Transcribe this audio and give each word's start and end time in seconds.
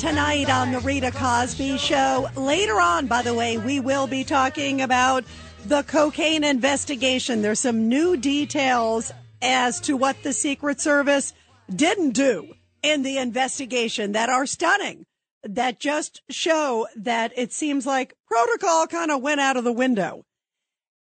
Tonight 0.00 0.48
on 0.48 0.72
the 0.72 0.80
Rita 0.80 1.10
Cosby 1.10 1.76
Show, 1.76 2.26
later 2.34 2.80
on, 2.80 3.06
by 3.06 3.20
the 3.20 3.34
way, 3.34 3.58
we 3.58 3.80
will 3.80 4.06
be 4.06 4.24
talking 4.24 4.80
about 4.80 5.24
the 5.66 5.82
cocaine 5.82 6.42
investigation. 6.42 7.42
There's 7.42 7.60
some 7.60 7.86
new 7.86 8.16
details 8.16 9.12
as 9.42 9.78
to 9.80 9.98
what 9.98 10.22
the 10.22 10.32
Secret 10.32 10.80
Service 10.80 11.34
didn't 11.68 12.12
do 12.12 12.54
in 12.82 13.02
the 13.02 13.18
investigation 13.18 14.12
that 14.12 14.30
are 14.30 14.46
stunning, 14.46 15.04
that 15.42 15.78
just 15.78 16.22
show 16.30 16.86
that 16.96 17.34
it 17.36 17.52
seems 17.52 17.84
like 17.84 18.14
protocol 18.26 18.86
kind 18.86 19.10
of 19.10 19.20
went 19.20 19.42
out 19.42 19.58
of 19.58 19.64
the 19.64 19.72
window. 19.72 20.24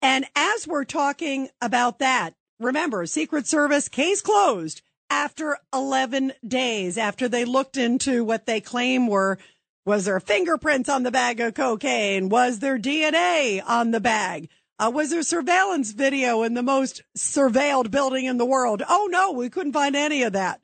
And 0.02 0.26
as 0.38 0.70
we're 0.70 0.86
talking 0.86 1.50
about 1.60 2.00
that, 2.00 2.34
remember, 2.62 3.06
Secret 3.08 3.46
Service 3.46 3.90
case 3.90 4.22
closed 4.22 4.82
after 5.10 5.58
11 5.74 6.34
days 6.48 6.98
after 6.98 7.28
they 7.28 7.46
looked 7.46 7.78
into 7.78 8.24
what 8.24 8.46
they 8.46 8.62
claim 8.62 9.08
were 9.08 9.38
was 9.86 10.06
there 10.06 10.20
fingerprints 10.20 10.90
on 10.90 11.04
the 11.04 11.12
bag 11.12 11.40
of 11.40 11.54
cocaine? 11.54 12.28
Was 12.30 12.58
there 12.58 12.80
DNA 12.80 13.62
on 13.64 13.92
the 13.92 14.00
bag? 14.00 14.50
Uh, 14.80 14.92
was 14.94 15.12
there 15.12 15.22
surveillance 15.22 15.92
video 15.92 16.42
in 16.42 16.56
the 16.56 16.64
most 16.64 17.04
surveilled 17.16 17.92
building 17.92 18.26
in 18.26 18.38
the 18.38 18.46
world? 18.46 18.82
Oh 18.90 19.08
no, 19.12 19.32
we 19.32 19.50
couldn't 19.50 19.74
find 19.74 19.96
any 19.96 20.24
of 20.24 20.34
that. 20.34 20.60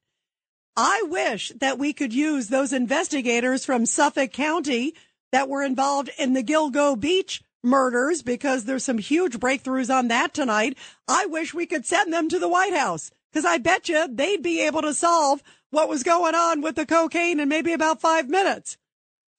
I 0.76 1.04
wish 1.08 1.52
that 1.60 1.78
we 1.78 1.94
could 1.94 2.14
use 2.14 2.48
those 2.48 2.74
investigators 2.74 3.64
from 3.64 3.86
Suffolk 3.86 4.32
County 4.32 4.96
that 5.32 5.50
were 5.50 5.64
involved 5.64 6.10
in 6.18 6.34
the 6.34 6.44
Gilgo 6.44 7.00
Beach 7.00 7.44
murders 7.64 8.24
because 8.24 8.66
there's 8.66 8.84
some 8.84 8.98
huge 8.98 9.40
breakthroughs 9.40 9.94
on 9.94 10.08
that 10.08 10.34
tonight. 10.34 10.78
I 11.08 11.28
wish 11.28 11.54
we 11.54 11.68
could 11.68 11.86
send 11.86 12.12
them 12.12 12.28
to 12.30 12.40
the 12.40 12.50
White 12.50 12.74
House 12.74 13.12
because 13.32 13.46
I 13.46 13.58
bet 13.58 13.90
you 13.90 14.08
they'd 14.08 14.42
be 14.42 14.66
able 14.66 14.82
to 14.82 14.94
solve 14.94 15.42
what 15.70 15.90
was 15.90 16.04
going 16.04 16.36
on 16.36 16.62
with 16.62 16.76
the 16.76 16.86
cocaine 16.86 17.40
in 17.40 17.50
maybe 17.50 17.74
about 17.74 18.02
five 18.02 18.30
minutes. 18.30 18.78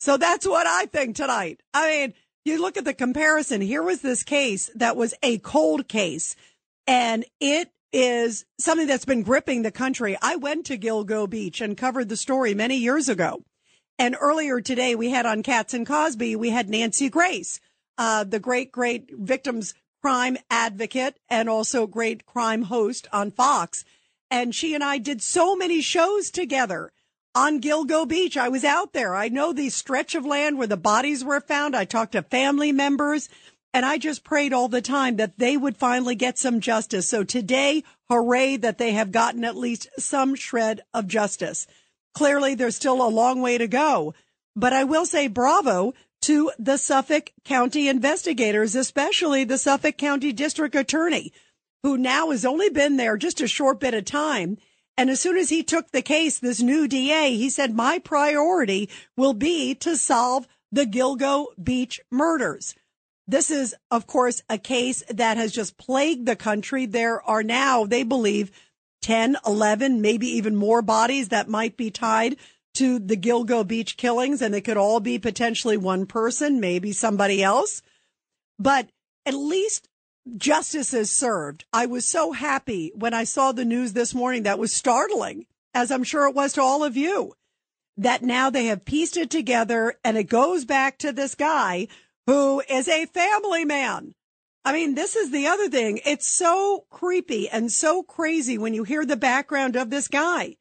So 0.00 0.16
that's 0.16 0.46
what 0.46 0.66
I 0.66 0.86
think 0.86 1.14
tonight. 1.14 1.62
I 1.74 1.88
mean, 1.88 2.14
you 2.44 2.60
look 2.60 2.76
at 2.76 2.84
the 2.84 2.94
comparison. 2.94 3.60
Here 3.60 3.82
was 3.82 4.00
this 4.00 4.22
case 4.22 4.70
that 4.74 4.96
was 4.96 5.14
a 5.22 5.38
cold 5.38 5.88
case 5.88 6.34
and 6.86 7.24
it 7.40 7.70
is 7.92 8.44
something 8.58 8.86
that's 8.86 9.04
been 9.04 9.22
gripping 9.22 9.62
the 9.62 9.70
country. 9.70 10.16
I 10.20 10.36
went 10.36 10.66
to 10.66 10.78
Gilgo 10.78 11.28
Beach 11.28 11.60
and 11.60 11.76
covered 11.76 12.08
the 12.08 12.16
story 12.16 12.54
many 12.54 12.76
years 12.76 13.08
ago. 13.08 13.44
And 13.98 14.16
earlier 14.18 14.60
today 14.60 14.94
we 14.94 15.10
had 15.10 15.26
on 15.26 15.42
Cats 15.42 15.74
and 15.74 15.86
Cosby, 15.86 16.34
we 16.34 16.50
had 16.50 16.68
Nancy 16.68 17.10
Grace, 17.10 17.60
uh, 17.98 18.24
the 18.24 18.40
great, 18.40 18.72
great 18.72 19.10
victims 19.12 19.74
crime 20.02 20.36
advocate 20.50 21.18
and 21.30 21.48
also 21.48 21.86
great 21.86 22.26
crime 22.26 22.62
host 22.62 23.06
on 23.12 23.30
Fox. 23.30 23.84
And 24.30 24.54
she 24.54 24.74
and 24.74 24.82
I 24.82 24.98
did 24.98 25.22
so 25.22 25.54
many 25.54 25.80
shows 25.80 26.30
together 26.30 26.92
on 27.34 27.60
Gilgo 27.60 28.06
Beach. 28.06 28.36
I 28.36 28.48
was 28.48 28.64
out 28.64 28.92
there. 28.92 29.14
I 29.14 29.28
know 29.28 29.52
the 29.52 29.70
stretch 29.70 30.14
of 30.14 30.26
land 30.26 30.58
where 30.58 30.66
the 30.66 30.76
bodies 30.76 31.24
were 31.24 31.40
found. 31.40 31.76
I 31.76 31.84
talked 31.84 32.12
to 32.12 32.22
family 32.22 32.72
members 32.72 33.28
and 33.72 33.86
I 33.86 33.96
just 33.96 34.24
prayed 34.24 34.52
all 34.52 34.68
the 34.68 34.82
time 34.82 35.16
that 35.16 35.38
they 35.38 35.56
would 35.56 35.76
finally 35.76 36.14
get 36.14 36.38
some 36.38 36.60
justice. 36.60 37.08
So 37.08 37.24
today, 37.24 37.84
hooray 38.10 38.56
that 38.58 38.78
they 38.78 38.92
have 38.92 39.12
gotten 39.12 39.44
at 39.44 39.56
least 39.56 39.88
some 39.98 40.34
shred 40.34 40.82
of 40.92 41.06
justice. 41.06 41.66
Clearly, 42.14 42.54
there's 42.54 42.76
still 42.76 43.02
a 43.02 43.08
long 43.08 43.40
way 43.40 43.56
to 43.56 43.66
go, 43.66 44.12
but 44.54 44.74
I 44.74 44.84
will 44.84 45.06
say 45.06 45.28
bravo 45.28 45.94
to 46.22 46.50
the 46.58 46.76
Suffolk 46.76 47.32
County 47.44 47.88
investigators, 47.88 48.74
especially 48.74 49.44
the 49.44 49.58
Suffolk 49.58 49.96
County 49.98 50.32
District 50.32 50.74
Attorney, 50.74 51.32
who 51.82 51.98
now 51.98 52.30
has 52.30 52.44
only 52.44 52.70
been 52.70 52.96
there 52.96 53.16
just 53.16 53.40
a 53.40 53.48
short 53.48 53.80
bit 53.80 53.94
of 53.94 54.04
time. 54.04 54.56
And 54.96 55.10
as 55.10 55.20
soon 55.20 55.36
as 55.36 55.48
he 55.48 55.62
took 55.62 55.90
the 55.90 56.02
case, 56.02 56.38
this 56.38 56.60
new 56.60 56.86
DA, 56.86 57.36
he 57.36 57.50
said, 57.50 57.74
my 57.74 57.98
priority 57.98 58.88
will 59.16 59.34
be 59.34 59.74
to 59.76 59.96
solve 59.96 60.46
the 60.70 60.86
Gilgo 60.86 61.46
Beach 61.62 62.00
murders. 62.10 62.74
This 63.26 63.50
is, 63.50 63.74
of 63.90 64.06
course, 64.06 64.42
a 64.48 64.58
case 64.58 65.02
that 65.08 65.36
has 65.36 65.52
just 65.52 65.76
plagued 65.76 66.26
the 66.26 66.36
country. 66.36 66.86
There 66.86 67.22
are 67.22 67.42
now, 67.42 67.84
they 67.84 68.02
believe, 68.02 68.50
10, 69.02 69.36
11, 69.46 70.00
maybe 70.00 70.28
even 70.28 70.54
more 70.54 70.82
bodies 70.82 71.28
that 71.30 71.48
might 71.48 71.76
be 71.76 71.90
tied 71.90 72.36
to 72.74 72.98
the 72.98 73.16
Gilgo 73.16 73.66
Beach 73.66 73.96
killings, 73.96 74.42
and 74.42 74.54
it 74.54 74.62
could 74.62 74.76
all 74.76 75.00
be 75.00 75.18
potentially 75.18 75.76
one 75.76 76.06
person, 76.06 76.60
maybe 76.60 76.92
somebody 76.92 77.42
else. 77.42 77.82
But 78.58 78.88
at 79.26 79.34
least 79.34 79.88
justice 80.36 80.94
is 80.94 81.10
served. 81.10 81.64
I 81.72 81.86
was 81.86 82.06
so 82.06 82.32
happy 82.32 82.92
when 82.94 83.14
I 83.14 83.24
saw 83.24 83.52
the 83.52 83.64
news 83.64 83.92
this 83.92 84.14
morning 84.14 84.44
that 84.44 84.58
was 84.58 84.74
startling, 84.74 85.46
as 85.74 85.90
I'm 85.90 86.04
sure 86.04 86.26
it 86.26 86.34
was 86.34 86.52
to 86.54 86.62
all 86.62 86.84
of 86.84 86.96
you, 86.96 87.34
that 87.96 88.22
now 88.22 88.50
they 88.50 88.66
have 88.66 88.84
pieced 88.84 89.16
it 89.16 89.30
together 89.30 89.94
and 90.04 90.16
it 90.16 90.24
goes 90.24 90.64
back 90.64 90.98
to 90.98 91.12
this 91.12 91.34
guy 91.34 91.88
who 92.26 92.62
is 92.68 92.88
a 92.88 93.06
family 93.06 93.64
man. 93.64 94.14
I 94.64 94.72
mean, 94.72 94.94
this 94.94 95.16
is 95.16 95.30
the 95.30 95.48
other 95.48 95.68
thing. 95.68 96.00
It's 96.06 96.28
so 96.28 96.84
creepy 96.88 97.48
and 97.48 97.70
so 97.70 98.04
crazy 98.04 98.58
when 98.58 98.74
you 98.74 98.84
hear 98.84 99.04
the 99.04 99.16
background 99.16 99.74
of 99.74 99.90
this 99.90 100.06
guy. 100.06 100.56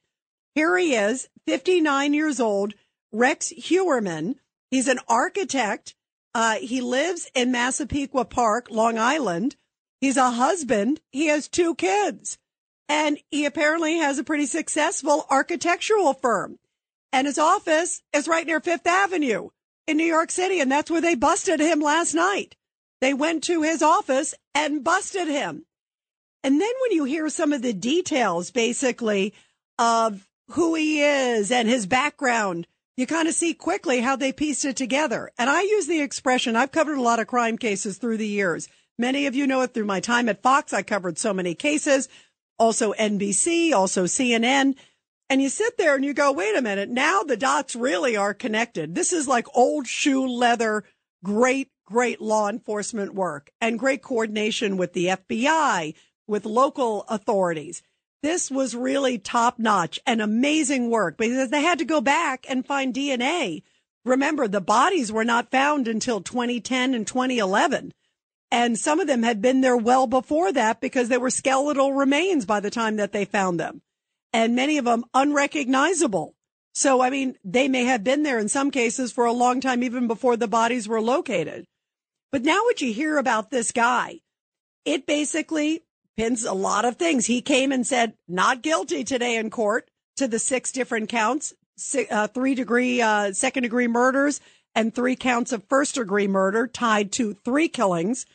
Here 0.56 0.76
he 0.78 0.96
is, 0.96 1.30
59 1.48 2.14
years 2.14 2.40
old, 2.40 2.74
Rex 3.12 3.52
Heuermann. 3.56 4.36
He's 4.70 4.88
an 4.88 5.00
architect. 5.08 5.96
Uh, 6.34 6.56
he 6.56 6.82
lives 6.82 7.30
in 7.36 7.52
Massapequa 7.52 8.26
Park, 8.26 8.68
Long 8.70 8.98
Island. 8.98 9.56
He's 10.00 10.18
a 10.18 10.32
husband. 10.32 11.02
He 11.12 11.28
has 11.28 11.48
two 11.48 11.76
kids 11.76 12.38
and 12.88 13.20
he 13.30 13.46
apparently 13.46 13.98
has 13.98 14.18
a 14.18 14.24
pretty 14.24 14.46
successful 14.46 15.26
architectural 15.30 16.14
firm 16.14 16.60
and 17.12 17.28
his 17.28 17.38
office 17.38 18.02
is 18.14 18.28
right 18.28 18.46
near 18.46 18.60
Fifth 18.60 18.88
Avenue 18.88 19.50
in 19.88 19.98
New 19.98 20.06
York 20.06 20.32
City. 20.32 20.60
And 20.60 20.72
that's 20.72 20.90
where 20.90 21.02
they 21.02 21.16
busted 21.16 21.60
him 21.60 21.80
last 21.80 22.14
night. 22.14 22.56
They 23.02 23.14
went 23.14 23.44
to 23.46 23.64
his 23.64 23.82
office 23.82 24.34
and 24.56 24.84
busted 24.84 25.28
him. 25.28 25.66
And 26.44 26.60
then 26.60 26.72
when 26.82 26.92
you 26.92 27.04
hear 27.04 27.30
some 27.30 27.54
of 27.54 27.62
the 27.62 27.74
details, 27.74 28.52
basically, 28.52 29.34
of 29.78 30.28
who 30.52 30.76
he 30.76 31.02
is 31.02 31.52
and 31.52 31.68
his 31.68 31.86
background, 31.86 32.68
you 32.98 33.08
kind 33.08 33.28
of 33.28 33.34
see 33.34 33.54
quickly 33.54 34.02
how 34.02 34.16
they 34.16 34.32
pieced 34.32 34.66
it 34.66 34.76
together. 34.76 35.32
And 35.38 35.50
I 35.50 35.62
use 35.62 35.88
the 35.88 36.02
expression, 36.02 36.56
I've 36.56 36.72
covered 36.72 36.98
a 36.98 37.02
lot 37.02 37.20
of 37.20 37.28
crime 37.28 37.58
cases 37.58 37.98
through 37.98 38.18
the 38.18 38.28
years. 38.28 38.68
Many 38.98 39.26
of 39.26 39.36
you 39.36 39.48
know 39.48 39.62
it 39.62 39.74
through 39.74 39.86
my 39.86 40.00
time 40.00 40.30
at 40.30 40.44
Fox. 40.44 40.74
I 40.74 40.84
covered 40.84 41.18
so 41.18 41.34
many 41.34 41.56
cases, 41.56 42.08
also 42.60 42.94
NBC, 42.94 43.74
also 43.74 44.06
CNN. 44.06 44.76
And 45.30 45.42
you 45.42 45.50
sit 45.50 45.78
there 45.78 45.96
and 45.96 46.04
you 46.04 46.14
go, 46.14 46.32
wait 46.32 46.58
a 46.58 46.62
minute. 46.62 46.90
Now 46.90 47.24
the 47.24 47.38
dots 47.38 47.76
really 47.76 48.18
are 48.18 48.34
connected. 48.34 48.94
This 48.94 49.14
is 49.14 49.28
like 49.28 49.48
old 49.56 49.88
shoe 49.88 50.28
leather, 50.28 50.84
great, 51.24 51.70
great 51.86 52.22
law 52.22 52.50
enforcement 52.50 53.14
work 53.14 53.50
and 53.62 53.80
great 53.80 54.02
coordination 54.02 54.78
with 54.78 54.94
the 54.94 55.08
FBI, 55.08 55.96
with 56.28 56.46
local 56.46 57.06
authorities. 57.08 57.82
This 58.24 58.52
was 58.52 58.76
really 58.76 59.18
top 59.18 59.58
notch 59.58 60.00
and 60.06 60.22
amazing 60.22 60.90
work 60.90 61.18
because 61.18 61.50
they 61.50 61.64
had 61.64 61.80
to 61.80 61.86
go 61.86 62.02
back 62.02 62.46
and 62.48 62.66
find 62.66 62.94
DNA. 62.94 63.64
Remember, 64.06 64.48
the 64.48 64.62
bodies 64.62 65.12
were 65.12 65.26
not 65.26 65.52
found 65.52 65.88
until 65.88 66.22
2010 66.22 66.94
and 66.94 67.08
2011. 67.08 67.94
And 68.52 68.78
some 68.78 69.00
of 69.00 69.08
them 69.08 69.24
had 69.24 69.42
been 69.42 69.62
there 69.62 69.78
well 69.78 70.08
before 70.08 70.52
that 70.52 70.82
because 70.82 71.10
they 71.10 71.18
were 71.18 71.30
skeletal 71.30 71.94
remains 71.94 72.46
by 72.46 72.60
the 72.60 72.70
time 72.70 72.98
that 72.98 73.12
they 73.12 73.26
found 73.26 73.60
them 73.60 73.82
and 74.34 74.56
many 74.56 74.78
of 74.78 74.86
them 74.86 75.04
unrecognizable. 75.14 76.36
So, 76.74 77.02
I 77.02 77.10
mean, 77.10 77.36
they 77.44 77.68
may 77.68 77.84
have 77.84 78.04
been 78.04 78.24
there 78.24 78.40
in 78.40 78.48
some 78.48 78.72
cases 78.72 79.12
for 79.12 79.26
a 79.26 79.34
long 79.34 79.60
time, 79.60 79.84
even 79.84 80.08
before 80.08 80.38
the 80.38 80.48
bodies 80.48 80.88
were 80.88 81.02
located. 81.02 81.66
But 82.32 82.44
now 82.44 82.64
what 82.64 82.82
you 82.82 82.94
hear 82.94 83.18
about 83.18 83.52
this 83.52 83.72
guy, 83.72 84.22
it 84.86 85.06
basically 85.06 85.84
pins 86.18 86.44
a 86.44 86.54
lot 86.54 86.86
of 86.86 86.98
things. 86.98 87.26
He 87.26 87.42
came 87.42 87.72
and 87.72 87.86
said 87.86 88.14
not 88.28 88.62
guilty 88.62 89.04
today 89.04 89.36
in 89.38 89.50
court 89.50 89.90
to 90.18 90.28
the 90.28 90.40
six 90.40 90.72
different 90.72 91.10
counts, 91.10 91.54
uh, 92.10 92.28
three 92.28 92.56
degree, 92.56 93.02
uh, 93.02 93.34
second 93.34 93.64
degree 93.64 93.88
murders 93.88 94.40
and 94.76 94.94
three 94.94 95.16
counts 95.16 95.52
of 95.52 95.64
first 95.68 95.96
degree 95.96 96.28
murder 96.28 96.68
tied 96.68 97.12
to 97.14 97.34
three 97.34 97.68
killings. 97.68 98.26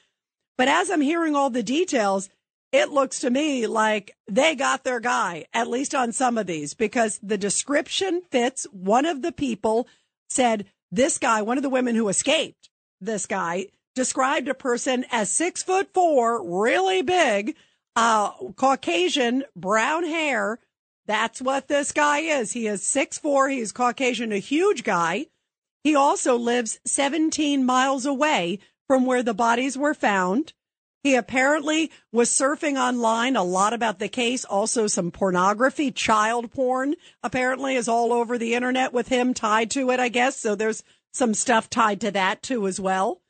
But 0.58 0.68
as 0.68 0.90
I'm 0.90 1.00
hearing 1.00 1.36
all 1.36 1.50
the 1.50 1.62
details, 1.62 2.28
it 2.72 2.90
looks 2.90 3.20
to 3.20 3.30
me 3.30 3.66
like 3.66 4.16
they 4.28 4.54
got 4.54 4.84
their 4.84 5.00
guy, 5.00 5.46
at 5.54 5.68
least 5.68 5.94
on 5.94 6.12
some 6.12 6.36
of 6.36 6.46
these, 6.46 6.74
because 6.74 7.18
the 7.22 7.38
description 7.38 8.22
fits. 8.30 8.66
One 8.72 9.06
of 9.06 9.22
the 9.22 9.32
people 9.32 9.86
said, 10.28 10.66
this 10.90 11.18
guy, 11.18 11.42
one 11.42 11.56
of 11.56 11.62
the 11.62 11.70
women 11.70 11.94
who 11.94 12.08
escaped 12.08 12.70
this 13.00 13.26
guy, 13.26 13.66
described 13.94 14.48
a 14.48 14.54
person 14.54 15.04
as 15.10 15.32
six 15.32 15.62
foot 15.62 15.88
four, 15.94 16.44
really 16.44 17.02
big, 17.02 17.56
uh, 17.96 18.30
Caucasian, 18.54 19.44
brown 19.56 20.04
hair. 20.04 20.60
That's 21.06 21.40
what 21.40 21.68
this 21.68 21.92
guy 21.92 22.18
is. 22.18 22.52
He 22.52 22.66
is 22.66 22.86
six 22.86 23.18
four. 23.18 23.48
He's 23.48 23.72
Caucasian, 23.72 24.32
a 24.32 24.38
huge 24.38 24.84
guy. 24.84 25.26
He 25.82 25.94
also 25.94 26.36
lives 26.36 26.80
17 26.84 27.64
miles 27.64 28.06
away 28.06 28.58
from 28.88 29.06
where 29.06 29.22
the 29.22 29.34
bodies 29.34 29.78
were 29.78 29.94
found. 29.94 30.52
He 31.04 31.14
apparently 31.14 31.92
was 32.10 32.30
surfing 32.30 32.76
online 32.76 33.36
a 33.36 33.44
lot 33.44 33.72
about 33.72 34.00
the 34.00 34.08
case. 34.08 34.44
Also 34.44 34.88
some 34.88 35.12
pornography, 35.12 35.92
child 35.92 36.50
porn 36.50 36.96
apparently 37.22 37.76
is 37.76 37.86
all 37.86 38.12
over 38.12 38.36
the 38.36 38.54
internet 38.54 38.92
with 38.92 39.06
him 39.06 39.32
tied 39.32 39.70
to 39.70 39.90
it, 39.90 40.00
I 40.00 40.08
guess. 40.08 40.36
So 40.36 40.56
there's 40.56 40.82
some 41.12 41.32
stuff 41.32 41.70
tied 41.70 42.00
to 42.00 42.10
that 42.10 42.42
too 42.42 42.66
as 42.66 42.80
well. 42.80 43.20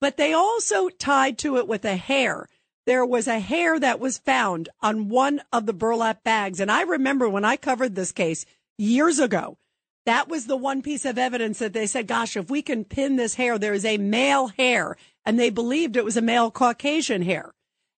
But 0.00 0.16
they 0.16 0.32
also 0.32 0.88
tied 0.88 1.36
to 1.40 1.58
it 1.58 1.68
with 1.68 1.84
a 1.84 1.96
hair. 1.96 2.48
There 2.90 3.06
was 3.06 3.28
a 3.28 3.38
hair 3.38 3.78
that 3.78 4.00
was 4.00 4.18
found 4.18 4.68
on 4.82 5.08
one 5.08 5.42
of 5.52 5.64
the 5.64 5.72
burlap 5.72 6.24
bags. 6.24 6.58
And 6.58 6.72
I 6.72 6.82
remember 6.82 7.28
when 7.28 7.44
I 7.44 7.56
covered 7.56 7.94
this 7.94 8.10
case 8.10 8.44
years 8.78 9.20
ago, 9.20 9.58
that 10.06 10.26
was 10.26 10.46
the 10.46 10.56
one 10.56 10.82
piece 10.82 11.04
of 11.04 11.16
evidence 11.16 11.60
that 11.60 11.72
they 11.72 11.86
said, 11.86 12.08
gosh, 12.08 12.36
if 12.36 12.50
we 12.50 12.62
can 12.62 12.84
pin 12.84 13.14
this 13.14 13.36
hair, 13.36 13.60
there 13.60 13.74
is 13.74 13.84
a 13.84 13.96
male 13.96 14.48
hair 14.48 14.96
and 15.24 15.38
they 15.38 15.50
believed 15.50 15.96
it 15.96 16.04
was 16.04 16.16
a 16.16 16.20
male 16.20 16.50
Caucasian 16.50 17.22
hair. 17.22 17.54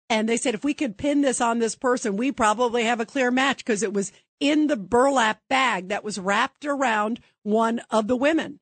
And 0.09 0.27
they 0.27 0.35
said, 0.35 0.55
if 0.55 0.65
we 0.65 0.73
could 0.73 0.97
pin 0.97 1.21
this 1.21 1.39
on 1.39 1.59
this 1.59 1.75
person, 1.75 2.17
we 2.17 2.33
probably 2.33 2.83
have 2.83 2.99
a 2.99 3.05
clear 3.05 3.31
match 3.31 3.59
because 3.59 3.83
it 3.83 3.93
was 3.93 4.11
in 4.41 4.67
the 4.67 4.75
burlap 4.75 5.39
bag 5.49 5.87
that 5.87 6.03
was 6.03 6.19
wrapped 6.19 6.65
around 6.65 7.21
one 7.43 7.79
of 7.91 8.07
the 8.07 8.17
women 8.17 8.59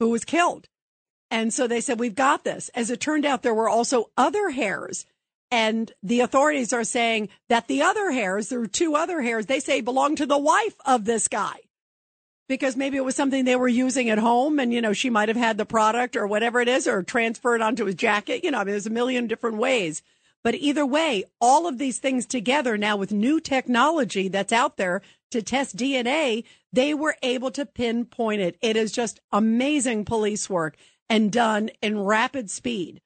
who 0.00 0.08
was 0.08 0.24
killed. 0.24 0.68
And 1.30 1.54
so 1.54 1.68
they 1.68 1.80
said, 1.80 2.00
we've 2.00 2.16
got 2.16 2.42
this. 2.42 2.70
As 2.70 2.90
it 2.90 2.98
turned 2.98 3.24
out, 3.24 3.42
there 3.42 3.54
were 3.54 3.68
also 3.68 4.10
other 4.16 4.50
hairs. 4.50 5.06
And 5.50 5.92
the 6.02 6.20
authorities 6.20 6.72
are 6.72 6.84
saying 6.84 7.28
that 7.48 7.66
the 7.66 7.82
other 7.82 8.12
hairs, 8.12 8.48
there 8.48 8.60
were 8.60 8.66
two 8.66 8.94
other 8.94 9.20
hairs, 9.20 9.46
they 9.46 9.60
say 9.60 9.80
belong 9.80 10.16
to 10.16 10.26
the 10.26 10.38
wife 10.38 10.76
of 10.86 11.04
this 11.04 11.26
guy 11.26 11.56
because 12.50 12.76
maybe 12.76 12.96
it 12.96 13.04
was 13.04 13.14
something 13.14 13.44
they 13.44 13.54
were 13.54 13.68
using 13.68 14.10
at 14.10 14.18
home 14.18 14.58
and, 14.58 14.74
you 14.74 14.80
know, 14.80 14.92
she 14.92 15.08
might 15.08 15.28
have 15.28 15.36
had 15.36 15.56
the 15.56 15.64
product 15.64 16.16
or 16.16 16.26
whatever 16.26 16.60
it 16.60 16.66
is 16.66 16.88
or 16.88 17.00
transferred 17.00 17.62
onto 17.62 17.84
his 17.84 17.94
jacket. 17.94 18.42
You 18.42 18.50
know, 18.50 18.58
I 18.58 18.64
mean, 18.64 18.72
there's 18.72 18.88
a 18.88 18.90
million 18.90 19.28
different 19.28 19.58
ways. 19.58 20.02
But 20.42 20.56
either 20.56 20.84
way, 20.84 21.24
all 21.40 21.68
of 21.68 21.78
these 21.78 22.00
things 22.00 22.26
together 22.26 22.76
now 22.76 22.96
with 22.96 23.12
new 23.12 23.40
technology 23.40 24.26
that's 24.26 24.52
out 24.52 24.78
there 24.78 25.00
to 25.30 25.42
test 25.42 25.76
DNA, 25.76 26.42
they 26.72 26.92
were 26.92 27.16
able 27.22 27.52
to 27.52 27.64
pinpoint 27.64 28.40
it. 28.40 28.56
It 28.60 28.76
is 28.76 28.90
just 28.90 29.20
amazing 29.30 30.04
police 30.04 30.50
work 30.50 30.76
and 31.08 31.30
done 31.30 31.70
in 31.80 32.00
rapid 32.00 32.50
speed. 32.50 33.00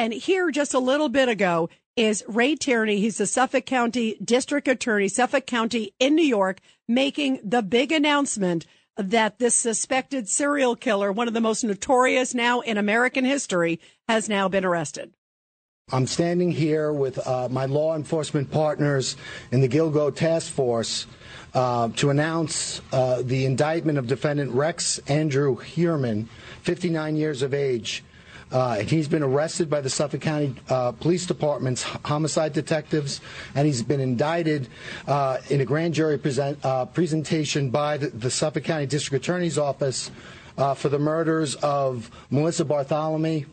And 0.00 0.14
here 0.14 0.50
just 0.50 0.72
a 0.72 0.78
little 0.78 1.10
bit 1.10 1.28
ago 1.28 1.68
is 1.94 2.24
Ray 2.26 2.56
Tierney. 2.56 3.00
He's 3.00 3.18
the 3.18 3.26
Suffolk 3.26 3.66
County 3.66 4.16
District 4.24 4.66
Attorney, 4.66 5.08
Suffolk 5.08 5.44
County 5.44 5.92
in 5.98 6.14
New 6.14 6.24
York, 6.24 6.60
making 6.88 7.38
the 7.44 7.60
big 7.60 7.92
announcement 7.92 8.64
that 8.96 9.38
this 9.38 9.54
suspected 9.54 10.26
serial 10.26 10.74
killer, 10.74 11.12
one 11.12 11.28
of 11.28 11.34
the 11.34 11.40
most 11.42 11.64
notorious 11.64 12.32
now 12.32 12.60
in 12.60 12.78
American 12.78 13.26
history, 13.26 13.78
has 14.08 14.26
now 14.26 14.48
been 14.48 14.64
arrested. 14.64 15.12
I'm 15.92 16.06
standing 16.06 16.50
here 16.50 16.94
with 16.94 17.18
uh, 17.26 17.50
my 17.50 17.66
law 17.66 17.94
enforcement 17.94 18.50
partners 18.50 19.18
in 19.52 19.60
the 19.60 19.68
Gilgo 19.68 20.14
Task 20.14 20.50
Force 20.50 21.06
uh, 21.52 21.90
to 21.96 22.08
announce 22.08 22.80
uh, 22.90 23.20
the 23.20 23.44
indictment 23.44 23.98
of 23.98 24.06
defendant 24.06 24.52
Rex 24.52 24.98
Andrew 25.08 25.56
Heuermann, 25.56 26.26
59 26.62 27.16
years 27.16 27.42
of 27.42 27.52
age, 27.52 28.02
uh, 28.52 28.76
and 28.78 28.90
he's 28.90 29.08
been 29.08 29.22
arrested 29.22 29.70
by 29.70 29.80
the 29.80 29.90
Suffolk 29.90 30.20
County 30.20 30.54
uh, 30.68 30.92
Police 30.92 31.26
Department's 31.26 31.82
homicide 31.82 32.52
detectives, 32.52 33.20
and 33.54 33.66
he's 33.66 33.82
been 33.82 34.00
indicted 34.00 34.68
uh, 35.06 35.38
in 35.48 35.60
a 35.60 35.64
grand 35.64 35.94
jury 35.94 36.18
present, 36.18 36.58
uh, 36.64 36.84
presentation 36.86 37.70
by 37.70 37.96
the, 37.96 38.08
the, 38.08 38.30
Suffolk 38.30 38.64
County 38.64 38.86
District 38.86 39.24
Attorney's 39.24 39.58
Office 39.58 40.10
uh, 40.58 40.74
for 40.74 40.88
the 40.88 40.98
murders 40.98 41.54
of 41.56 42.10
Melissa 42.30 42.64
Barthelemy, 42.64 43.46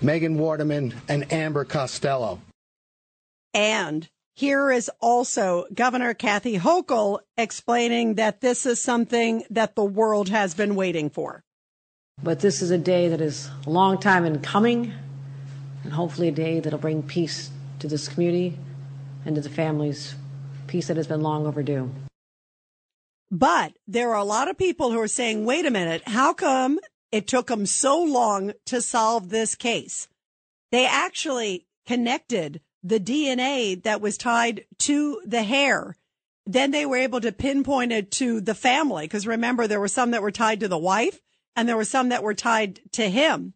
Megan 0.00 0.38
Waterman, 0.38 0.94
and 1.08 1.32
Amber 1.32 1.64
Costello. 1.64 2.40
And 3.52 4.08
here 4.34 4.70
is 4.70 4.90
also 5.00 5.64
Governor 5.72 6.14
Kathy 6.14 6.58
Hochul 6.58 7.20
explaining 7.36 8.14
that 8.14 8.40
this 8.40 8.66
is 8.66 8.82
something 8.82 9.44
that 9.50 9.76
the 9.76 9.84
world 9.84 10.28
has 10.28 10.54
been 10.54 10.74
waiting 10.74 11.08
for. 11.10 11.44
But 12.22 12.40
this 12.40 12.62
is 12.62 12.70
a 12.70 12.78
day 12.78 13.08
that 13.08 13.20
is 13.20 13.50
a 13.66 13.70
long 13.70 13.98
time 13.98 14.24
in 14.24 14.40
coming, 14.40 14.92
and 15.82 15.92
hopefully 15.92 16.28
a 16.28 16.32
day 16.32 16.60
that'll 16.60 16.78
bring 16.78 17.02
peace 17.02 17.50
to 17.80 17.88
this 17.88 18.08
community 18.08 18.58
and 19.26 19.34
to 19.34 19.42
the 19.42 19.50
families, 19.50 20.14
peace 20.66 20.86
that 20.88 20.96
has 20.96 21.06
been 21.06 21.20
long 21.20 21.46
overdue. 21.46 21.90
But 23.30 23.74
there 23.86 24.10
are 24.10 24.20
a 24.20 24.24
lot 24.24 24.48
of 24.48 24.56
people 24.56 24.90
who 24.90 25.00
are 25.00 25.08
saying, 25.08 25.44
wait 25.44 25.66
a 25.66 25.70
minute, 25.70 26.02
how 26.06 26.32
come 26.32 26.78
it 27.10 27.26
took 27.26 27.48
them 27.48 27.66
so 27.66 28.02
long 28.02 28.52
to 28.66 28.80
solve 28.80 29.28
this 29.28 29.54
case? 29.54 30.08
They 30.70 30.86
actually 30.86 31.66
connected 31.86 32.60
the 32.82 33.00
DNA 33.00 33.82
that 33.82 34.00
was 34.00 34.16
tied 34.16 34.64
to 34.78 35.20
the 35.26 35.42
hair. 35.42 35.96
Then 36.46 36.70
they 36.70 36.86
were 36.86 36.96
able 36.96 37.20
to 37.20 37.32
pinpoint 37.32 37.92
it 37.92 38.10
to 38.12 38.40
the 38.40 38.54
family. 38.54 39.04
Because 39.04 39.26
remember, 39.26 39.66
there 39.66 39.80
were 39.80 39.88
some 39.88 40.12
that 40.12 40.22
were 40.22 40.30
tied 40.30 40.60
to 40.60 40.68
the 40.68 40.78
wife 40.78 41.20
and 41.56 41.68
there 41.68 41.76
were 41.76 41.84
some 41.84 42.08
that 42.10 42.22
were 42.22 42.34
tied 42.34 42.80
to 42.92 43.08
him. 43.08 43.54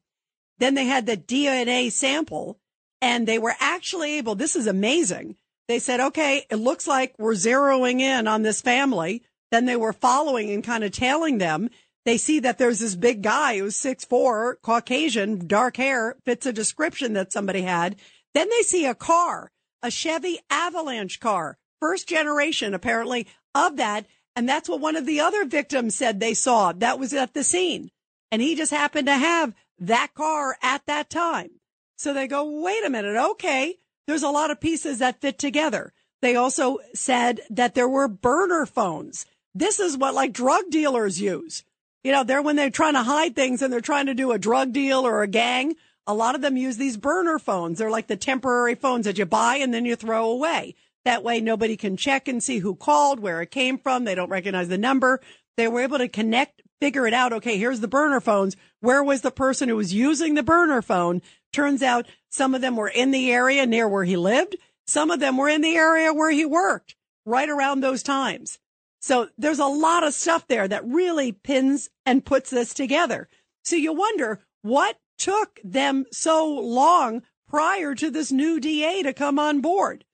Then 0.59 0.75
they 0.75 0.87
had 0.87 1.07
the 1.07 1.17
DNA 1.17 1.91
sample 1.91 2.59
and 3.01 3.27
they 3.27 3.39
were 3.39 3.55
actually 3.61 4.19
able, 4.19 4.35
this 4.35 4.57
is 4.57 4.67
amazing. 4.67 5.37
They 5.69 5.79
said, 5.79 6.01
okay, 6.01 6.47
it 6.51 6.57
looks 6.57 6.87
like 6.87 7.15
we're 7.19 7.35
zeroing 7.35 8.01
in 8.01 8.27
on 8.27 8.43
this 8.43 8.61
family. 8.61 9.23
Then 9.51 9.67
they 9.67 9.77
were 9.77 9.93
following 9.93 10.51
and 10.51 10.65
kind 10.65 10.83
of 10.83 10.93
tailing 10.93 11.39
them. 11.39 11.71
They 12.05 12.17
see 12.17 12.41
that 12.41 12.59
there's 12.59 12.79
this 12.79 12.95
big 12.95 13.23
guy 13.23 13.59
who's 13.59 13.77
six 13.77 14.05
four, 14.05 14.57
Caucasian, 14.63 15.47
dark 15.47 15.77
hair, 15.77 16.17
fits 16.25 16.47
a 16.47 16.53
description 16.53 17.13
that 17.13 17.33
somebody 17.33 17.63
had. 17.63 17.97
Then 18.35 18.49
they 18.49 18.63
see 18.63 18.87
a 18.87 18.95
car, 18.95 19.51
a 19.83 19.91
Chevy 19.91 20.39
Avalanche 20.51 21.21
car, 21.21 21.59
first 21.81 22.09
generation 22.09 22.73
apparently 22.73 23.27
of 23.55 23.77
that. 23.77 24.07
And 24.39 24.49
that's 24.49 24.69
what 24.69 24.79
one 24.79 24.95
of 24.95 25.05
the 25.05 25.19
other 25.19 25.45
victims 25.45 25.97
said 25.97 26.21
they 26.21 26.33
saw 26.33 26.71
that 26.71 27.01
was 27.01 27.13
at 27.13 27.35
the 27.35 27.43
scene. 27.43 27.91
And 28.31 28.41
he 28.41 28.55
just 28.55 28.71
happened 28.71 29.09
to 29.09 29.17
have 29.17 29.53
that 29.81 30.15
car 30.15 30.57
at 30.63 30.87
that 30.87 31.11
time. 31.11 31.51
So 31.97 32.15
they 32.15 32.29
go, 32.29 32.63
wait 32.63 32.85
a 32.85 32.89
minute. 32.89 33.17
Okay. 33.17 33.81
There's 34.07 34.23
a 34.23 34.31
lot 34.31 34.53
of 34.53 34.61
pieces 34.61 35.01
that 35.01 35.21
fit 35.21 35.41
together. 35.41 35.93
They 36.23 36.37
also 36.37 36.79
said 36.95 37.41
that 37.51 37.75
there 37.75 37.89
were 37.89 38.07
burner 38.07 38.65
phones. 38.65 39.27
This 39.57 39.81
is 39.81 39.99
what 39.99 40.15
like 40.15 40.33
drug 40.35 40.71
dealers 40.71 41.21
use. 41.21 41.65
You 42.05 42.13
know, 42.13 42.23
they're 42.23 42.41
when 42.41 42.55
they're 42.55 42.71
trying 42.71 42.95
to 42.95 43.03
hide 43.03 43.35
things 43.35 43.61
and 43.61 43.73
they're 43.73 43.81
trying 43.81 44.07
to 44.07 44.15
do 44.15 44.31
a 44.31 44.39
drug 44.39 44.73
deal 44.73 45.05
or 45.05 45.23
a 45.23 45.27
gang. 45.27 45.75
A 46.07 46.15
lot 46.15 46.37
of 46.37 46.43
them 46.43 46.57
use 46.57 46.77
these 46.77 46.97
burner 46.97 47.41
phones. 47.41 47.79
They're 47.79 47.91
like 47.91 48.07
the 48.07 48.17
temporary 48.17 48.77
phones 48.77 49.05
that 49.07 49.19
you 49.19 49.27
buy 49.27 49.57
and 49.57 49.75
then 49.75 49.85
you 49.85 49.97
throw 49.97 50.31
away. 50.31 50.77
That 51.09 51.25
way 51.25 51.41
nobody 51.41 51.79
can 51.79 51.97
check 51.97 52.29
and 52.29 52.43
see 52.43 52.59
who 52.59 52.75
called, 52.75 53.19
where 53.19 53.41
it 53.41 53.51
came 53.51 53.79
from. 53.79 54.05
They 54.05 54.15
don't 54.15 54.29
recognize 54.29 54.69
the 54.69 54.77
number. 54.77 55.23
They 55.57 55.67
were 55.67 55.81
able 55.81 55.97
to 55.97 56.07
connect, 56.07 56.61
figure 56.83 57.07
it 57.07 57.15
out. 57.15 57.33
Okay, 57.33 57.57
here's 57.57 57.81
the 57.81 57.89
burner 57.89 58.21
phones. 58.21 58.57
Where 58.81 59.03
was 59.03 59.23
the 59.23 59.31
person 59.31 59.71
who 59.71 59.77
was 59.77 59.95
using 59.95 60.35
the 60.35 60.43
burner 60.43 60.83
phone? 60.83 61.23
Turns 61.51 61.83
out 61.83 62.07
some 62.29 62.55
of 62.55 62.61
them 62.61 62.77
were 62.77 62.91
in 62.91 63.11
the 63.11 63.33
area 63.33 63.65
near 63.65 63.89
where 63.89 64.05
he 64.05 64.19
lived. 64.19 64.57
Some 64.87 65.11
of 65.11 65.19
them 65.19 65.39
were 65.39 65.49
in 65.49 65.63
the 65.63 65.77
area 65.77 66.13
where 66.13 66.31
he 66.31 66.45
worked 66.45 66.95
right 67.25 67.49
around 67.49 67.81
those 67.81 68.03
times. 68.03 68.59
So 69.01 69.31
there's 69.39 69.61
a 69.61 69.65
lot 69.65 70.05
of 70.05 70.13
stuff 70.13 70.47
there 70.47 70.69
that 70.69 70.87
really 70.87 71.33
pins 71.33 71.89
and 72.05 72.23
puts 72.23 72.51
this 72.51 72.75
together. 72.75 73.31
So 73.65 73.77
you 73.77 73.95
wonder 73.95 74.41
what 74.61 74.99
took 75.17 75.59
them 75.65 76.05
so 76.13 76.47
long 76.55 77.23
prior 77.49 77.95
to 77.95 78.11
this 78.11 78.31
new 78.31 78.61
DA 78.61 79.03
to 79.05 79.15
come 79.15 79.39
on 79.39 79.63
board 79.63 80.05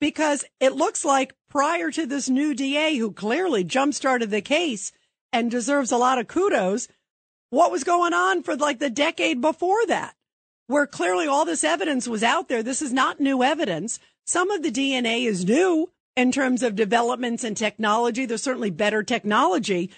because 0.00 0.44
it 0.60 0.74
looks 0.74 1.04
like 1.04 1.34
prior 1.48 1.90
to 1.90 2.06
this 2.06 2.28
new 2.28 2.54
DA 2.54 2.96
who 2.96 3.12
clearly 3.12 3.64
jump 3.64 3.94
started 3.94 4.30
the 4.30 4.40
case 4.40 4.92
and 5.32 5.50
deserves 5.50 5.90
a 5.90 5.96
lot 5.96 6.18
of 6.18 6.28
kudos, 6.28 6.88
what 7.50 7.72
was 7.72 7.84
going 7.84 8.12
on 8.12 8.42
for 8.42 8.56
like 8.56 8.78
the 8.78 8.90
decade 8.90 9.40
before 9.40 9.86
that? 9.86 10.14
Where 10.66 10.86
clearly 10.86 11.26
all 11.26 11.44
this 11.44 11.64
evidence 11.64 12.06
was 12.06 12.22
out 12.22 12.48
there. 12.48 12.62
This 12.62 12.82
is 12.82 12.92
not 12.92 13.20
new 13.20 13.42
evidence. 13.42 13.98
Some 14.26 14.50
of 14.50 14.62
the 14.62 14.70
DNA 14.70 15.24
is 15.24 15.46
new 15.46 15.90
in 16.14 16.30
terms 16.32 16.62
of 16.62 16.76
developments 16.76 17.44
and 17.44 17.56
technology. 17.56 18.26
There's 18.26 18.42
certainly 18.42 18.70
better 18.70 19.02
technology, 19.02 19.90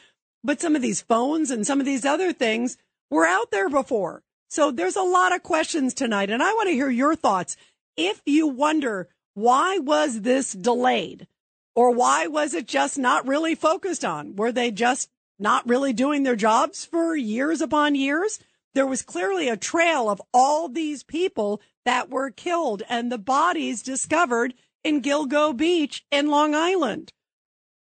but 0.45 0.61
some 0.61 0.77
of 0.77 0.83
these 0.83 1.01
phones 1.01 1.51
and 1.51 1.67
some 1.67 1.81
of 1.81 1.87
these 1.87 2.05
other 2.05 2.33
things 2.33 2.77
were 3.11 3.27
out 3.27 3.51
there 3.51 3.69
before. 3.69 4.23
So 4.49 4.71
there's 4.71 4.97
a 4.97 5.03
lot 5.03 5.35
of 5.35 5.43
questions 5.43 5.95
tonight, 5.95 6.31
and 6.31 6.43
I 6.43 6.53
want 6.53 6.69
to 6.69 6.75
hear 6.75 6.91
your 6.91 7.17
thoughts. 7.17 7.57
If 7.97 8.23
you 8.25 8.47
wonder 8.47 9.09
why 9.35 9.79
was 9.79 10.23
this 10.23 10.53
delayed? 10.53 11.27
Or 11.75 11.91
why 11.93 12.27
was 12.27 12.53
it 12.55 12.67
just 12.67 12.99
not 12.99 13.27
really 13.27 13.55
focused 13.55 14.05
on? 14.05 14.37
Were 14.37 14.53
they 14.53 14.71
just 14.71 15.09
not 15.39 15.69
really 15.69 15.93
doing 15.93 16.23
their 16.23 16.37
jobs 16.37 16.85
for 16.85 17.17
years 17.17 17.61
upon 17.61 17.95
years? 17.95 18.39
There 18.75 18.87
was 18.87 19.03
clearly 19.03 19.49
a 19.49 19.57
trail 19.57 20.11
of 20.11 20.21
all 20.33 20.69
these 20.69 21.03
people 21.03 21.61
that 21.85 22.11
were 22.11 22.31
killed 22.31 22.83
and 22.89 23.11
the 23.11 23.19
bodies 23.19 23.83
discovered 23.83 24.55
in 24.85 25.03
Gilgo 25.03 25.57
Beach 25.57 26.05
in 26.11 26.29
Long 26.29 26.55
Island. 26.55 27.13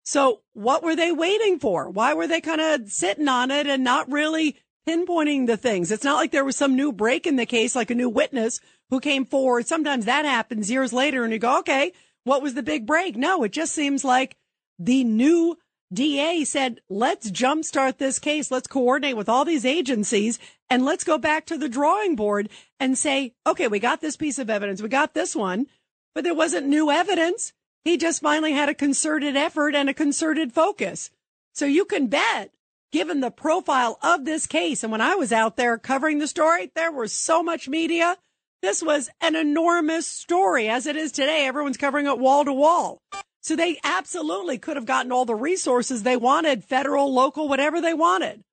So 0.03 0.41
what 0.53 0.83
were 0.83 0.95
they 0.95 1.11
waiting 1.11 1.59
for? 1.59 1.89
Why 1.89 2.13
were 2.13 2.27
they 2.27 2.41
kind 2.41 2.61
of 2.61 2.91
sitting 2.91 3.27
on 3.27 3.51
it 3.51 3.67
and 3.67 3.83
not 3.83 4.11
really 4.11 4.57
pinpointing 4.87 5.47
the 5.47 5.57
things? 5.57 5.91
It's 5.91 6.03
not 6.03 6.15
like 6.15 6.31
there 6.31 6.45
was 6.45 6.55
some 6.55 6.75
new 6.75 6.91
break 6.91 7.27
in 7.27 7.35
the 7.35 7.45
case, 7.45 7.75
like 7.75 7.91
a 7.91 7.95
new 7.95 8.09
witness 8.09 8.59
who 8.89 8.99
came 8.99 9.25
forward. 9.25 9.67
Sometimes 9.67 10.05
that 10.05 10.25
happens 10.25 10.69
years 10.71 10.93
later 10.93 11.23
and 11.23 11.33
you 11.33 11.39
go, 11.39 11.59
okay, 11.59 11.93
what 12.23 12.41
was 12.41 12.53
the 12.53 12.63
big 12.63 12.85
break? 12.85 13.15
No, 13.15 13.43
it 13.43 13.51
just 13.51 13.73
seems 13.73 14.03
like 14.03 14.35
the 14.77 15.03
new 15.03 15.57
DA 15.93 16.45
said, 16.45 16.79
let's 16.89 17.29
jumpstart 17.29 17.97
this 17.97 18.19
case. 18.19 18.49
Let's 18.49 18.67
coordinate 18.67 19.17
with 19.17 19.27
all 19.27 19.43
these 19.43 19.65
agencies 19.65 20.39
and 20.69 20.85
let's 20.85 21.03
go 21.03 21.17
back 21.17 21.45
to 21.47 21.57
the 21.57 21.67
drawing 21.67 22.15
board 22.15 22.49
and 22.79 22.97
say, 22.97 23.33
okay, 23.45 23.67
we 23.67 23.79
got 23.79 24.01
this 24.01 24.15
piece 24.15 24.39
of 24.39 24.49
evidence. 24.49 24.81
We 24.81 24.89
got 24.89 25.13
this 25.13 25.35
one, 25.35 25.67
but 26.15 26.23
there 26.23 26.33
wasn't 26.33 26.67
new 26.67 26.89
evidence. 26.89 27.53
He 27.83 27.97
just 27.97 28.21
finally 28.21 28.53
had 28.53 28.69
a 28.69 28.73
concerted 28.73 29.35
effort 29.35 29.75
and 29.75 29.89
a 29.89 29.93
concerted 29.93 30.53
focus. 30.53 31.11
So 31.53 31.65
you 31.65 31.83
can 31.83 32.07
bet, 32.07 32.51
given 32.91 33.21
the 33.21 33.31
profile 33.31 33.97
of 34.01 34.25
this 34.25 34.45
case, 34.47 34.83
and 34.83 34.91
when 34.91 35.01
I 35.01 35.15
was 35.15 35.31
out 35.31 35.55
there 35.55 35.77
covering 35.77 36.19
the 36.19 36.27
story, 36.27 36.71
there 36.75 36.91
was 36.91 37.13
so 37.13 37.41
much 37.41 37.69
media. 37.69 38.17
This 38.61 38.83
was 38.83 39.09
an 39.21 39.35
enormous 39.35 40.05
story 40.05 40.69
as 40.69 40.85
it 40.85 40.95
is 40.95 41.11
today. 41.11 41.45
Everyone's 41.45 41.77
covering 41.77 42.05
it 42.05 42.19
wall 42.19 42.45
to 42.45 42.53
wall. 42.53 42.99
So 43.41 43.55
they 43.55 43.79
absolutely 43.83 44.59
could 44.59 44.77
have 44.77 44.85
gotten 44.85 45.11
all 45.11 45.25
the 45.25 45.35
resources 45.35 46.03
they 46.03 46.17
wanted, 46.17 46.63
federal, 46.63 47.11
local, 47.11 47.47
whatever 47.47 47.81
they 47.81 47.93
wanted. 47.93 48.43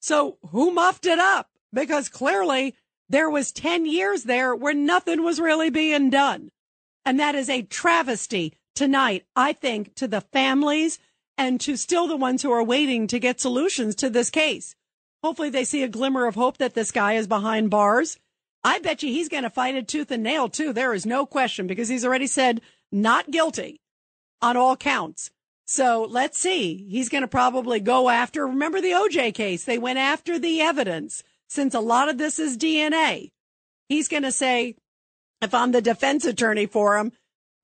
So 0.00 0.38
who 0.50 0.70
muffed 0.70 1.06
it 1.06 1.18
up? 1.18 1.48
Because 1.72 2.08
clearly 2.08 2.74
there 3.08 3.28
was 3.28 3.50
10 3.50 3.86
years 3.86 4.22
there 4.22 4.54
where 4.54 4.74
nothing 4.74 5.24
was 5.24 5.40
really 5.40 5.68
being 5.68 6.10
done. 6.10 6.50
And 7.04 7.18
that 7.18 7.34
is 7.34 7.50
a 7.50 7.62
travesty 7.62 8.54
tonight, 8.74 9.24
I 9.34 9.52
think, 9.52 9.94
to 9.96 10.06
the 10.06 10.20
families 10.20 11.00
and 11.40 11.58
to 11.58 11.74
still 11.74 12.06
the 12.06 12.18
ones 12.18 12.42
who 12.42 12.52
are 12.52 12.62
waiting 12.62 13.06
to 13.06 13.18
get 13.18 13.40
solutions 13.40 13.94
to 13.94 14.10
this 14.10 14.28
case. 14.28 14.76
Hopefully 15.24 15.48
they 15.48 15.64
see 15.64 15.82
a 15.82 15.88
glimmer 15.88 16.26
of 16.26 16.34
hope 16.34 16.58
that 16.58 16.74
this 16.74 16.90
guy 16.90 17.14
is 17.14 17.26
behind 17.26 17.70
bars. 17.70 18.18
I 18.62 18.78
bet 18.78 19.02
you 19.02 19.08
he's 19.08 19.30
going 19.30 19.44
to 19.44 19.50
fight 19.50 19.74
it 19.74 19.88
tooth 19.88 20.10
and 20.10 20.22
nail 20.22 20.50
too. 20.50 20.74
There 20.74 20.92
is 20.92 21.06
no 21.06 21.24
question 21.24 21.66
because 21.66 21.88
he's 21.88 22.04
already 22.04 22.26
said 22.26 22.60
not 22.92 23.30
guilty 23.30 23.80
on 24.42 24.58
all 24.58 24.76
counts. 24.76 25.30
So 25.64 26.06
let's 26.10 26.38
see. 26.38 26.86
He's 26.90 27.08
going 27.08 27.22
to 27.22 27.28
probably 27.28 27.80
go 27.80 28.10
after, 28.10 28.46
remember 28.46 28.82
the 28.82 28.90
OJ 28.90 29.32
case? 29.32 29.64
They 29.64 29.78
went 29.78 29.98
after 29.98 30.38
the 30.38 30.60
evidence 30.60 31.22
since 31.48 31.72
a 31.74 31.80
lot 31.80 32.10
of 32.10 32.18
this 32.18 32.38
is 32.38 32.58
DNA. 32.58 33.30
He's 33.88 34.08
going 34.08 34.24
to 34.24 34.32
say, 34.32 34.74
if 35.40 35.54
I'm 35.54 35.72
the 35.72 35.80
defense 35.80 36.26
attorney 36.26 36.66
for 36.66 36.98
him, 36.98 37.12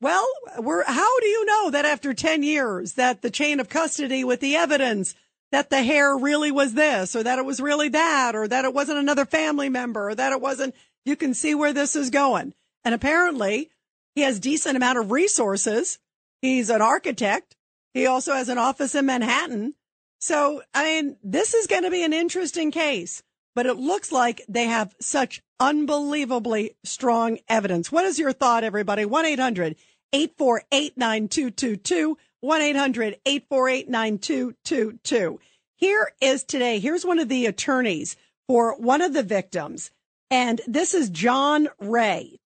well, 0.01 0.27
we're, 0.59 0.85
how 0.85 1.21
do 1.21 1.27
you 1.27 1.45
know 1.45 1.71
that 1.71 1.85
after 1.85 2.13
10 2.13 2.43
years 2.43 2.95
that 2.95 3.23
the 3.23 3.31
chain 3.31 3.61
of 3.61 3.69
custody 3.69 4.25
with 4.25 4.41
the 4.41 4.57
evidence 4.57 5.15
that 5.53 5.71
the 5.71 5.83
hair 5.83 6.17
really 6.17 6.51
was 6.51 6.75
this 6.75 7.17
or 7.17 7.23
that 7.23 7.39
it 7.39 7.45
was 7.45 7.61
really 7.61 7.89
that 7.89 8.35
or 8.35 8.47
that 8.49 8.65
it 8.65 8.75
wasn't 8.75 8.99
another 8.99 9.25
family 9.25 9.69
member 9.69 10.11
or 10.11 10.15
that 10.15 10.33
it 10.33 10.41
wasn't, 10.41 10.75
you 11.05 11.17
can 11.17 11.33
see 11.33 11.55
where 11.55 11.73
this 11.73 11.97
is 11.97 12.11
going. 12.11 12.53
And 12.85 12.95
apparently 12.95 13.71
he 14.15 14.23
has 14.23 14.41
decent 14.41 14.77
amount 14.77 14.99
of 14.99 15.11
resources. 15.11 15.99
He's 16.43 16.69
an 16.69 16.83
architect. 16.83 17.57
He 17.95 18.07
also 18.07 18.35
has 18.35 18.49
an 18.49 18.59
office 18.59 18.95
in 18.95 19.07
Manhattan. 19.07 19.75
So, 20.19 20.63
I 20.75 20.85
mean, 20.85 21.17
this 21.23 21.55
is 21.55 21.67
going 21.67 21.85
to 21.85 21.91
be 21.91 22.03
an 22.03 22.13
interesting 22.13 22.71
case, 22.71 23.23
but 23.55 23.67
it 23.67 23.77
looks 23.77 24.13
like 24.13 24.43
they 24.49 24.65
have 24.65 24.95
such 25.01 25.43
unbelievably 25.61 26.77
strong 26.85 27.39
evidence. 27.49 27.91
What 27.91 28.05
is 28.05 28.19
your 28.19 28.33
thought, 28.33 28.65
everybody? 28.65 29.05
1 29.05 29.25
800 29.25 29.77
848 30.13 30.97
9222. 30.97 32.19
1 32.41 32.63
800 32.63 33.17
848 33.25 33.89
9222. 33.89 35.41
Here 35.75 36.13
is 36.21 36.45
today. 36.45 36.79
Here's 36.79 37.05
one 37.05 37.19
of 37.19 37.29
the 37.29 37.47
attorneys 37.47 38.17
for 38.47 38.77
one 38.79 39.03
of 39.03 39.13
the 39.13 39.23
victims. 39.23 39.91
And 40.31 40.61
this 40.67 40.95
is 40.95 41.11
John 41.11 41.69
Ray. 41.79 42.39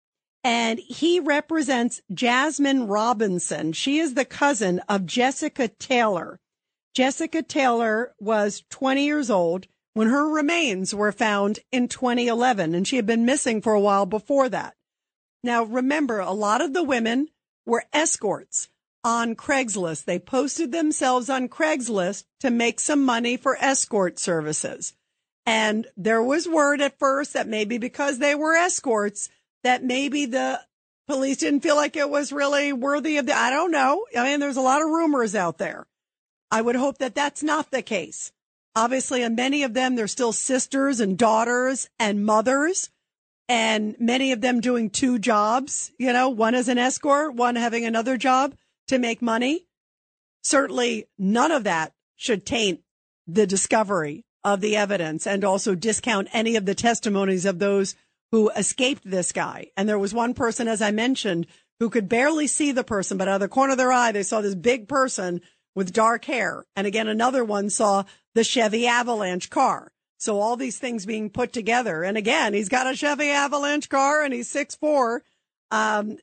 And 0.43 0.79
he 0.79 1.21
represents 1.21 2.00
Jasmine 2.12 2.87
Robinson. 2.87 3.73
She 3.73 3.99
is 3.99 4.14
the 4.14 4.25
cousin 4.25 4.81
of 4.88 5.05
Jessica 5.07 5.69
Taylor. 5.69 6.40
Jessica 6.95 7.43
Taylor 7.43 8.14
was 8.19 8.64
20 8.71 9.05
years 9.05 9.31
old 9.31 9.67
when 9.94 10.09
her 10.09 10.28
remains 10.28 10.94
were 10.94 11.12
found 11.12 11.61
in 11.73 11.88
2011 11.88 12.75
and 12.75 12.87
she 12.87 12.97
had 12.97 13.06
been 13.06 13.25
missing 13.25 13.61
for 13.61 13.73
a 13.73 13.80
while 13.80 14.06
before 14.06 14.49
that. 14.49 14.75
Now 15.42 15.64
remember, 15.64 16.20
a 16.20 16.32
lot 16.32 16.61
of 16.61 16.73
the 16.73 16.85
women 16.85 17.28
were 17.66 17.85
escorts 17.92 18.68
on 19.02 19.35
Craigslist. 19.35 20.04
They 20.04 20.18
posted 20.18 20.73
themselves 20.73 21.30
on 21.30 21.49
Craigslist 21.49 22.25
to 22.40 22.50
make 22.50 22.80
some 22.80 23.04
money 23.04 23.37
for 23.37 23.56
escort 23.59 24.18
services. 24.18 24.94
And 25.47 25.87
there 25.97 26.23
was 26.23 26.47
word 26.47 26.80
at 26.80 26.99
first 26.99 27.32
that 27.32 27.49
maybe 27.49 27.78
because 27.78 28.18
they 28.18 28.35
were 28.35 28.54
escorts, 28.54 29.30
that 29.64 29.82
maybe 29.82 30.26
the 30.26 30.61
police 31.09 31.38
didn't 31.38 31.61
feel 31.61 31.76
like 31.76 31.97
it 31.97 32.11
was 32.11 32.32
really 32.32 32.73
worthy 32.73 33.16
of 33.16 33.26
the, 33.26 33.37
I 33.37 33.50
don't 33.50 33.70
know. 33.70 34.06
I 34.16 34.25
mean, 34.25 34.40
there's 34.40 34.59
a 34.59 34.62
lot 34.62 34.82
of 34.82 34.88
rumors 34.88 35.35
out 35.35 35.59
there. 35.59 35.87
I 36.50 36.61
would 36.61 36.76
hope 36.76 36.99
that 36.99 37.14
that's 37.14 37.42
not 37.42 37.70
the 37.70 37.82
case. 37.82 38.32
Obviously, 38.77 39.23
and 39.23 39.37
many 39.37 39.62
of 39.62 39.75
them, 39.75 39.97
they're 39.97 40.07
still 40.07 40.33
sisters 40.33 41.00
and 41.00 41.19
daughters 41.19 41.89
and 41.99 42.25
mothers 42.25 42.91
and 43.50 43.97
many 43.99 44.31
of 44.31 44.41
them 44.41 44.61
doing 44.61 44.91
two 44.91 45.19
jobs, 45.19 45.91
you 45.99 46.12
know, 46.12 46.29
one 46.29 46.55
as 46.55 46.69
an 46.69 46.79
escort, 46.79 47.35
one 47.35 47.57
having 47.57 47.85
another 47.85 48.17
job 48.17 48.55
to 48.87 48.97
make 48.97 49.21
money. 49.21 49.67
Certainly 50.45 51.09
none 51.19 51.50
of 51.50 51.65
that 51.65 51.93
should 52.15 52.47
taint 52.47 52.81
the 53.27 53.49
discovery 53.49 54.25
of 54.45 54.61
the 54.61 54.77
evidence 54.77 55.27
and 55.27 55.45
also 55.45 55.75
discount 55.75 56.29
any 56.33 56.55
of 56.55 56.65
the 56.65 56.77
testimonies 56.77 57.45
of 57.45 57.59
those 57.59 57.97
who 58.31 58.50
escaped 58.50 59.03
this 59.05 59.33
guy. 59.33 59.73
And 59.77 59.89
there 59.89 59.99
was 59.99 60.15
one 60.15 60.33
person, 60.33 60.69
as 60.69 60.81
I 60.81 60.93
mentioned, 60.93 61.49
who 61.81 61.91
could 61.91 62.09
barely 62.09 62.47
see 62.47 62.71
the 62.71 62.85
person, 62.85 63.19
but 63.19 63.27
out 63.27 63.35
of 63.35 63.41
the 63.41 63.49
corner 63.49 63.73
of 63.73 63.79
their 63.79 63.91
eye, 63.91 64.12
they 64.12 64.23
saw 64.23 64.41
this 64.41 64.55
big 64.55 64.87
person 64.87 65.41
with 65.75 65.93
dark 65.93 66.25
hair. 66.25 66.67
And 66.77 66.87
again, 66.87 67.09
another 67.09 67.45
one 67.45 67.69
saw 67.69 68.05
the 68.35 68.45
Chevy 68.45 68.87
Avalanche 68.87 69.51
car. 69.51 69.93
So 70.19 70.39
all 70.39 70.57
these 70.57 70.79
things 70.79 71.07
being 71.07 71.31
put 71.31 71.53
together. 71.53 72.03
And 72.03 72.17
again, 72.17 72.53
he's 72.53 72.69
got 72.69 72.87
a 72.87 72.95
Chevy 72.95 73.31
Avalanche 73.31 73.89
car 73.89 74.23
and 74.23 74.35
he's 74.35 74.49
six 74.49 74.75
four. 74.75 75.23
Um, 75.71 76.19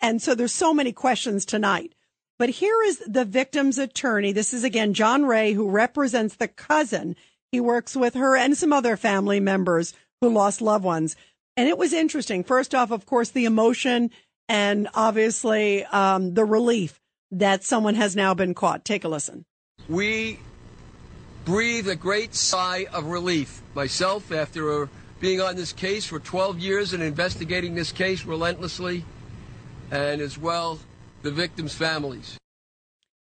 and 0.00 0.22
so 0.22 0.34
there's 0.34 0.54
so 0.54 0.72
many 0.72 0.92
questions 0.92 1.44
tonight. 1.44 1.94
But 2.38 2.48
here 2.48 2.82
is 2.82 2.98
the 3.06 3.24
victim's 3.24 3.78
attorney. 3.78 4.32
This 4.32 4.54
is 4.54 4.64
again 4.64 4.94
John 4.94 5.26
Ray, 5.26 5.52
who 5.52 5.68
represents 5.68 6.36
the 6.36 6.48
cousin. 6.48 7.14
He 7.52 7.60
works 7.60 7.94
with 7.94 8.14
her 8.14 8.36
and 8.36 8.56
some 8.56 8.72
other 8.72 8.96
family 8.96 9.38
members 9.38 9.94
who 10.20 10.30
lost 10.30 10.62
loved 10.62 10.84
ones. 10.84 11.14
And 11.56 11.68
it 11.68 11.76
was 11.76 11.92
interesting. 11.92 12.44
First 12.44 12.74
off, 12.74 12.90
of 12.90 13.04
course, 13.04 13.30
the 13.30 13.44
emotion 13.44 14.10
and 14.48 14.88
obviously 14.94 15.84
um, 15.84 16.34
the 16.34 16.44
relief 16.44 16.98
that 17.30 17.64
someone 17.64 17.94
has 17.94 18.16
now 18.16 18.32
been 18.34 18.54
caught. 18.54 18.84
Take 18.84 19.04
a 19.04 19.08
listen. 19.08 19.44
We 19.88 20.38
breathe 21.44 21.88
a 21.88 21.96
great 21.96 22.34
sigh 22.34 22.86
of 22.92 23.06
relief. 23.06 23.62
Myself, 23.74 24.32
after 24.32 24.88
being 25.20 25.40
on 25.40 25.56
this 25.56 25.72
case 25.72 26.04
for 26.04 26.18
12 26.18 26.58
years 26.58 26.92
and 26.92 27.02
investigating 27.02 27.74
this 27.74 27.92
case 27.92 28.24
relentlessly, 28.24 29.04
and 29.90 30.20
as 30.20 30.38
well 30.38 30.78
the 31.22 31.30
victims' 31.30 31.74
families. 31.74 32.38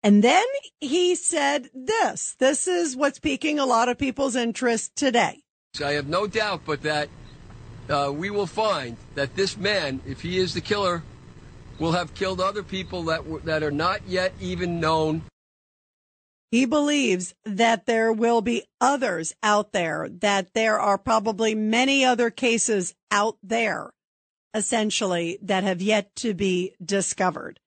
And 0.03 0.23
then 0.23 0.45
he 0.79 1.15
said 1.15 1.69
this 1.73 2.35
this 2.39 2.67
is 2.67 2.95
what's 2.95 3.19
piquing 3.19 3.59
a 3.59 3.65
lot 3.65 3.89
of 3.89 3.97
people's 3.97 4.35
interest 4.35 4.95
today. 4.95 5.43
I 5.83 5.93
have 5.93 6.07
no 6.07 6.27
doubt 6.27 6.61
but 6.65 6.83
that 6.83 7.09
uh, 7.89 8.11
we 8.13 8.29
will 8.29 8.47
find 8.47 8.97
that 9.15 9.35
this 9.35 9.57
man, 9.57 10.01
if 10.05 10.21
he 10.21 10.37
is 10.37 10.53
the 10.53 10.61
killer, 10.61 11.03
will 11.79 11.91
have 11.91 12.13
killed 12.13 12.39
other 12.39 12.63
people 12.63 13.03
that, 13.03 13.17
w- 13.17 13.41
that 13.43 13.63
are 13.63 13.71
not 13.71 14.07
yet 14.07 14.33
even 14.39 14.79
known. 14.79 15.23
He 16.55 16.63
believes 16.63 17.35
that 17.43 17.85
there 17.85 18.13
will 18.13 18.39
be 18.39 18.63
others 18.79 19.35
out 19.43 19.73
there, 19.73 20.07
that 20.21 20.53
there 20.53 20.79
are 20.79 20.97
probably 20.97 21.53
many 21.53 22.05
other 22.05 22.29
cases 22.29 22.95
out 23.11 23.35
there, 23.43 23.91
essentially, 24.53 25.37
that 25.41 25.65
have 25.65 25.81
yet 25.81 26.15
to 26.15 26.33
be 26.33 26.73
discovered. 26.81 27.59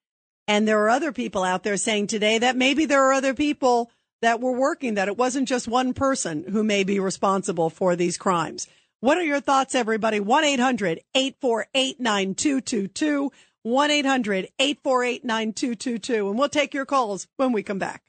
And 0.46 0.66
there 0.66 0.82
are 0.82 0.88
other 0.88 1.12
people 1.12 1.44
out 1.44 1.64
there 1.64 1.76
saying 1.76 2.06
today 2.06 2.38
that 2.38 2.56
maybe 2.56 2.86
there 2.86 3.04
are 3.04 3.12
other 3.12 3.34
people 3.34 3.90
that 4.22 4.40
were 4.40 4.58
working, 4.58 4.94
that 4.94 5.08
it 5.08 5.18
wasn't 5.18 5.48
just 5.48 5.68
one 5.68 5.92
person 5.92 6.46
who 6.48 6.64
may 6.64 6.82
be 6.82 6.98
responsible 6.98 7.68
for 7.68 7.94
these 7.94 8.16
crimes. 8.16 8.68
What 9.00 9.18
are 9.18 9.22
your 9.22 9.40
thoughts, 9.40 9.74
everybody? 9.74 10.18
1 10.18 10.44
800 10.44 11.02
848 11.14 12.00
9222. 12.00 13.32
1 13.64 13.90
800 13.90 14.48
848 14.58 15.24
9222. 15.26 16.30
And 16.30 16.38
we'll 16.38 16.48
take 16.48 16.72
your 16.72 16.86
calls 16.86 17.28
when 17.36 17.52
we 17.52 17.62
come 17.62 17.78
back. 17.78 18.02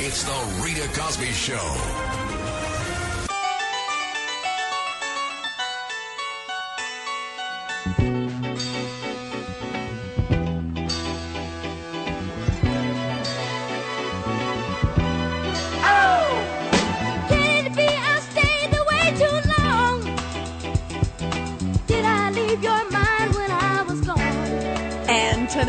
It's 0.00 0.22
the 0.22 0.62
Rita 0.62 0.86
Cosby 0.96 1.32
Show. 1.32 2.07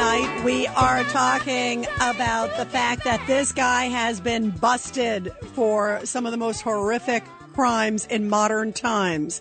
Tonight 0.09 0.43
we 0.43 0.65
are 0.65 1.03
talking 1.03 1.85
about 2.01 2.57
the 2.57 2.65
fact 2.65 3.03
that 3.03 3.21
this 3.27 3.51
guy 3.51 3.83
has 3.85 4.19
been 4.19 4.49
busted 4.49 5.31
for 5.53 6.03
some 6.03 6.25
of 6.25 6.31
the 6.31 6.37
most 6.37 6.61
horrific 6.61 7.23
crimes 7.53 8.07
in 8.07 8.27
modern 8.27 8.73
times. 8.73 9.39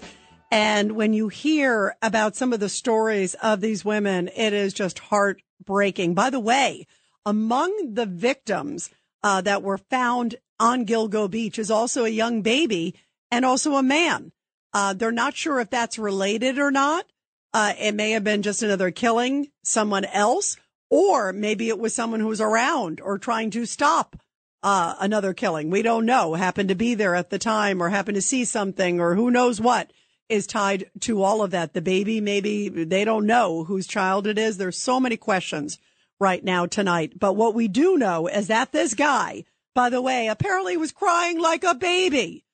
And 0.50 0.92
when 0.92 1.14
you 1.14 1.28
hear 1.28 1.96
about 2.02 2.36
some 2.36 2.52
of 2.52 2.60
the 2.60 2.68
stories 2.68 3.32
of 3.34 3.62
these 3.62 3.82
women, 3.82 4.28
it 4.36 4.52
is 4.52 4.74
just 4.74 4.98
heartbreaking. 4.98 6.12
By 6.12 6.28
the 6.28 6.40
way, 6.40 6.86
among 7.24 7.94
the 7.94 8.06
victims 8.06 8.90
uh, 9.22 9.40
that 9.40 9.62
were 9.62 9.78
found 9.78 10.34
on 10.60 10.84
Gilgo 10.84 11.30
Beach 11.30 11.58
is 11.58 11.70
also 11.70 12.04
a 12.04 12.10
young 12.10 12.42
baby 12.42 12.94
and 13.30 13.46
also 13.46 13.76
a 13.76 13.82
man. 13.82 14.32
Uh, 14.74 14.92
they're 14.92 15.12
not 15.12 15.34
sure 15.34 15.60
if 15.60 15.70
that's 15.70 15.98
related 15.98 16.58
or 16.58 16.70
not. 16.70 17.06
Uh, 17.52 17.72
it 17.78 17.94
may 17.94 18.10
have 18.10 18.24
been 18.24 18.42
just 18.42 18.62
another 18.62 18.90
killing, 18.90 19.48
someone 19.62 20.04
else, 20.04 20.56
or 20.90 21.32
maybe 21.32 21.68
it 21.68 21.78
was 21.78 21.94
someone 21.94 22.20
who 22.20 22.28
was 22.28 22.40
around 22.40 23.00
or 23.00 23.18
trying 23.18 23.50
to 23.50 23.66
stop 23.66 24.16
uh, 24.62 24.94
another 25.00 25.32
killing. 25.32 25.70
We 25.70 25.82
don't 25.82 26.06
know. 26.06 26.34
Happened 26.34 26.68
to 26.68 26.74
be 26.74 26.94
there 26.94 27.14
at 27.14 27.30
the 27.30 27.38
time 27.38 27.82
or 27.82 27.88
happened 27.88 28.16
to 28.16 28.22
see 28.22 28.44
something 28.44 29.00
or 29.00 29.14
who 29.14 29.30
knows 29.30 29.60
what 29.60 29.92
is 30.28 30.46
tied 30.46 30.90
to 31.00 31.22
all 31.22 31.42
of 31.42 31.50
that. 31.52 31.72
The 31.72 31.80
baby, 31.80 32.20
maybe 32.20 32.68
they 32.68 33.04
don't 33.04 33.26
know 33.26 33.64
whose 33.64 33.86
child 33.86 34.26
it 34.26 34.38
is. 34.38 34.56
There's 34.56 34.78
so 34.78 35.00
many 35.00 35.16
questions 35.16 35.78
right 36.20 36.44
now 36.44 36.66
tonight. 36.66 37.18
But 37.18 37.34
what 37.34 37.54
we 37.54 37.68
do 37.68 37.96
know 37.96 38.26
is 38.26 38.48
that 38.48 38.72
this 38.72 38.94
guy, 38.94 39.44
by 39.74 39.90
the 39.90 40.02
way, 40.02 40.28
apparently 40.28 40.76
was 40.76 40.92
crying 40.92 41.40
like 41.40 41.64
a 41.64 41.74
baby. 41.74 42.44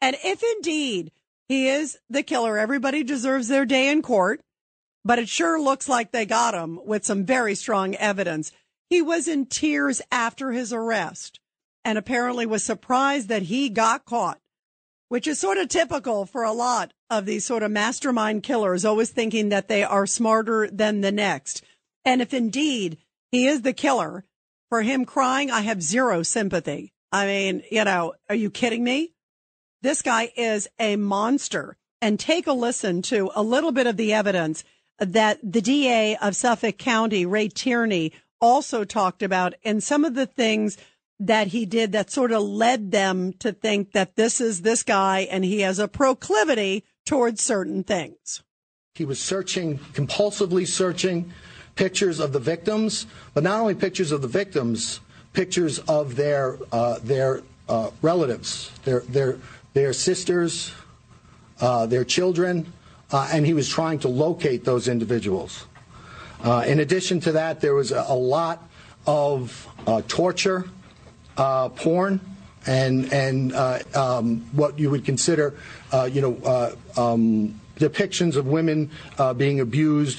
And 0.00 0.16
if 0.24 0.42
indeed 0.56 1.12
he 1.50 1.68
is 1.68 1.98
the 2.08 2.22
killer, 2.22 2.56
everybody 2.56 3.02
deserves 3.02 3.48
their 3.48 3.66
day 3.66 3.90
in 3.90 4.02
court. 4.02 4.40
But 5.04 5.18
it 5.18 5.28
sure 5.28 5.60
looks 5.60 5.88
like 5.88 6.12
they 6.12 6.24
got 6.24 6.54
him 6.54 6.78
with 6.86 7.04
some 7.04 7.24
very 7.24 7.56
strong 7.56 7.96
evidence. 7.96 8.52
He 8.88 9.02
was 9.02 9.26
in 9.26 9.46
tears 9.46 10.00
after 10.12 10.52
his 10.52 10.72
arrest 10.72 11.40
and 11.84 11.98
apparently 11.98 12.46
was 12.46 12.62
surprised 12.62 13.28
that 13.30 13.42
he 13.42 13.68
got 13.68 14.04
caught, 14.04 14.38
which 15.08 15.26
is 15.26 15.40
sort 15.40 15.58
of 15.58 15.68
typical 15.68 16.24
for 16.24 16.44
a 16.44 16.52
lot 16.52 16.92
of 17.10 17.26
these 17.26 17.46
sort 17.46 17.64
of 17.64 17.72
mastermind 17.72 18.44
killers, 18.44 18.84
always 18.84 19.10
thinking 19.10 19.48
that 19.48 19.66
they 19.66 19.82
are 19.82 20.06
smarter 20.06 20.68
than 20.70 21.00
the 21.00 21.10
next. 21.10 21.64
And 22.04 22.22
if 22.22 22.32
indeed 22.32 22.96
he 23.32 23.48
is 23.48 23.62
the 23.62 23.72
killer, 23.72 24.24
for 24.68 24.82
him 24.82 25.04
crying, 25.04 25.50
I 25.50 25.62
have 25.62 25.82
zero 25.82 26.22
sympathy. 26.22 26.92
I 27.10 27.26
mean, 27.26 27.64
you 27.72 27.82
know, 27.84 28.14
are 28.28 28.36
you 28.36 28.50
kidding 28.50 28.84
me? 28.84 29.14
This 29.82 30.02
guy 30.02 30.32
is 30.36 30.68
a 30.78 30.96
monster. 30.96 31.76
And 32.02 32.18
take 32.18 32.46
a 32.46 32.52
listen 32.52 33.02
to 33.02 33.30
a 33.34 33.42
little 33.42 33.72
bit 33.72 33.86
of 33.86 33.98
the 33.98 34.14
evidence 34.14 34.64
that 34.98 35.38
the 35.42 35.60
DA 35.60 36.16
of 36.16 36.34
Suffolk 36.34 36.78
County, 36.78 37.26
Ray 37.26 37.48
Tierney, 37.48 38.12
also 38.40 38.84
talked 38.84 39.22
about 39.22 39.54
and 39.64 39.82
some 39.82 40.04
of 40.06 40.14
the 40.14 40.26
things 40.26 40.78
that 41.18 41.48
he 41.48 41.66
did 41.66 41.92
that 41.92 42.10
sort 42.10 42.32
of 42.32 42.42
led 42.42 42.90
them 42.90 43.34
to 43.34 43.52
think 43.52 43.92
that 43.92 44.16
this 44.16 44.40
is 44.40 44.62
this 44.62 44.82
guy 44.82 45.28
and 45.30 45.44
he 45.44 45.60
has 45.60 45.78
a 45.78 45.86
proclivity 45.86 46.84
towards 47.04 47.42
certain 47.42 47.84
things. 47.84 48.42
He 48.94 49.04
was 49.04 49.20
searching, 49.20 49.78
compulsively 49.92 50.66
searching 50.66 51.32
pictures 51.74 52.18
of 52.18 52.32
the 52.32 52.38
victims, 52.38 53.06
but 53.34 53.42
not 53.42 53.60
only 53.60 53.74
pictures 53.74 54.10
of 54.12 54.22
the 54.22 54.28
victims, 54.28 55.00
pictures 55.34 55.78
of 55.80 56.16
their 56.16 56.58
uh, 56.72 56.98
their 57.02 57.42
uh, 57.68 57.90
relatives, 58.02 58.70
their 58.84 59.00
their 59.00 59.36
their 59.72 59.92
sisters, 59.92 60.72
uh, 61.60 61.86
their 61.86 62.04
children, 62.04 62.72
uh, 63.12 63.28
and 63.32 63.44
he 63.46 63.54
was 63.54 63.68
trying 63.68 63.98
to 64.00 64.08
locate 64.08 64.64
those 64.64 64.88
individuals. 64.88 65.66
Uh, 66.42 66.64
in 66.66 66.80
addition 66.80 67.20
to 67.20 67.32
that, 67.32 67.60
there 67.60 67.74
was 67.74 67.92
a, 67.92 68.04
a 68.08 68.14
lot 68.14 68.68
of 69.06 69.68
uh, 69.86 70.02
torture, 70.08 70.68
uh, 71.36 71.68
porn, 71.70 72.20
and 72.66 73.12
and 73.12 73.52
uh, 73.52 73.78
um, 73.94 74.40
what 74.52 74.78
you 74.78 74.90
would 74.90 75.04
consider, 75.04 75.54
you 76.10 76.20
know, 76.20 76.74
um, 76.96 77.58
depictions 77.76 78.36
of 78.36 78.46
women 78.46 78.90
being 79.36 79.60
abused, 79.60 80.18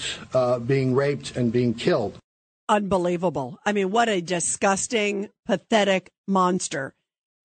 being 0.66 0.96
raped, 0.96 1.36
and 1.36 1.52
being 1.52 1.74
killed. 1.74 2.18
Unbelievable. 2.68 3.60
I 3.66 3.74
mean, 3.74 3.92
what 3.92 4.10
a 4.10 4.22
disgusting, 4.22 5.30
pathetic 5.46 6.10
monster. 6.28 6.94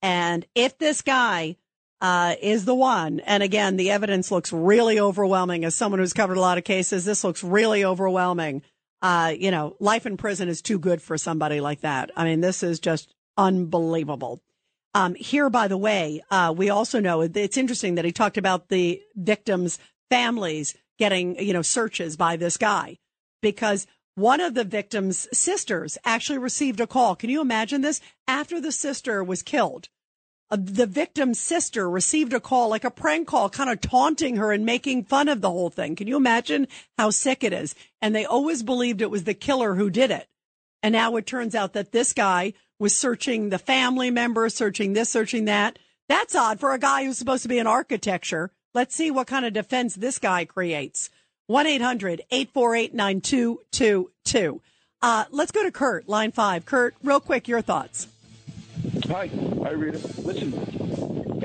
And 0.01 0.47
if 0.55 0.79
this 0.79 1.03
guy 1.03 1.57
uh, 2.01 2.35
is 2.43 2.65
the 2.65 2.75
one, 2.75 3.21
and 3.21 3.43
again, 3.43 3.77
the 3.77 3.91
evidence 3.91 4.31
looks 4.31 4.53
really 4.53 5.01
overwhelming. 5.01 5.65
As 5.65 5.75
someone 5.75 5.99
who's 5.99 6.13
covered 6.13 6.37
a 6.37 6.41
lot 6.41 6.59
of 6.59 6.65
cases, 6.65 7.05
this 7.05 7.25
looks 7.25 7.43
really 7.43 7.85
overwhelming. 7.85 8.63
Uh, 9.03 9.33
you 9.39 9.51
know, 9.51 9.77
life 9.81 10.07
in 10.07 10.17
prison 10.17 10.49
is 10.49 10.63
too 10.63 10.79
good 10.79 11.01
for 11.01 11.17
somebody 11.17 11.61
like 11.61 11.81
that. 11.81 12.11
I 12.17 12.25
mean, 12.25 12.41
this 12.41 12.63
is 12.63 12.81
just 12.81 13.13
unbelievable. 13.37 14.41
Um, 14.95 15.15
here, 15.15 15.51
by 15.51 15.69
the 15.69 15.77
way, 15.77 16.23
uh, 16.31 16.55
we 16.57 16.71
also 16.71 17.01
know 17.01 17.21
it's 17.21 17.57
interesting 17.59 17.97
that 17.97 18.05
he 18.05 18.13
talked 18.13 18.39
about 18.39 18.69
the 18.69 19.03
victims' 19.15 19.79
families 20.11 20.75
getting, 20.99 21.39
you 21.39 21.53
know, 21.53 21.63
searches 21.63 22.17
by 22.17 22.37
this 22.37 22.57
guy 22.57 22.97
because 23.43 23.87
one 24.15 24.41
of 24.41 24.55
the 24.55 24.65
victim's 24.65 25.29
sisters 25.33 25.99
actually 26.05 26.39
received 26.39 26.81
a 26.81 26.87
call. 26.87 27.15
Can 27.15 27.29
you 27.29 27.43
imagine 27.43 27.83
this? 27.83 28.01
After 28.27 28.61
the 28.61 28.73
sister 28.73 29.23
was 29.23 29.43
killed, 29.43 29.89
the 30.51 30.87
victim's 30.87 31.41
sister 31.41 31.91
received 31.91 32.33
a 32.33 32.41
call, 32.41 32.69
like 32.69 32.85
a 32.85 32.91
prank 32.91 33.27
call, 33.27 33.51
kind 33.51 33.69
of 33.69 33.81
taunting 33.81 34.37
her 34.37 34.53
and 34.53 34.65
making 34.65 35.05
fun 35.05 35.29
of 35.29 35.41
the 35.41 35.51
whole 35.51 35.71
thing. 35.71 35.97
Can 35.97 36.07
you 36.07 36.17
imagine 36.17 36.69
how 36.97 37.11
sick 37.11 37.43
it 37.43 37.53
is? 37.53 37.75
And 38.01 38.15
they 38.15 38.25
always 38.25 38.63
believed 38.63 39.03
it 39.03 39.11
was 39.11 39.25
the 39.25 39.35
killer 39.35 39.75
who 39.75 39.91
did 39.91 40.11
it. 40.11 40.29
And 40.83 40.93
now 40.93 41.17
it 41.17 41.27
turns 41.27 41.55
out 41.55 41.73
that 41.73 41.91
this 41.91 42.13
guy 42.13 42.53
was 42.79 42.97
searching 42.97 43.49
the 43.49 43.59
family 43.59 44.11
member, 44.11 44.49
searching 44.49 44.93
this, 44.93 45.09
searching 45.09 45.47
that. 45.47 45.79
That's 46.09 46.37
odd 46.37 46.61
for 46.61 46.73
a 46.73 46.79
guy 46.79 47.05
who's 47.05 47.19
supposed 47.19 47.43
to 47.43 47.49
be 47.49 47.59
in 47.59 47.67
architecture. 47.67 48.53
Let's 48.75 48.95
see 48.95 49.11
what 49.11 49.27
kind 49.27 49.47
of 49.47 49.53
defense 49.53 49.97
this 49.97 50.19
guy 50.19 50.45
creates. 50.45 51.11
1 51.49 51.67
800 51.67 52.23
848 52.31 52.95
9222. 52.95 54.61
Uh, 55.03 55.25
let's 55.31 55.53
go 55.53 55.63
to 55.63 55.71
Kurt, 55.71 56.09
line 56.09 56.33
five. 56.33 56.65
Kurt, 56.67 56.95
real 57.03 57.21
quick, 57.21 57.49
your 57.49 57.63
thoughts. 57.63 58.09
Hi, 59.09 59.31
hi, 59.63 59.71
Rita. 59.71 59.99
Listen, 60.23 60.53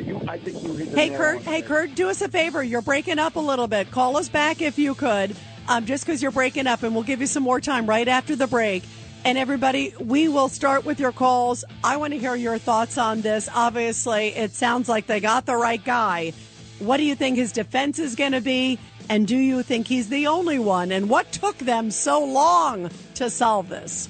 you, 0.04 0.20
I 0.28 0.40
think 0.40 0.64
you 0.64 0.74
hit 0.74 0.92
the 0.92 1.00
Hey, 1.00 1.10
Kurt, 1.10 1.42
hey, 1.42 1.62
Kurt, 1.62 1.94
do 1.94 2.10
us 2.10 2.22
a 2.22 2.28
favor. 2.28 2.64
You're 2.64 2.82
breaking 2.82 3.20
up 3.20 3.36
a 3.36 3.40
little 3.40 3.68
bit. 3.68 3.92
Call 3.92 4.18
us 4.18 4.30
back 4.30 4.64
if 4.64 4.80
you 4.80 4.96
could, 4.96 5.36
um, 5.68 5.86
just 5.86 6.06
because 6.06 6.24
you're 6.24 6.32
breaking 6.32 6.66
up, 6.66 6.82
and 6.82 6.96
we'll 6.96 7.04
give 7.04 7.22
you 7.22 7.28
some 7.28 7.44
more 7.44 7.62
time 7.62 7.86
right 7.86 8.08
after 8.08 8.36
the 8.36 8.48
break. 8.48 8.84
And 9.26 9.38
everybody, 9.38 9.94
we 10.00 10.28
will 10.28 10.50
start 10.50 10.86
with 10.86 11.00
your 11.00 11.12
calls. 11.12 11.64
I 11.84 11.98
want 11.98 12.14
to 12.14 12.20
hear 12.20 12.36
your 12.36 12.58
thoughts 12.58 12.98
on 12.98 13.22
this. 13.22 13.48
Obviously, 13.54 14.30
it 14.30 14.54
sounds 14.54 14.90
like 14.90 15.06
they 15.06 15.20
got 15.20 15.46
the 15.46 15.56
right 15.56 15.84
guy. 15.84 16.34
What 16.80 16.98
do 16.98 17.04
you 17.04 17.14
think 17.14 17.38
his 17.38 17.52
defense 17.52 18.00
is 18.00 18.16
going 18.16 18.32
to 18.32 18.42
be? 18.42 18.80
And 19.08 19.28
do 19.28 19.38
you 19.38 19.62
think 19.62 19.88
he's 19.88 20.10
the 20.10 20.26
only 20.26 20.58
one? 20.58 20.92
And 20.92 21.10
what 21.10 21.32
took 21.32 21.60
them 21.60 21.92
so 21.92 22.26
long 22.26 22.90
to 23.16 23.30
solve 23.30 23.70
this? 23.70 24.10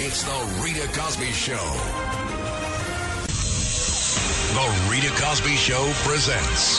It's 0.00 0.22
the 0.22 0.62
Rita 0.62 0.86
Cosby 0.96 1.32
Show. 1.32 1.56
The 4.54 4.88
Rita 4.88 5.10
Cosby 5.20 5.56
Show 5.56 5.90
presents 6.04 6.78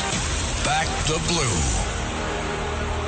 Back 0.64 0.88
the 1.06 1.22
Blue. 1.28 1.60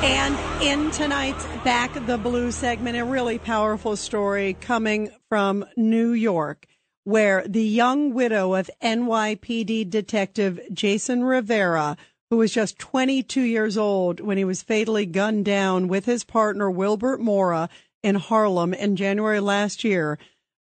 And 0.06 0.38
in 0.62 0.92
tonight's 0.92 1.46
Back 1.64 1.94
the 2.08 2.18
Blue 2.18 2.52
segment, 2.52 2.98
a 2.98 3.06
really 3.06 3.40
powerful 3.40 3.96
story 3.96 4.58
coming 4.60 5.12
from 5.30 5.64
New 5.78 6.12
York, 6.12 6.66
where 7.06 7.48
the 7.48 7.64
young 7.64 8.14
widow 8.14 8.54
of 8.56 8.70
NYPD 8.84 9.90
detective 9.90 10.60
Jason 10.74 11.24
Rivera, 11.24 11.96
who 12.30 12.36
was 12.36 12.52
just 12.52 12.78
22 12.80 13.44
years 13.44 13.78
old 13.78 14.20
when 14.20 14.38
he 14.38 14.44
was 14.44 14.62
fatally 14.62 15.06
gunned 15.06 15.46
down 15.46 15.88
with 15.88 16.04
his 16.04 16.26
partner 16.26 16.70
Wilbert 16.70 17.22
Mora 17.22 17.70
in 18.04 18.16
Harlem 18.16 18.74
in 18.74 18.96
January 18.96 19.40
last 19.40 19.84
year. 19.84 20.18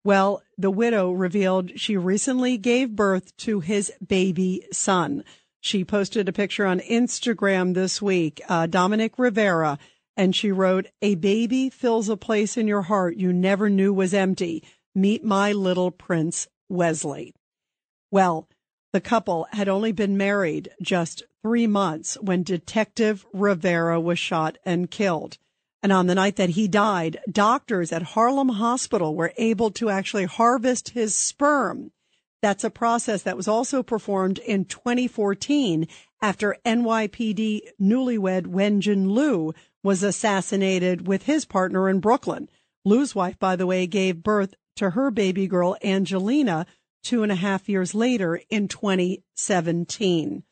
Well, 0.05 0.43
the 0.57 0.71
widow 0.71 1.11
revealed 1.11 1.79
she 1.79 1.97
recently 1.97 2.57
gave 2.57 2.97
birth 2.97 3.37
to 3.39 3.61
his 3.61 3.93
baby 4.07 4.67
son. 4.73 5.25
She 5.61 5.85
posted 5.85 6.29
a 6.29 6.33
picture 6.33 6.67
on 6.67 6.81
Instagram 6.81 7.75
this 7.75 8.01
week, 8.01 8.41
uh, 8.49 8.67
Dominique 8.67 9.19
Rivera, 9.19 9.79
and 10.17 10.35
she 10.35 10.51
wrote, 10.51 10.87
A 11.03 11.15
baby 11.17 11.69
fills 11.69 12.09
a 12.09 12.17
place 12.17 12.57
in 12.57 12.67
your 12.67 12.83
heart 12.83 13.17
you 13.17 13.33
never 13.33 13.69
knew 13.69 13.93
was 13.93 14.15
empty. 14.15 14.63
Meet 14.95 15.25
my 15.25 15.53
little 15.53 15.91
prince, 15.91 16.49
Wesley. 16.69 17.35
Well, 18.11 18.49
the 18.93 19.01
couple 19.01 19.47
had 19.53 19.69
only 19.69 19.93
been 19.93 20.17
married 20.17 20.71
just 20.81 21.23
three 21.43 21.67
months 21.67 22.17
when 22.21 22.43
Detective 22.43 23.27
Rivera 23.33 24.01
was 24.01 24.19
shot 24.19 24.59
and 24.65 24.91
killed. 24.91 25.39
And 25.83 25.93
on 25.93 26.07
the 26.07 26.15
night 26.15 26.37
that 26.37 26.51
he 26.51 26.67
died, 26.67 27.19
doctors 27.31 27.93
at 27.93 28.03
Harlem 28.03 28.49
Hospital 28.49 29.15
were 29.15 29.33
able 29.37 29.71
to 29.73 29.91
actually 29.91 30.25
harvest 30.25 30.91
his 30.91 31.17
sperm. 31.17 31.93
That's 32.43 32.65
a 32.65 32.71
process 32.71 33.23
that 33.23 33.37
was 33.37 33.49
also 33.49 33.83
performed 33.83 34.39
in 34.39 34.65
2014 34.65 35.87
after 36.21 36.57
NYPD 36.65 37.61
newlywed 37.81 38.47
Wenjian 38.47 39.11
Liu 39.11 39.55
was 39.83 40.03
assassinated 40.03 41.07
with 41.07 41.25
his 41.25 41.45
partner 41.45 41.89
in 41.89 42.01
Brooklyn. 42.01 42.49
Liu's 42.85 43.15
wife, 43.15 43.39
by 43.39 43.57
the 43.57 43.67
way, 43.67 43.87
gave 43.87 44.23
birth 44.23 44.55
to 44.77 44.91
her 44.91 45.11
baby 45.11 45.47
girl, 45.47 45.77
Angelina, 45.83 46.67
two 47.03 47.23
and 47.23 47.33
a 47.33 47.37
half 47.37 47.69
years 47.69 47.95
later 47.95 48.41
in 48.51 48.69
2017. 48.69 50.43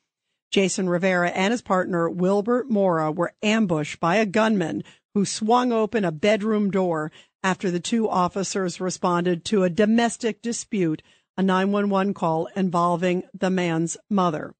Jason 0.50 0.88
Rivera 0.88 1.30
and 1.30 1.50
his 1.50 1.62
partner, 1.62 2.08
Wilbert 2.08 2.70
Mora, 2.70 3.10
were 3.10 3.34
ambushed 3.42 4.00
by 4.00 4.16
a 4.16 4.26
gunman 4.26 4.82
who 5.16 5.24
swung 5.24 5.72
open 5.72 6.04
a 6.04 6.12
bedroom 6.12 6.70
door 6.70 7.10
after 7.42 7.70
the 7.70 7.80
two 7.80 8.06
officers 8.06 8.82
responded 8.82 9.46
to 9.46 9.62
a 9.62 9.70
domestic 9.70 10.42
dispute, 10.42 11.02
a 11.38 11.42
911 11.42 12.12
call 12.12 12.46
involving 12.54 13.22
the 13.32 13.48
man's 13.48 13.96
mother. 14.10 14.54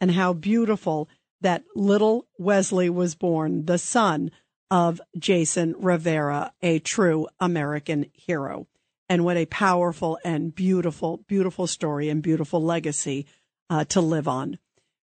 And 0.00 0.10
how 0.10 0.32
beautiful 0.32 1.08
that 1.42 1.62
little 1.76 2.26
Wesley 2.38 2.90
was 2.90 3.14
born, 3.14 3.66
the 3.66 3.78
son 3.78 4.32
of 4.68 5.00
Jason 5.16 5.76
Rivera, 5.78 6.52
a 6.60 6.80
true 6.80 7.28
American 7.38 8.06
hero. 8.12 8.66
And 9.08 9.24
what 9.24 9.36
a 9.36 9.46
powerful 9.46 10.18
and 10.24 10.52
beautiful, 10.52 11.18
beautiful 11.28 11.68
story 11.68 12.08
and 12.08 12.20
beautiful 12.20 12.60
legacy 12.60 13.26
uh, 13.68 13.84
to 13.84 14.00
live 14.00 14.26
on. 14.26 14.58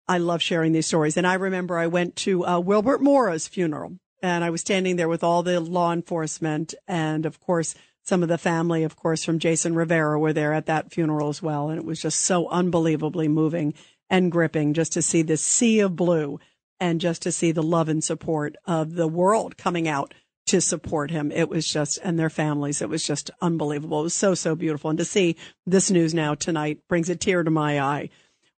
I 0.08 0.20
love 0.20 0.44
sharing 0.44 0.74
these 0.74 0.86
stories. 0.86 1.18
And 1.18 1.26
I 1.26 1.34
remember 1.34 1.76
I 1.76 1.88
went 1.88 2.16
to 2.18 2.46
uh, 2.46 2.60
Wilbert 2.60 3.02
Mora's 3.02 3.48
funeral 3.48 3.98
and 4.22 4.44
I 4.44 4.50
was 4.50 4.62
standing 4.62 4.96
there 4.96 5.10
with 5.10 5.24
all 5.24 5.44
the 5.44 5.60
law 5.60 5.92
enforcement 5.92 6.74
and 6.88 7.26
of 7.26 7.40
course 7.40 7.76
some 8.04 8.24
of 8.24 8.30
the 8.30 8.38
family, 8.38 8.84
of 8.84 8.96
course, 8.96 9.24
from 9.24 9.40
Jason 9.40 9.76
Rivera 9.76 10.20
were 10.20 10.34
there 10.34 10.54
at 10.54 10.66
that 10.66 10.92
funeral 10.92 11.30
as 11.30 11.42
well. 11.42 11.70
And 11.70 11.78
it 11.78 11.86
was 11.86 12.02
just 12.02 12.22
so 12.22 12.50
unbelievably 12.50 13.28
moving 13.28 13.74
and 14.10 14.32
gripping 14.32 14.74
just 14.74 14.94
to 14.94 15.02
see 15.02 15.22
this 15.22 15.44
sea 15.44 15.80
of 15.80 15.96
blue 15.96 16.40
and 16.80 17.00
just 17.00 17.22
to 17.22 17.32
see 17.32 17.52
the 17.52 17.64
love 17.64 17.90
and 17.90 18.04
support 18.04 18.56
of 18.66 18.96
the 18.96 19.08
world 19.08 19.56
coming 19.56 19.88
out 19.88 20.14
to 20.48 20.60
support 20.60 21.12
him. 21.12 21.32
It 21.32 21.48
was 21.48 21.68
just, 21.68 22.00
and 22.04 22.18
their 22.18 22.30
families, 22.30 22.82
it 22.82 22.90
was 22.90 23.04
just 23.04 23.30
unbelievable. 23.40 24.00
It 24.00 24.06
was 24.06 24.14
so, 24.16 24.34
so 24.34 24.56
beautiful. 24.56 24.90
And 24.90 25.00
to 25.00 25.06
see 25.06 25.38
this 25.66 25.92
news 25.92 26.14
now 26.14 26.34
tonight 26.34 26.80
brings 26.90 27.10
a 27.10 27.16
tear 27.16 27.44
to 27.44 27.52
my 27.52 27.80
eye. 27.80 28.10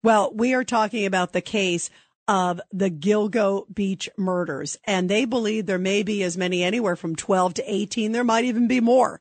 Well, 0.05 0.33
we 0.33 0.55
are 0.55 0.65
talking 0.65 1.05
about 1.05 1.33
the 1.33 1.41
case 1.41 1.91
of 2.29 2.61
the 2.71 2.91
Gilgo 2.91 3.65
Beach 3.73 4.09
murders, 4.17 4.79
and 4.85 5.09
they 5.09 5.25
believe 5.25 5.67
there 5.67 5.79
may 5.79 6.03
be 6.03 6.23
as 6.23 6.37
many 6.37 6.63
anywhere 6.63 6.97
from 6.97 7.17
12 7.17 7.55
to 7.55 7.73
18. 7.75 8.13
There 8.13 8.25
might 8.25 8.45
even 8.45 8.69
be 8.69 8.81
more. 8.81 9.21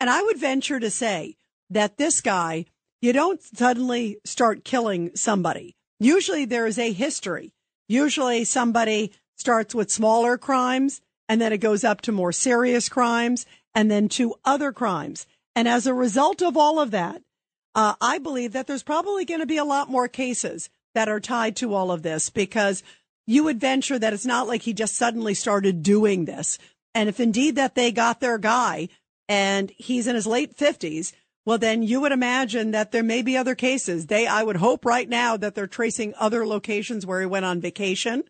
And 0.00 0.08
I 0.10 0.22
would 0.22 0.38
venture 0.38 0.80
to 0.80 0.90
say 0.90 1.36
that 1.70 1.96
this 1.96 2.20
guy, 2.20 2.64
you 3.00 3.12
don't 3.12 3.42
suddenly 3.42 4.18
start 4.24 4.64
killing 4.64 5.10
somebody. 5.14 5.76
Usually 6.00 6.44
there 6.44 6.66
is 6.66 6.78
a 6.78 6.92
history. 6.92 7.52
Usually 7.88 8.44
somebody 8.44 9.12
starts 9.36 9.74
with 9.74 9.90
smaller 9.90 10.38
crimes 10.38 11.00
and 11.28 11.40
then 11.40 11.52
it 11.52 11.58
goes 11.58 11.84
up 11.84 12.00
to 12.02 12.12
more 12.12 12.32
serious 12.32 12.88
crimes 12.88 13.46
and 13.74 13.90
then 13.90 14.08
to 14.08 14.34
other 14.44 14.72
crimes. 14.72 15.26
And 15.54 15.68
as 15.68 15.86
a 15.86 15.94
result 15.94 16.42
of 16.42 16.56
all 16.56 16.80
of 16.80 16.90
that, 16.90 17.22
uh, 17.74 17.94
I 18.00 18.18
believe 18.18 18.52
that 18.52 18.66
there's 18.66 18.82
probably 18.82 19.24
going 19.24 19.40
to 19.40 19.46
be 19.46 19.56
a 19.56 19.64
lot 19.64 19.88
more 19.88 20.08
cases 20.08 20.68
that 20.94 21.08
are 21.08 21.20
tied 21.20 21.56
to 21.56 21.74
all 21.74 21.90
of 21.90 22.02
this 22.02 22.30
because 22.30 22.82
you 23.26 23.44
would 23.44 23.60
venture 23.60 23.98
that 23.98 24.12
it's 24.12 24.26
not 24.26 24.48
like 24.48 24.62
he 24.62 24.72
just 24.72 24.94
suddenly 24.94 25.34
started 25.34 25.82
doing 25.82 26.24
this. 26.24 26.58
And 26.94 27.08
if 27.08 27.20
indeed 27.20 27.56
that 27.56 27.74
they 27.74 27.92
got 27.92 28.20
their 28.20 28.38
guy 28.38 28.88
and 29.28 29.72
he's 29.76 30.06
in 30.06 30.14
his 30.14 30.26
late 30.26 30.56
fifties, 30.56 31.12
well, 31.44 31.58
then 31.58 31.82
you 31.82 32.00
would 32.00 32.12
imagine 32.12 32.70
that 32.70 32.92
there 32.92 33.02
may 33.02 33.22
be 33.22 33.36
other 33.36 33.54
cases. 33.54 34.06
They, 34.06 34.26
I 34.26 34.42
would 34.42 34.56
hope 34.56 34.84
right 34.84 35.08
now 35.08 35.36
that 35.36 35.54
they're 35.54 35.66
tracing 35.66 36.14
other 36.18 36.46
locations 36.46 37.04
where 37.04 37.20
he 37.20 37.26
went 37.26 37.44
on 37.44 37.60
vacation. 37.60 38.24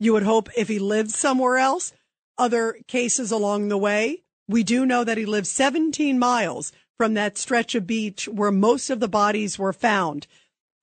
You 0.00 0.12
would 0.12 0.24
hope 0.24 0.48
if 0.56 0.68
he 0.68 0.78
lived 0.78 1.10
somewhere 1.10 1.58
else, 1.58 1.92
other 2.36 2.78
cases 2.88 3.30
along 3.30 3.68
the 3.68 3.78
way. 3.78 4.22
We 4.48 4.64
do 4.64 4.86
know 4.86 5.04
that 5.04 5.18
he 5.18 5.26
lived 5.26 5.46
17 5.46 6.18
miles 6.18 6.72
from 6.96 7.14
that 7.14 7.38
stretch 7.38 7.74
of 7.74 7.86
beach 7.86 8.26
where 8.26 8.50
most 8.50 8.90
of 8.90 8.98
the 8.98 9.08
bodies 9.08 9.58
were 9.58 9.72
found. 9.72 10.26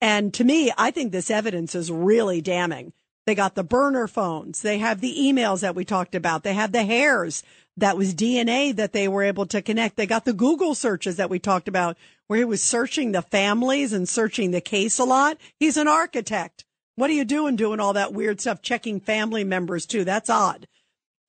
And 0.01 0.33
to 0.33 0.43
me, 0.43 0.71
I 0.77 0.91
think 0.91 1.11
this 1.11 1.31
evidence 1.31 1.75
is 1.75 1.91
really 1.91 2.41
damning. 2.41 2.93
They 3.25 3.35
got 3.35 3.55
the 3.55 3.63
burner 3.63 4.07
phones. 4.07 4.61
They 4.61 4.77
have 4.77 5.01
the 5.01 5.15
emails 5.17 5.61
that 5.61 5.75
we 5.75 5.83
talked 5.83 6.13
about. 6.13 6.43
They 6.43 6.53
have 6.53 6.71
the 6.71 6.83
hairs 6.83 7.41
that 7.77 7.97
was 7.97 8.13
DNA 8.13 8.75
that 8.75 8.93
they 8.93 9.07
were 9.07 9.23
able 9.23 9.45
to 9.47 9.61
connect. 9.61 9.97
They 9.97 10.05
got 10.05 10.25
the 10.25 10.33
Google 10.33 10.75
searches 10.75 11.17
that 11.17 11.29
we 11.29 11.39
talked 11.39 11.67
about 11.67 11.97
where 12.27 12.39
he 12.39 12.45
was 12.45 12.63
searching 12.63 13.11
the 13.11 13.21
families 13.21 13.93
and 13.93 14.07
searching 14.07 14.51
the 14.51 14.61
case 14.61 14.99
a 14.99 15.03
lot. 15.03 15.37
He's 15.59 15.77
an 15.77 15.87
architect. 15.87 16.65
What 16.95 17.09
are 17.09 17.13
you 17.13 17.25
doing 17.25 17.55
doing 17.55 17.79
all 17.79 17.93
that 17.93 18.13
weird 18.13 18.39
stuff, 18.39 18.61
checking 18.61 18.99
family 18.99 19.43
members 19.43 19.85
too? 19.85 20.03
That's 20.03 20.29
odd. 20.29 20.67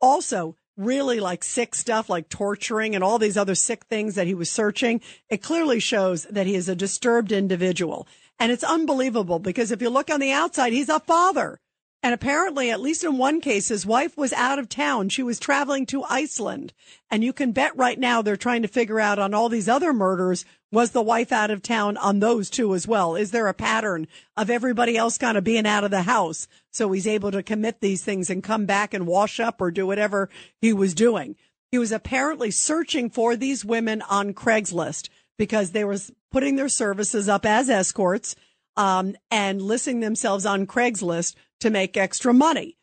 Also, 0.00 0.56
really 0.76 1.18
like 1.18 1.42
sick 1.42 1.74
stuff 1.74 2.08
like 2.08 2.28
torturing 2.28 2.94
and 2.94 3.02
all 3.02 3.18
these 3.18 3.36
other 3.36 3.54
sick 3.54 3.84
things 3.86 4.14
that 4.14 4.26
he 4.26 4.34
was 4.34 4.50
searching. 4.50 5.00
It 5.28 5.42
clearly 5.42 5.80
shows 5.80 6.24
that 6.24 6.46
he 6.46 6.54
is 6.54 6.68
a 6.68 6.76
disturbed 6.76 7.32
individual. 7.32 8.06
And 8.38 8.52
it's 8.52 8.64
unbelievable 8.64 9.38
because 9.38 9.70
if 9.70 9.80
you 9.80 9.90
look 9.90 10.10
on 10.10 10.20
the 10.20 10.32
outside, 10.32 10.72
he's 10.72 10.88
a 10.88 11.00
father. 11.00 11.58
And 12.02 12.14
apparently, 12.14 12.70
at 12.70 12.80
least 12.80 13.02
in 13.02 13.18
one 13.18 13.40
case, 13.40 13.68
his 13.68 13.86
wife 13.86 14.16
was 14.16 14.32
out 14.34 14.58
of 14.58 14.68
town. 14.68 15.08
She 15.08 15.22
was 15.22 15.40
traveling 15.40 15.86
to 15.86 16.04
Iceland. 16.04 16.72
And 17.10 17.24
you 17.24 17.32
can 17.32 17.52
bet 17.52 17.76
right 17.76 17.98
now 17.98 18.22
they're 18.22 18.36
trying 18.36 18.62
to 18.62 18.68
figure 18.68 19.00
out 19.00 19.18
on 19.18 19.34
all 19.34 19.48
these 19.48 19.68
other 19.68 19.92
murders, 19.92 20.44
was 20.70 20.90
the 20.90 21.02
wife 21.02 21.32
out 21.32 21.50
of 21.50 21.62
town 21.62 21.96
on 21.96 22.20
those 22.20 22.50
two 22.50 22.74
as 22.74 22.86
well? 22.86 23.16
Is 23.16 23.30
there 23.30 23.48
a 23.48 23.54
pattern 23.54 24.06
of 24.36 24.50
everybody 24.50 24.96
else 24.96 25.18
kind 25.18 25.38
of 25.38 25.42
being 25.42 25.66
out 25.66 25.84
of 25.84 25.90
the 25.90 26.02
house? 26.02 26.46
So 26.70 26.92
he's 26.92 27.06
able 27.06 27.32
to 27.32 27.42
commit 27.42 27.80
these 27.80 28.04
things 28.04 28.30
and 28.30 28.42
come 28.44 28.66
back 28.66 28.92
and 28.92 29.06
wash 29.06 29.40
up 29.40 29.60
or 29.60 29.70
do 29.70 29.86
whatever 29.86 30.28
he 30.60 30.72
was 30.72 30.94
doing. 30.94 31.34
He 31.72 31.78
was 31.78 31.92
apparently 31.92 32.50
searching 32.50 33.10
for 33.10 33.34
these 33.34 33.64
women 33.64 34.02
on 34.02 34.34
Craigslist 34.34 35.08
because 35.38 35.70
they 35.70 35.84
were 35.84 35.98
putting 36.30 36.56
their 36.56 36.68
services 36.68 37.28
up 37.28 37.46
as 37.46 37.68
escorts 37.68 38.36
um, 38.76 39.16
and 39.30 39.62
listing 39.62 40.00
themselves 40.00 40.46
on 40.46 40.66
Craigslist 40.66 41.34
to 41.60 41.70
make 41.70 41.96
extra 41.96 42.32
money. 42.34 42.76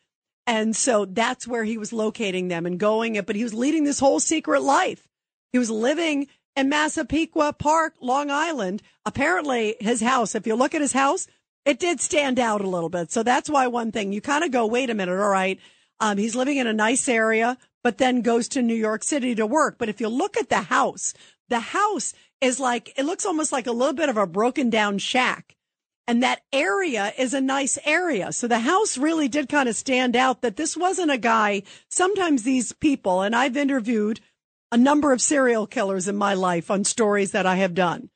And 0.46 0.76
so 0.76 1.04
that's 1.04 1.48
where 1.48 1.64
he 1.64 1.78
was 1.78 1.92
locating 1.92 2.48
them 2.48 2.66
and 2.66 2.78
going 2.78 3.14
it. 3.14 3.26
But 3.26 3.36
he 3.36 3.44
was 3.44 3.54
leading 3.54 3.84
this 3.84 4.00
whole 4.00 4.20
secret 4.20 4.62
life. 4.62 5.08
He 5.52 5.58
was 5.58 5.70
living 5.70 6.26
in 6.56 6.68
Massapequa 6.68 7.54
Park, 7.54 7.94
Long 8.00 8.30
Island. 8.30 8.82
Apparently 9.06 9.76
his 9.80 10.02
house, 10.02 10.34
if 10.34 10.46
you 10.46 10.54
look 10.54 10.74
at 10.74 10.80
his 10.80 10.92
house, 10.92 11.26
it 11.64 11.78
did 11.78 12.00
stand 12.00 12.38
out 12.38 12.60
a 12.60 12.68
little 12.68 12.90
bit. 12.90 13.10
So 13.10 13.22
that's 13.22 13.48
why 13.48 13.66
one 13.68 13.90
thing 13.90 14.12
you 14.12 14.20
kind 14.20 14.44
of 14.44 14.50
go, 14.50 14.66
wait 14.66 14.90
a 14.90 14.94
minute. 14.94 15.18
All 15.18 15.28
right. 15.28 15.58
Um, 16.00 16.18
he's 16.18 16.36
living 16.36 16.58
in 16.58 16.66
a 16.66 16.72
nice 16.72 17.08
area, 17.08 17.56
but 17.82 17.98
then 17.98 18.20
goes 18.20 18.48
to 18.48 18.62
New 18.62 18.74
York 18.74 19.04
City 19.04 19.34
to 19.36 19.46
work. 19.46 19.76
But 19.78 19.88
if 19.88 20.00
you 20.00 20.08
look 20.08 20.36
at 20.36 20.50
the 20.50 20.62
house, 20.62 21.14
the 21.48 21.60
house 21.60 22.14
is 22.40 22.60
like, 22.60 22.92
it 22.96 23.04
looks 23.04 23.26
almost 23.26 23.52
like 23.52 23.66
a 23.66 23.72
little 23.72 23.94
bit 23.94 24.08
of 24.08 24.16
a 24.16 24.26
broken 24.26 24.70
down 24.70 24.98
shack. 24.98 25.56
And 26.06 26.22
that 26.22 26.42
area 26.52 27.12
is 27.16 27.32
a 27.32 27.40
nice 27.40 27.78
area. 27.84 28.30
So 28.32 28.46
the 28.46 28.58
house 28.58 28.98
really 28.98 29.26
did 29.26 29.48
kind 29.48 29.68
of 29.68 29.76
stand 29.76 30.14
out 30.14 30.42
that 30.42 30.56
this 30.56 30.76
wasn't 30.76 31.10
a 31.10 31.18
guy. 31.18 31.62
Sometimes 31.88 32.42
these 32.42 32.72
people, 32.72 33.22
and 33.22 33.34
I've 33.34 33.56
interviewed 33.56 34.20
a 34.70 34.76
number 34.76 35.12
of 35.12 35.22
serial 35.22 35.66
killers 35.66 36.06
in 36.06 36.16
my 36.16 36.34
life 36.34 36.70
on 36.70 36.84
stories 36.84 37.30
that 37.30 37.46
I 37.46 37.56
have 37.56 37.74
done. 37.74 38.10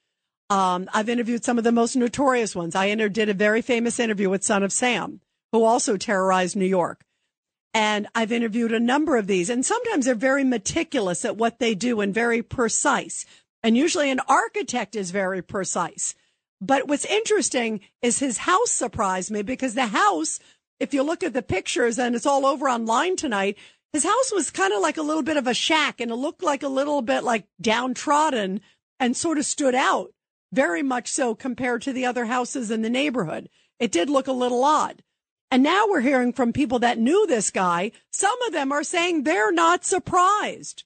Um, 0.51 0.89
I've 0.93 1.09
interviewed 1.09 1.45
some 1.45 1.57
of 1.57 1.65
the 1.65 1.73
most 1.73 1.97
notorious 1.97 2.55
ones. 2.55 2.75
I 2.75 2.95
did 2.95 3.29
a 3.29 3.35
very 3.35 3.63
famous 3.63 3.99
interview 3.99 4.29
with 4.29 4.45
Son 4.45 4.63
of 4.63 4.73
Sam, 4.73 5.21
who 5.53 5.65
also 5.65 5.97
terrorized 5.97 6.57
New 6.57 6.67
York. 6.67 7.05
And 7.75 8.07
I've 8.15 8.33
interviewed 8.33 8.73
a 8.73 8.81
number 8.81 9.17
of 9.17 9.27
these, 9.27 9.51
and 9.51 9.65
sometimes 9.65 10.07
they're 10.07 10.15
very 10.15 10.45
meticulous 10.45 11.25
at 11.25 11.37
what 11.37 11.59
they 11.59 11.75
do 11.75 12.01
and 12.01 12.15
very 12.15 12.43
precise. 12.43 13.27
And 13.63 13.77
usually 13.77 14.11
an 14.11 14.21
architect 14.29 14.97
is 14.97 15.11
very 15.11 15.43
precise. 15.43 16.15
But 16.61 16.89
what's 16.89 17.05
interesting 17.05 17.81
is 18.03 18.19
his 18.19 18.39
house 18.39 18.71
surprised 18.71 19.31
me 19.31 19.43
because 19.43 19.75
the 19.75 19.89
house, 19.89 20.41
if 20.81 20.93
you 20.93 21.03
look 21.03 21.23
at 21.23 21.33
the 21.33 21.43
pictures 21.43 21.99
and 21.99 22.17
it's 22.17 22.27
all 22.27 22.47
over 22.47 22.69
online 22.69 23.17
tonight, 23.17 23.59
his 23.93 24.05
house 24.05 24.33
was 24.33 24.51
kind 24.51 24.73
of 24.73 24.81
like 24.81 24.97
a 24.97 25.03
little 25.03 25.23
bit 25.23 25.37
of 25.37 25.47
a 25.47 25.55
shack 25.55 26.01
and 26.01 26.11
it 26.11 26.17
looked 26.17 26.43
like 26.43 26.63
a 26.63 26.69
little 26.69 27.01
bit 27.03 27.25
like 27.25 27.47
downtrodden 27.61 28.61
and 29.01 29.17
sort 29.17 29.39
of 29.39 29.45
stood 29.45 29.75
out 29.75 30.13
very 30.53 30.83
much 30.83 31.09
so 31.09 31.35
compared 31.35 31.83
to 31.83 31.93
the 31.93 32.07
other 32.07 32.27
houses 32.27 32.71
in 32.71 32.83
the 32.83 32.91
neighborhood. 32.91 33.49
It 33.79 33.93
did 33.93 34.11
look 34.11 34.27
a 34.27 34.33
little 34.33 34.65
odd. 34.65 35.03
And 35.51 35.63
now 35.63 35.87
we're 35.89 36.01
hearing 36.01 36.33
from 36.33 36.53
people 36.53 36.79
that 36.81 36.99
knew 36.99 37.27
this 37.27 37.51
guy. 37.51 37.93
Some 38.13 38.41
of 38.47 38.53
them 38.53 38.71
are 38.71 38.85
saying 38.85 39.23
they're 39.23 39.53
not 39.53 39.85
surprised. 39.85 40.85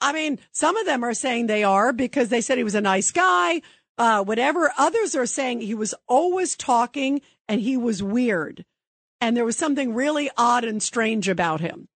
I 0.00 0.12
mean, 0.12 0.38
some 0.50 0.76
of 0.76 0.84
them 0.84 1.04
are 1.04 1.14
saying 1.14 1.46
they 1.46 1.64
are 1.64 1.92
because 1.92 2.28
they 2.28 2.40
said 2.40 2.58
he 2.58 2.64
was 2.64 2.74
a 2.74 2.80
nice 2.80 3.10
guy, 3.10 3.62
uh, 3.96 4.22
whatever. 4.24 4.72
Others 4.76 5.14
are 5.14 5.26
saying 5.26 5.60
he 5.60 5.74
was 5.74 5.94
always 6.08 6.56
talking 6.56 7.22
and 7.48 7.60
he 7.60 7.76
was 7.76 8.02
weird. 8.02 8.64
And 9.20 9.36
there 9.36 9.44
was 9.44 9.56
something 9.56 9.94
really 9.94 10.28
odd 10.36 10.64
and 10.64 10.82
strange 10.82 11.28
about 11.28 11.60
him. 11.60 11.88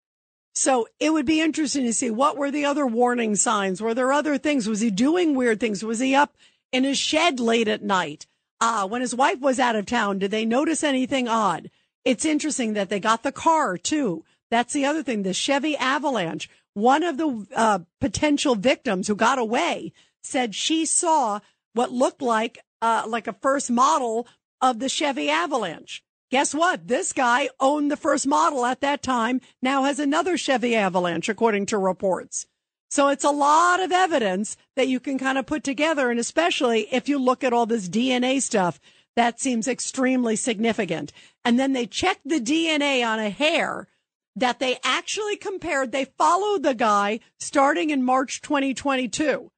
So 0.55 0.87
it 0.99 1.13
would 1.13 1.27
be 1.27 1.41
interesting 1.41 1.85
to 1.85 1.93
see 1.93 2.09
what 2.09 2.39
were 2.39 2.51
the 2.51 2.65
other 2.65 2.87
warning 2.87 3.37
signs? 3.37 3.83
Were 3.83 3.93
there 3.93 4.13
other 4.13 4.39
things? 4.39 4.69
Was 4.69 4.81
he 4.81 4.91
doing 4.91 5.35
weird 5.35 5.61
things? 5.61 5.85
Was 5.85 5.99
he 5.99 6.15
up 6.15 6.35
in 6.73 6.85
his 6.85 6.97
shed 6.97 7.41
late 7.41 7.69
at 7.69 7.83
night? 7.83 8.27
Uh, 8.59 8.87
when 8.89 9.03
his 9.03 9.15
wife 9.15 9.41
was 9.41 9.59
out 9.59 9.77
of 9.77 9.85
town, 9.85 10.19
did 10.19 10.31
they 10.31 10.47
notice 10.47 10.83
anything 10.83 11.29
odd? 11.29 11.71
It's 12.07 12.25
interesting 12.25 12.75
that 12.75 12.89
they 12.89 13.01
got 13.01 13.25
the 13.25 13.33
car 13.33 13.77
too. 13.77 14.25
That's 14.49 14.73
the 14.73 14.85
other 14.85 15.03
thing. 15.03 15.25
The 15.25 15.35
Chevy 15.35 15.77
Avalanche, 15.77 16.49
one 16.73 17.03
of 17.03 17.19
the 17.19 17.47
uh, 17.53 17.81
potential 18.01 18.55
victims 18.55 19.09
who 19.09 19.17
got 19.17 19.41
away 19.41 19.93
said 20.23 20.55
she 20.55 20.87
saw 20.87 21.41
what 21.75 21.91
looked 21.91 22.23
like, 22.23 22.61
uh, 22.81 23.03
like 23.09 23.27
a 23.27 23.33
first 23.33 23.73
model 23.73 24.29
of 24.61 24.79
the 24.79 24.89
Chevy 24.89 25.29
Avalanche. 25.29 26.05
Guess 26.31 26.55
what? 26.55 26.87
This 26.87 27.13
guy 27.13 27.49
owned 27.59 27.91
the 27.91 27.97
first 27.97 28.25
model 28.25 28.65
at 28.65 28.83
that 28.83 29.03
time, 29.03 29.41
now 29.61 29.83
has 29.83 29.99
another 29.99 30.39
Chevy 30.39 30.77
Avalanche, 30.77 31.29
according 31.29 31.67
to 31.67 31.79
reports. 31.79 32.47
So 32.89 33.09
it's 33.09 33.25
a 33.25 33.31
lot 33.31 33.83
of 33.83 33.91
evidence 33.91 34.57
that 34.77 34.87
you 34.87 35.01
can 35.01 35.19
kind 35.19 35.39
of 35.39 35.47
put 35.47 35.65
together. 35.65 36.09
And 36.09 36.21
especially 36.21 36.87
if 36.93 37.09
you 37.09 37.19
look 37.19 37.43
at 37.43 37.53
all 37.53 37.67
this 37.67 37.89
DNA 37.89 38.41
stuff, 38.41 38.79
that 39.17 39.41
seems 39.41 39.67
extremely 39.67 40.37
significant. 40.37 41.13
And 41.47 41.61
then 41.61 41.75
they 41.75 41.87
checked 41.87 42.29
the 42.29 42.41
DNA 42.41 43.07
on 43.07 43.21
a 43.21 43.31
hair 43.31 43.87
that 44.35 44.59
they 44.59 44.79
actually 44.83 45.37
compared. 45.37 45.93
They 45.93 46.07
followed 46.07 46.65
the 46.65 46.75
guy 46.75 47.21
starting 47.39 47.91
in 47.91 48.03
March 48.03 48.43
2022. 48.43 49.53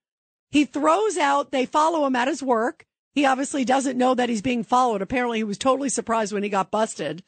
He 0.50 0.64
throws 0.66 1.16
out, 1.16 1.50
they 1.50 1.64
follow 1.64 2.04
him 2.04 2.14
at 2.14 2.28
his 2.28 2.42
work. 2.42 2.84
He 3.14 3.24
obviously 3.24 3.64
doesn't 3.64 3.96
know 3.96 4.14
that 4.14 4.28
he's 4.28 4.42
being 4.42 4.64
followed. 4.64 5.00
Apparently, 5.00 5.38
he 5.38 5.44
was 5.44 5.56
totally 5.56 5.88
surprised 5.88 6.30
when 6.30 6.42
he 6.42 6.50
got 6.50 6.70
busted. 6.70 7.22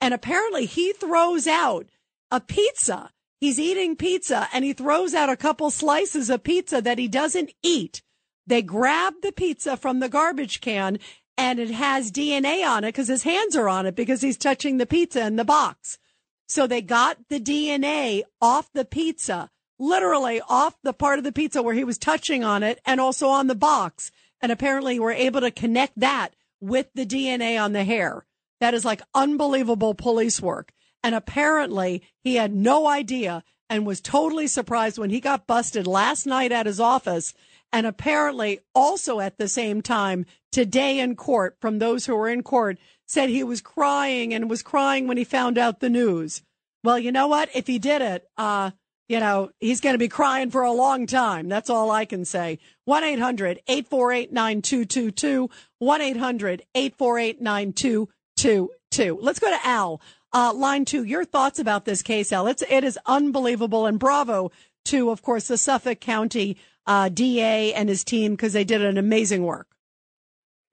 And 0.00 0.14
apparently, 0.14 0.66
he 0.66 0.92
throws 0.92 1.48
out 1.48 1.88
a 2.30 2.40
pizza. 2.40 3.10
He's 3.40 3.58
eating 3.58 3.96
pizza 3.96 4.48
and 4.52 4.64
he 4.64 4.74
throws 4.74 5.12
out 5.12 5.28
a 5.28 5.36
couple 5.36 5.72
slices 5.72 6.30
of 6.30 6.44
pizza 6.44 6.80
that 6.80 7.00
he 7.00 7.08
doesn't 7.08 7.50
eat. 7.64 8.00
They 8.46 8.62
grab 8.62 9.14
the 9.22 9.32
pizza 9.32 9.76
from 9.76 9.98
the 9.98 10.08
garbage 10.08 10.60
can 10.60 11.00
and 11.36 11.58
it 11.58 11.70
has 11.70 12.12
DNA 12.12 12.66
on 12.66 12.84
it 12.84 12.88
because 12.88 13.08
his 13.08 13.24
hands 13.24 13.56
are 13.56 13.68
on 13.68 13.86
it 13.86 13.94
because 13.94 14.22
he's 14.22 14.36
touching 14.36 14.78
the 14.78 14.86
pizza 14.86 15.26
in 15.26 15.36
the 15.36 15.44
box. 15.44 15.98
So 16.46 16.66
they 16.66 16.82
got 16.82 17.18
the 17.28 17.40
DNA 17.40 18.22
off 18.40 18.70
the 18.72 18.84
pizza, 18.84 19.50
literally 19.78 20.40
off 20.48 20.76
the 20.82 20.92
part 20.92 21.18
of 21.18 21.24
the 21.24 21.32
pizza 21.32 21.62
where 21.62 21.74
he 21.74 21.84
was 21.84 21.98
touching 21.98 22.44
on 22.44 22.62
it 22.62 22.80
and 22.84 23.00
also 23.00 23.28
on 23.28 23.46
the 23.46 23.54
box 23.54 24.12
and 24.40 24.52
apparently 24.52 24.98
were 24.98 25.10
able 25.10 25.40
to 25.40 25.50
connect 25.50 25.98
that 25.98 26.30
with 26.60 26.88
the 26.94 27.06
DNA 27.06 27.60
on 27.60 27.72
the 27.72 27.84
hair. 27.84 28.26
That 28.60 28.74
is 28.74 28.84
like 28.84 29.02
unbelievable 29.14 29.94
police 29.94 30.40
work. 30.40 30.72
And 31.02 31.14
apparently 31.14 32.02
he 32.22 32.36
had 32.36 32.54
no 32.54 32.86
idea 32.86 33.42
and 33.68 33.86
was 33.86 34.00
totally 34.00 34.46
surprised 34.46 34.98
when 34.98 35.10
he 35.10 35.20
got 35.20 35.46
busted 35.46 35.86
last 35.86 36.26
night 36.26 36.52
at 36.52 36.66
his 36.66 36.80
office. 36.80 37.34
And 37.72 37.86
apparently 37.86 38.60
also 38.74 39.20
at 39.20 39.36
the 39.36 39.48
same 39.48 39.82
time 39.82 40.26
today 40.54 41.00
in 41.00 41.16
court 41.16 41.56
from 41.60 41.80
those 41.80 42.06
who 42.06 42.14
were 42.14 42.28
in 42.28 42.40
court 42.40 42.78
said 43.06 43.28
he 43.28 43.42
was 43.42 43.60
crying 43.60 44.32
and 44.32 44.48
was 44.48 44.62
crying 44.62 45.08
when 45.08 45.16
he 45.16 45.24
found 45.24 45.58
out 45.58 45.80
the 45.80 45.90
news. 45.90 46.42
Well, 46.84 46.96
you 46.96 47.10
know 47.10 47.26
what? 47.26 47.48
If 47.56 47.66
he 47.66 47.80
did 47.80 48.00
it, 48.00 48.28
uh, 48.38 48.70
you 49.08 49.18
know, 49.18 49.50
he's 49.58 49.80
going 49.80 49.94
to 49.94 49.98
be 49.98 50.06
crying 50.06 50.52
for 50.52 50.62
a 50.62 50.70
long 50.70 51.08
time. 51.08 51.48
That's 51.48 51.68
all 51.68 51.90
I 51.90 52.04
can 52.04 52.24
say. 52.24 52.60
1 52.84 53.02
800 53.02 53.62
848 53.66 54.32
9222. 54.32 55.50
1 55.80 56.00
800 56.00 56.62
848 56.72 57.42
9222. 57.42 59.18
Let's 59.20 59.40
go 59.40 59.50
to 59.50 59.66
Al. 59.66 60.00
Uh, 60.32 60.52
line 60.54 60.84
two, 60.84 61.02
your 61.02 61.24
thoughts 61.24 61.58
about 61.58 61.84
this 61.84 62.00
case, 62.00 62.32
Al. 62.32 62.46
It's, 62.46 62.62
it 62.68 62.84
is 62.84 62.96
unbelievable. 63.06 63.86
And 63.86 63.98
bravo 63.98 64.52
to, 64.84 65.10
of 65.10 65.20
course, 65.20 65.48
the 65.48 65.58
Suffolk 65.58 65.98
County 65.98 66.56
uh, 66.86 67.08
DA 67.08 67.74
and 67.74 67.88
his 67.88 68.04
team 68.04 68.34
because 68.34 68.52
they 68.52 68.64
did 68.64 68.82
an 68.82 68.98
amazing 68.98 69.42
work. 69.42 69.73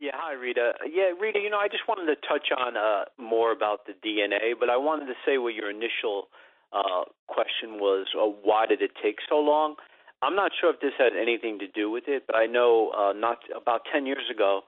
Yeah, 0.01 0.17
hi 0.17 0.33
Rita. 0.33 0.73
Yeah, 0.91 1.13
Rita, 1.13 1.37
you 1.37 1.51
know, 1.51 1.59
I 1.59 1.67
just 1.67 1.87
wanted 1.87 2.09
to 2.09 2.17
touch 2.27 2.49
on 2.57 2.75
uh, 2.75 3.05
more 3.21 3.51
about 3.51 3.85
the 3.85 3.93
DNA, 3.93 4.57
but 4.59 4.67
I 4.67 4.75
wanted 4.75 5.05
to 5.05 5.13
say 5.23 5.37
what 5.37 5.53
your 5.53 5.69
initial 5.69 6.25
uh, 6.73 7.05
question 7.27 7.77
was 7.77 8.07
uh, 8.17 8.25
why 8.41 8.65
did 8.65 8.81
it 8.81 8.97
take 8.97 9.17
so 9.29 9.37
long? 9.37 9.75
I'm 10.23 10.35
not 10.35 10.53
sure 10.59 10.73
if 10.73 10.81
this 10.81 10.93
had 10.97 11.13
anything 11.13 11.59
to 11.59 11.67
do 11.67 11.91
with 11.91 12.05
it, 12.07 12.23
but 12.25 12.35
I 12.35 12.47
know 12.47 12.89
uh, 12.97 13.13
not 13.13 13.45
about 13.55 13.81
10 13.93 14.07
years 14.07 14.25
ago, 14.33 14.61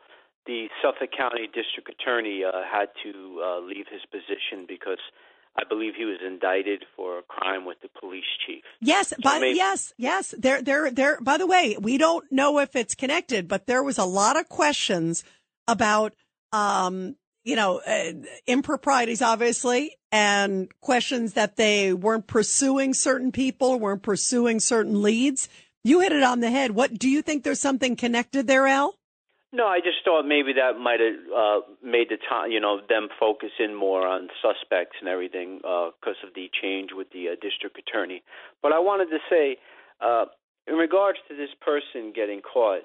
the 0.45 0.67
Suffolk 0.83 1.09
County 1.17 1.49
District 1.49 1.89
Attorney 1.89 2.43
uh, 2.45 2.61
had 2.71 2.89
to 3.01 3.41
uh, 3.41 3.59
leave 3.59 3.89
his 3.89 4.05
position 4.13 4.69
because 4.69 5.01
I 5.55 5.63
believe 5.69 5.93
he 5.95 6.05
was 6.05 6.17
indicted 6.25 6.83
for 6.95 7.19
a 7.19 7.21
crime 7.21 7.65
with 7.65 7.77
the 7.81 7.89
police 7.99 8.23
chief. 8.45 8.63
Yes, 8.81 9.09
So 9.09 9.17
but 9.21 9.39
maybe- 9.41 9.57
yes, 9.57 9.93
yes. 9.97 10.33
There, 10.37 10.61
there, 10.61 10.89
there. 10.89 11.19
By 11.21 11.37
the 11.37 11.45
way, 11.47 11.77
we 11.79 11.97
don't 11.97 12.29
know 12.31 12.57
if 12.59 12.75
it's 12.75 12.95
connected, 12.95 13.47
but 13.47 13.67
there 13.67 13.83
was 13.83 13.97
a 13.99 14.05
lot 14.05 14.35
of 14.39 14.49
questions 14.49 15.23
about, 15.67 16.13
um, 16.51 17.15
you 17.43 17.55
know, 17.55 17.81
uh, 17.85 18.13
improprieties, 18.47 19.21
obviously, 19.21 19.95
and 20.11 20.71
questions 20.81 21.33
that 21.33 21.55
they 21.55 21.93
weren't 21.93 22.25
pursuing 22.25 22.93
certain 22.93 23.31
people, 23.31 23.79
weren't 23.79 24.01
pursuing 24.03 24.59
certain 24.59 25.01
leads. 25.03 25.49
You 25.83 25.99
hit 25.99 26.13
it 26.13 26.23
on 26.23 26.39
the 26.39 26.49
head. 26.49 26.71
What 26.71 26.97
do 26.97 27.09
you 27.09 27.21
think? 27.21 27.43
There's 27.43 27.59
something 27.59 27.95
connected 27.95 28.47
there, 28.47 28.65
Al? 28.65 28.95
No, 29.55 29.67
I 29.67 29.81
just 29.81 29.97
thought 30.03 30.23
maybe 30.25 30.53
that 30.53 30.79
might 30.79 30.99
have 30.99 31.13
uh, 31.31 31.59
made 31.83 32.09
the 32.09 32.17
time, 32.17 32.49
you 32.49 32.59
know, 32.59 32.81
them 32.89 33.07
focus 33.19 33.51
in 33.59 33.75
more 33.75 34.07
on 34.07 34.29
suspects 34.41 34.97
and 34.99 35.07
everything 35.07 35.57
because 35.57 36.17
of 36.25 36.33
the 36.33 36.49
change 36.59 36.89
with 36.91 37.11
the 37.13 37.29
uh, 37.29 37.35
district 37.39 37.77
attorney. 37.77 38.23
But 38.63 38.71
I 38.73 38.79
wanted 38.79 39.11
to 39.11 39.19
say, 39.29 39.57
uh, 40.01 40.25
in 40.65 40.73
regards 40.73 41.19
to 41.29 41.35
this 41.35 41.51
person 41.61 42.13
getting 42.15 42.41
caught, 42.41 42.81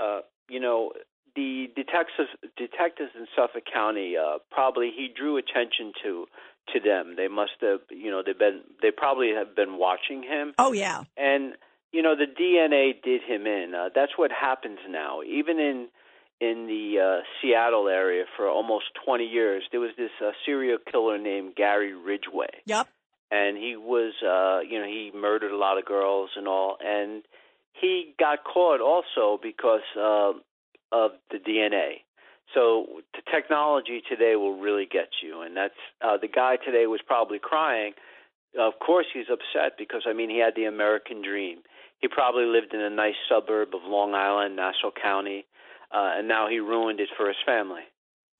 uh, 0.00 0.20
you 0.48 0.60
know, 0.60 0.92
the 1.34 1.66
detectives 1.74 2.30
detectives 2.56 3.10
in 3.16 3.26
Suffolk 3.34 3.64
County 3.72 4.14
uh, 4.16 4.38
probably 4.52 4.92
he 4.96 5.08
drew 5.14 5.36
attention 5.36 5.92
to 6.04 6.26
to 6.72 6.80
them. 6.80 7.14
They 7.16 7.28
must 7.28 7.58
have, 7.60 7.80
you 7.90 8.10
know, 8.10 8.22
they've 8.24 8.38
been 8.38 8.60
they 8.82 8.90
probably 8.90 9.32
have 9.34 9.56
been 9.56 9.78
watching 9.78 10.22
him. 10.22 10.54
Oh 10.58 10.72
yeah. 10.72 11.02
And 11.16 11.54
you 11.92 12.02
know 12.02 12.14
the 12.16 12.26
DNA 12.26 12.92
did 13.02 13.22
him 13.22 13.46
in. 13.46 13.74
Uh, 13.74 13.88
that's 13.94 14.12
what 14.16 14.30
happens 14.30 14.78
now. 14.88 15.22
Even 15.22 15.58
in 15.58 15.88
in 16.40 16.66
the 16.66 17.00
uh, 17.00 17.24
Seattle 17.40 17.88
area 17.88 18.24
for 18.36 18.48
almost 18.48 18.84
20 19.04 19.24
years, 19.24 19.64
there 19.72 19.80
was 19.80 19.90
this 19.98 20.10
uh, 20.24 20.30
serial 20.46 20.78
killer 20.90 21.18
named 21.18 21.56
Gary 21.56 21.94
Ridgway, 21.94 22.62
Yep. 22.66 22.86
and 23.32 23.56
he 23.56 23.74
was, 23.74 24.12
uh, 24.22 24.60
you 24.60 24.78
know, 24.78 24.86
he 24.86 25.10
murdered 25.12 25.50
a 25.50 25.56
lot 25.56 25.78
of 25.78 25.84
girls 25.84 26.30
and 26.36 26.46
all, 26.46 26.76
and 26.80 27.24
he 27.72 28.14
got 28.20 28.44
caught 28.44 28.80
also 28.80 29.36
because 29.42 29.80
uh, 29.96 30.32
of 30.92 31.10
the 31.32 31.38
DNA. 31.38 32.02
So 32.54 32.86
the 33.14 33.22
technology 33.30 34.00
today 34.08 34.36
will 34.36 34.58
really 34.58 34.86
get 34.90 35.08
you, 35.22 35.42
and 35.42 35.56
that's 35.56 35.74
uh, 36.00 36.16
the 36.18 36.28
guy 36.28 36.56
today 36.56 36.86
was 36.86 37.00
probably 37.04 37.38
crying. 37.38 37.92
Of 38.58 38.74
course, 38.78 39.06
he's 39.12 39.26
upset 39.30 39.76
because 39.76 40.02
I 40.06 40.12
mean 40.12 40.30
he 40.30 40.38
had 40.38 40.54
the 40.54 40.64
American 40.64 41.20
dream. 41.20 41.58
He 42.00 42.08
probably 42.08 42.44
lived 42.44 42.74
in 42.74 42.80
a 42.80 42.90
nice 42.90 43.14
suburb 43.28 43.74
of 43.74 43.80
Long 43.84 44.14
Island, 44.14 44.56
Nassau 44.56 44.90
County, 45.02 45.46
uh, 45.92 46.12
and 46.18 46.28
now 46.28 46.48
he 46.48 46.60
ruined 46.60 47.00
it 47.00 47.08
for 47.16 47.26
his 47.26 47.36
family. 47.44 47.82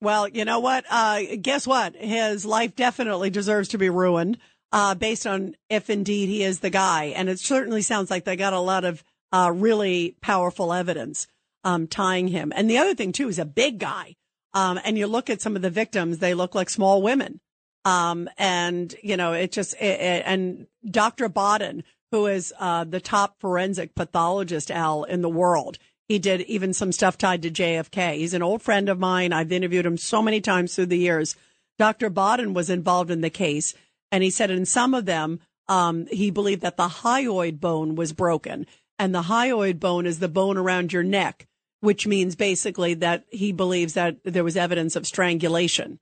Well, 0.01 0.27
you 0.29 0.45
know 0.45 0.59
what? 0.59 0.85
Uh, 0.89 1.21
guess 1.41 1.67
what? 1.67 1.95
His 1.95 2.45
life 2.45 2.75
definitely 2.75 3.29
deserves 3.29 3.67
to 3.69 3.77
be 3.77 3.89
ruined, 3.89 4.37
uh, 4.71 4.95
based 4.95 5.27
on 5.27 5.55
if 5.69 5.89
indeed 5.89 6.27
he 6.29 6.43
is 6.43 6.61
the 6.61 6.69
guy. 6.69 7.05
And 7.15 7.27
it 7.27 7.39
certainly 7.39 7.81
sounds 7.81 8.09
like 8.09 8.23
they 8.23 8.37
got 8.37 8.53
a 8.53 8.59
lot 8.61 8.85
of, 8.85 9.03
uh, 9.33 9.51
really 9.53 10.15
powerful 10.21 10.71
evidence, 10.71 11.27
um, 11.65 11.85
tying 11.87 12.29
him. 12.29 12.53
And 12.55 12.69
the 12.69 12.77
other 12.77 12.95
thing 12.95 13.11
too, 13.11 13.27
is 13.27 13.39
a 13.39 13.45
big 13.45 13.77
guy. 13.79 14.15
Um, 14.53 14.79
and 14.85 14.97
you 14.97 15.05
look 15.05 15.29
at 15.29 15.41
some 15.41 15.55
of 15.57 15.61
the 15.61 15.69
victims, 15.69 16.19
they 16.19 16.33
look 16.33 16.55
like 16.55 16.69
small 16.69 17.01
women. 17.01 17.41
Um, 17.83 18.29
and 18.37 18.95
you 19.03 19.17
know, 19.17 19.33
it 19.33 19.51
just, 19.51 19.73
it, 19.75 19.99
it- 19.99 20.23
and 20.25 20.67
Dr. 20.89 21.27
Baden, 21.27 21.83
who 22.11 22.25
is, 22.27 22.53
uh, 22.59 22.83
the 22.83 22.99
top 22.99 23.39
forensic 23.39 23.95
pathologist, 23.95 24.71
Al, 24.71 25.03
in 25.03 25.21
the 25.21 25.29
world. 25.29 25.77
He 26.07 26.17
did 26.19 26.41
even 26.41 26.73
some 26.73 26.91
stuff 26.91 27.17
tied 27.17 27.43
to 27.43 27.51
JFK. 27.51 28.15
He's 28.15 28.33
an 28.33 28.41
old 28.41 28.63
friend 28.63 28.89
of 28.89 28.97
mine. 28.97 29.31
I've 29.31 29.51
interviewed 29.51 29.85
him 29.85 29.97
so 29.97 30.21
many 30.21 30.41
times 30.41 30.73
through 30.73 30.87
the 30.87 30.97
years. 30.97 31.35
Dr. 31.77 32.09
Baden 32.09 32.53
was 32.53 32.69
involved 32.69 33.11
in 33.11 33.21
the 33.21 33.29
case, 33.29 33.75
and 34.11 34.23
he 34.23 34.31
said 34.31 34.49
in 34.49 34.65
some 34.65 34.93
of 34.93 35.05
them, 35.05 35.39
um, 35.67 36.07
he 36.07 36.31
believed 36.31 36.61
that 36.63 36.77
the 36.77 36.87
hyoid 36.87 37.59
bone 37.59 37.93
was 37.93 38.11
broken. 38.11 38.65
And 38.97 39.13
the 39.13 39.21
hyoid 39.21 39.79
bone 39.79 40.07
is 40.07 40.17
the 40.17 40.27
bone 40.27 40.57
around 40.57 40.91
your 40.91 41.03
neck, 41.03 41.47
which 41.79 42.07
means 42.07 42.35
basically 42.35 42.95
that 42.95 43.25
he 43.29 43.51
believes 43.51 43.93
that 43.93 44.17
there 44.23 44.43
was 44.43 44.57
evidence 44.57 44.95
of 44.95 45.05
strangulation. 45.05 45.99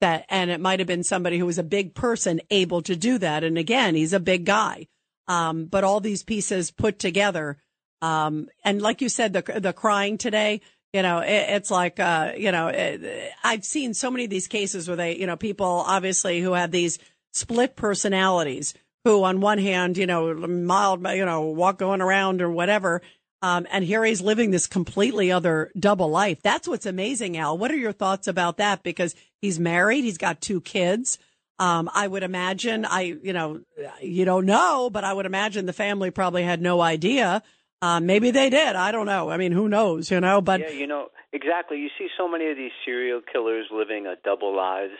that, 0.00 0.24
and 0.28 0.50
it 0.50 0.60
might 0.60 0.78
have 0.78 0.86
been 0.86 1.02
somebody 1.02 1.38
who 1.38 1.46
was 1.46 1.58
a 1.58 1.64
big 1.64 1.94
person 1.94 2.40
able 2.50 2.82
to 2.82 2.94
do 2.94 3.18
that. 3.18 3.42
And 3.42 3.58
again, 3.58 3.94
he's 3.94 4.12
a 4.12 4.20
big 4.20 4.44
guy. 4.44 4.86
Um, 5.28 5.66
but 5.66 5.84
all 5.84 6.00
these 6.00 6.22
pieces 6.22 6.70
put 6.70 6.98
together, 6.98 7.58
um, 8.00 8.48
and 8.64 8.82
like 8.82 9.00
you 9.02 9.08
said, 9.08 9.32
the 9.34 9.60
the 9.60 9.72
crying 9.72 10.18
today, 10.18 10.62
you 10.92 11.02
know, 11.02 11.18
it, 11.18 11.44
it's 11.50 11.70
like, 11.70 12.00
uh, 12.00 12.32
you 12.36 12.50
know, 12.50 12.68
it, 12.68 13.32
I've 13.44 13.64
seen 13.64 13.94
so 13.94 14.10
many 14.10 14.24
of 14.24 14.30
these 14.30 14.48
cases 14.48 14.88
where 14.88 14.96
they, 14.96 15.16
you 15.16 15.26
know, 15.26 15.36
people 15.36 15.66
obviously 15.86 16.40
who 16.40 16.54
have 16.54 16.70
these 16.70 16.98
split 17.32 17.76
personalities, 17.76 18.74
who 19.04 19.22
on 19.22 19.40
one 19.40 19.58
hand, 19.58 19.98
you 19.98 20.06
know, 20.06 20.34
mild, 20.34 21.06
you 21.08 21.26
know, 21.26 21.42
walk 21.42 21.78
going 21.78 22.00
around 22.00 22.40
or 22.40 22.50
whatever, 22.50 23.02
um, 23.42 23.66
and 23.70 23.84
here 23.84 24.04
he's 24.04 24.20
living 24.20 24.50
this 24.50 24.66
completely 24.66 25.30
other 25.30 25.70
double 25.78 26.08
life. 26.08 26.42
That's 26.42 26.66
what's 26.66 26.86
amazing, 26.86 27.36
Al. 27.36 27.56
What 27.56 27.70
are 27.70 27.76
your 27.76 27.92
thoughts 27.92 28.26
about 28.26 28.56
that? 28.56 28.82
Because 28.82 29.14
he's 29.40 29.60
married, 29.60 30.04
he's 30.04 30.18
got 30.18 30.40
two 30.40 30.60
kids. 30.60 31.18
Um, 31.58 31.90
I 31.92 32.06
would 32.06 32.22
imagine, 32.22 32.84
I, 32.84 33.16
you 33.22 33.32
know, 33.32 33.60
you 34.00 34.24
don't 34.24 34.46
know, 34.46 34.90
but 34.90 35.02
I 35.04 35.12
would 35.12 35.26
imagine 35.26 35.66
the 35.66 35.72
family 35.72 36.10
probably 36.10 36.44
had 36.44 36.62
no 36.62 36.80
idea. 36.80 37.42
Uh, 37.82 38.00
maybe 38.00 38.30
they 38.30 38.50
did. 38.50 38.76
I 38.76 38.92
don't 38.92 39.06
know. 39.06 39.30
I 39.30 39.36
mean, 39.36 39.52
who 39.52 39.68
knows, 39.68 40.10
you 40.10 40.20
know, 40.20 40.40
but. 40.40 40.60
Yeah, 40.60 40.70
you 40.70 40.86
know, 40.86 41.08
exactly. 41.32 41.78
You 41.78 41.88
see 41.98 42.08
so 42.16 42.28
many 42.28 42.50
of 42.50 42.56
these 42.56 42.72
serial 42.84 43.20
killers 43.20 43.66
living 43.72 44.06
a 44.06 44.14
double 44.24 44.56
lives. 44.56 44.94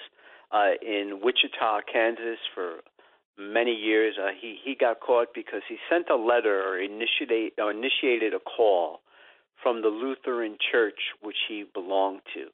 Uh, 0.50 0.70
in 0.80 1.20
Wichita, 1.22 1.80
Kansas, 1.92 2.38
for 2.54 2.76
many 3.38 3.72
years, 3.72 4.14
uh, 4.18 4.30
he 4.40 4.56
he 4.64 4.74
got 4.74 5.00
caught 5.00 5.28
because 5.34 5.62
he 5.68 5.76
sent 5.90 6.08
a 6.10 6.16
letter 6.16 6.60
or 6.60 6.78
initiate 6.78 7.54
or 7.58 7.70
initiated 7.70 8.34
a 8.34 8.40
call 8.40 9.00
from 9.62 9.82
the 9.82 9.88
Lutheran 9.88 10.56
Church 10.72 10.98
which 11.20 11.36
he 11.48 11.64
belonged 11.74 12.20
to 12.34 12.46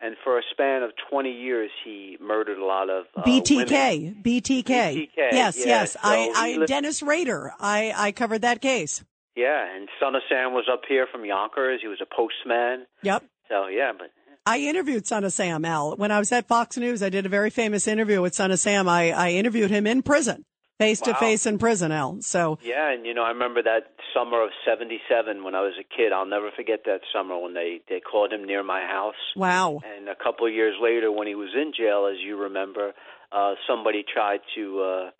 and 0.00 0.16
for 0.24 0.38
a 0.38 0.42
span 0.52 0.82
of 0.82 0.90
20 1.10 1.30
years 1.30 1.70
he 1.84 2.16
murdered 2.20 2.58
a 2.58 2.64
lot 2.64 2.90
of 2.90 3.04
uh, 3.16 3.22
BTK, 3.22 3.56
women. 4.00 4.22
BTK. 4.22 4.64
BTK, 4.64 5.08
Yes, 5.16 5.56
yeah, 5.58 5.64
yes. 5.66 5.92
so 5.92 5.98
I, 6.02 6.32
I 6.34 6.56
lived- 6.56 6.68
Dennis 6.68 7.02
Rader. 7.02 7.52
I, 7.60 7.92
I 7.96 8.12
covered 8.12 8.42
that 8.42 8.60
case. 8.60 9.04
Yeah, 9.36 9.66
and 9.76 9.88
Son 10.00 10.14
of 10.14 10.22
Sam 10.30 10.54
was 10.54 10.64
up 10.72 10.82
here 10.88 11.06
from 11.12 11.24
Yonkers. 11.24 11.80
He 11.82 11.88
was 11.88 12.00
a 12.00 12.06
postman. 12.06 12.86
Yep. 13.02 13.24
So 13.48 13.66
yeah, 13.68 13.92
but 13.96 14.10
I 14.46 14.60
interviewed 14.60 15.06
Son 15.06 15.24
of 15.24 15.32
Sam, 15.32 15.64
Al. 15.64 15.96
When 15.96 16.10
I 16.10 16.18
was 16.18 16.32
at 16.32 16.48
Fox 16.48 16.76
News, 16.78 17.02
I 17.02 17.10
did 17.10 17.26
a 17.26 17.28
very 17.28 17.50
famous 17.50 17.86
interview 17.86 18.22
with 18.22 18.34
Son 18.34 18.50
of 18.50 18.58
Sam. 18.58 18.88
I, 18.88 19.10
I 19.12 19.30
interviewed 19.32 19.70
him 19.70 19.86
in 19.86 20.02
prison, 20.02 20.44
face 20.78 21.00
to 21.02 21.14
face 21.14 21.46
in 21.46 21.58
prison, 21.58 21.92
Al. 21.92 22.20
So, 22.20 22.58
yeah, 22.62 22.92
and 22.92 23.06
you 23.06 23.14
know 23.14 23.22
I 23.22 23.30
remember 23.30 23.62
that 23.62 23.92
summer 24.14 24.42
of 24.42 24.50
'77 24.64 25.44
when 25.44 25.54
I 25.54 25.60
was 25.60 25.74
a 25.80 25.84
kid. 25.84 26.12
I'll 26.12 26.26
never 26.26 26.50
forget 26.56 26.80
that 26.86 27.00
summer 27.14 27.38
when 27.38 27.54
they 27.54 27.80
they 27.88 28.00
called 28.00 28.32
him 28.32 28.44
near 28.44 28.62
my 28.62 28.80
house. 28.80 29.14
wow. 29.34 29.80
And 29.96 30.08
a 30.08 30.14
couple 30.14 30.46
of 30.46 30.52
years 30.52 30.76
later, 30.80 31.10
when 31.10 31.26
he 31.26 31.34
was 31.34 31.50
in 31.54 31.72
jail, 31.76 32.08
as 32.10 32.18
you 32.24 32.36
remember, 32.36 32.92
uh, 33.32 33.54
somebody 33.68 34.04
tried 34.12 34.40
to 34.54 34.82
uh, 34.82 35.10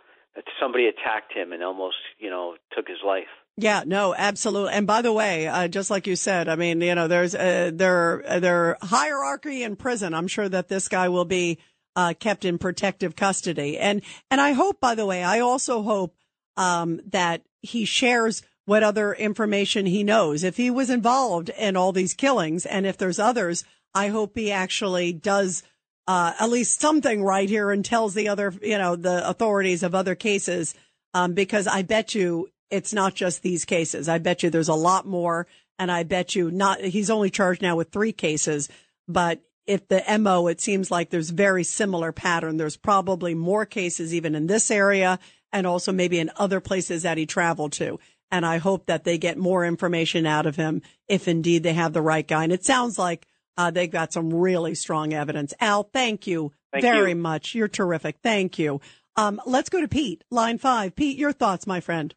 somebody 0.61 0.87
attacked 0.87 1.33
him 1.33 1.53
and 1.53 1.63
almost 1.63 1.97
you 2.19 2.31
know 2.31 2.57
took 2.75 2.89
his 2.89 2.99
life. 3.05 3.29
Yeah, 3.59 3.85
no, 3.87 4.15
absolutely. 4.15 4.75
And 4.75 4.87
by 4.87 5.01
the 5.01 5.13
way, 5.13 5.47
uh, 5.49 5.67
just 5.69 5.91
like 5.91 6.07
you 6.07 6.15
said, 6.15 6.47
I 6.47 6.57
mean, 6.57 6.83
you 6.83 6.95
know, 6.95 7.09
there's 7.09 7.35
uh, 7.35 7.71
there 7.73 8.23
there 8.39 8.77
hierarchy 8.83 9.63
in 9.63 9.77
prison. 9.77 10.13
I'm 10.13 10.29
sure 10.29 10.49
that 10.49 10.69
this 10.69 10.89
guy 10.89 11.09
will 11.09 11.25
be 11.25 11.59
uh, 11.97 12.15
kept 12.19 12.45
in 12.45 12.59
protective 12.59 13.17
custody. 13.17 13.79
And 13.79 14.03
and 14.31 14.41
I 14.41 14.53
hope, 14.53 14.81
by 14.81 14.95
the 14.95 15.07
way, 15.07 15.25
I 15.25 15.41
also 15.41 15.83
hope 15.83 16.15
um, 16.57 17.01
that 17.07 17.43
he 17.63 17.85
shares 17.85 18.43
what 18.67 18.83
other 18.83 19.13
information 19.13 19.87
he 19.87 20.05
knows. 20.05 20.45
If 20.45 20.57
he 20.57 20.71
was 20.71 20.91
involved 20.91 21.49
in 21.49 21.77
all 21.77 21.93
these 21.93 22.15
killings, 22.15 22.67
and 22.67 22.87
if 22.87 22.99
there's 22.99 23.19
others, 23.19 23.65
I 23.95 24.09
hope 24.09 24.37
he 24.37 24.53
actually 24.53 25.13
does. 25.13 25.63
Uh, 26.09 26.33
at 26.39 26.51
least 26.51 26.81
something 26.81 27.25
right 27.25 27.49
here 27.49 27.73
and 27.73 27.85
tells 27.85 28.15
the 28.15 28.29
other, 28.29 28.55
you 28.63 28.79
know, 28.79 28.95
the 28.95 29.29
authorities 29.29 29.83
of 29.83 29.93
other 29.93 30.15
cases, 30.15 30.73
um, 31.15 31.33
because 31.33 31.67
I 31.67 31.83
bet 31.83 32.15
you 32.15 32.49
it's 32.71 32.93
not 32.93 33.15
just 33.17 33.43
these 33.43 33.65
cases. 33.65 34.09
I 34.09 34.19
bet 34.19 34.45
you 34.45 34.51
there's 34.51 34.69
a 34.69 34.75
lot 34.75 35.07
more. 35.07 35.47
And 35.79 35.91
I 35.93 36.05
bet 36.05 36.35
you 36.35 36.51
not, 36.51 36.81
he's 36.81 37.11
only 37.11 37.31
charged 37.31 37.61
now 37.61 37.77
with 37.77 37.91
three 37.91 38.13
cases, 38.13 38.69
but 39.07 39.41
if 39.67 39.89
the 39.89 40.03
MO, 40.19 40.47
it 40.47 40.61
seems 40.61 40.91
like 40.91 41.11
there's 41.11 41.31
very 41.31 41.65
similar 41.65 42.13
pattern. 42.13 42.57
There's 42.57 42.77
probably 42.77 43.35
more 43.35 43.67
cases 43.67 44.15
even 44.15 44.35
in 44.35 44.47
this 44.47 44.71
area 44.71 45.19
and 45.53 45.67
also 45.67 45.93
maybe 45.93 46.19
in 46.19 46.31
other 46.37 46.61
places 46.61 47.03
that 47.03 47.19
he 47.19 47.27
traveled 47.27 47.73
to. 47.73 47.99
And 48.31 48.45
I 48.45 48.59
hope 48.59 48.87
that 48.87 49.05
they 49.05 49.19
get 49.19 49.39
more 49.39 49.65
information 49.65 50.27
out 50.27 50.47
of 50.47 50.57
him 50.57 50.83
if 51.09 51.29
indeed 51.29 51.63
they 51.63 51.73
have 51.75 51.93
the 51.93 52.03
right 52.03 52.27
guy. 52.27 52.45
And 52.45 52.53
it 52.53 52.65
sounds 52.65 52.99
like 52.99 53.27
uh, 53.57 53.71
they've 53.71 53.91
got 53.91 54.13
some 54.13 54.33
really 54.35 54.75
strong 54.75 55.13
evidence. 55.13 55.55
Al, 55.61 55.85
thank 55.85 56.27
you 56.27 56.53
Thank 56.73 56.83
very 56.83 57.11
you. 57.11 57.17
much. 57.17 57.55
You're 57.55 57.69
terrific. 57.69 58.17
Thank 58.23 58.59
you. 58.59 58.81
Um, 59.17 59.41
let's 59.47 59.71
go 59.71 59.81
to 59.81 59.89
Pete, 59.89 60.25
line 60.31 60.59
five. 60.59 60.95
Pete, 60.95 61.17
your 61.17 61.33
thoughts, 61.33 61.67
my 61.67 61.81
friend. 61.81 62.15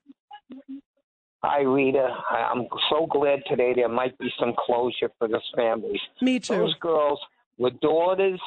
Hi, 1.44 1.62
Rita. 1.62 2.06
I- 2.30 2.52
I'm 2.54 2.68
so 2.90 3.06
glad 3.08 3.40
today 3.48 3.74
there 3.74 3.88
might 3.88 4.18
be 4.18 4.30
some 4.40 4.54
closure 4.66 5.10
for 5.18 5.28
this 5.30 5.44
families. 5.56 6.02
Me 6.22 6.40
too. 6.40 6.58
Those 6.58 6.76
girls 6.82 7.20
were 7.60 7.70
daughters, 7.70 8.40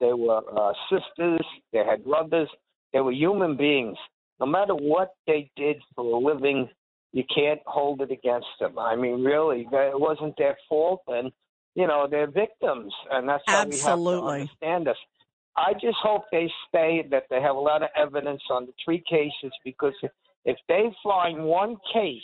they 0.00 0.12
were 0.12 0.42
uh, 0.54 0.72
sisters, 0.90 1.46
they 1.72 1.82
had 1.84 2.04
brothers, 2.04 2.48
they 2.92 3.00
were 3.00 3.12
human 3.12 3.56
beings. 3.56 3.96
No 4.38 4.46
matter 4.46 4.74
what 4.74 5.14
they 5.26 5.50
did 5.56 5.76
for 5.94 6.04
a 6.04 6.18
living, 6.18 6.68
you 7.12 7.24
can't 7.34 7.60
hold 7.64 8.02
it 8.02 8.10
against 8.10 8.48
them. 8.60 8.78
I 8.78 8.94
mean, 8.96 9.24
really, 9.24 9.66
it 9.72 10.00
wasn't 10.00 10.36
their 10.36 10.58
fault, 10.68 11.00
and 11.06 11.32
you 11.74 11.86
know 11.86 12.06
they're 12.10 12.30
victims, 12.30 12.92
and 13.10 13.26
that's 13.26 13.42
how 13.46 13.64
we 13.64 13.78
have 13.78 13.98
to 13.98 14.26
understand 14.26 14.86
this. 14.86 14.98
I 15.56 15.72
just 15.72 15.96
hope 16.02 16.24
they 16.30 16.50
stay, 16.68 17.06
that 17.10 17.24
they 17.30 17.40
have 17.40 17.56
a 17.56 17.60
lot 17.60 17.82
of 17.82 17.88
evidence 17.96 18.42
on 18.50 18.66
the 18.66 18.72
three 18.84 19.02
cases, 19.08 19.52
because 19.64 19.94
if 20.44 20.58
they 20.68 20.90
find 21.02 21.44
one 21.44 21.76
case 21.94 22.20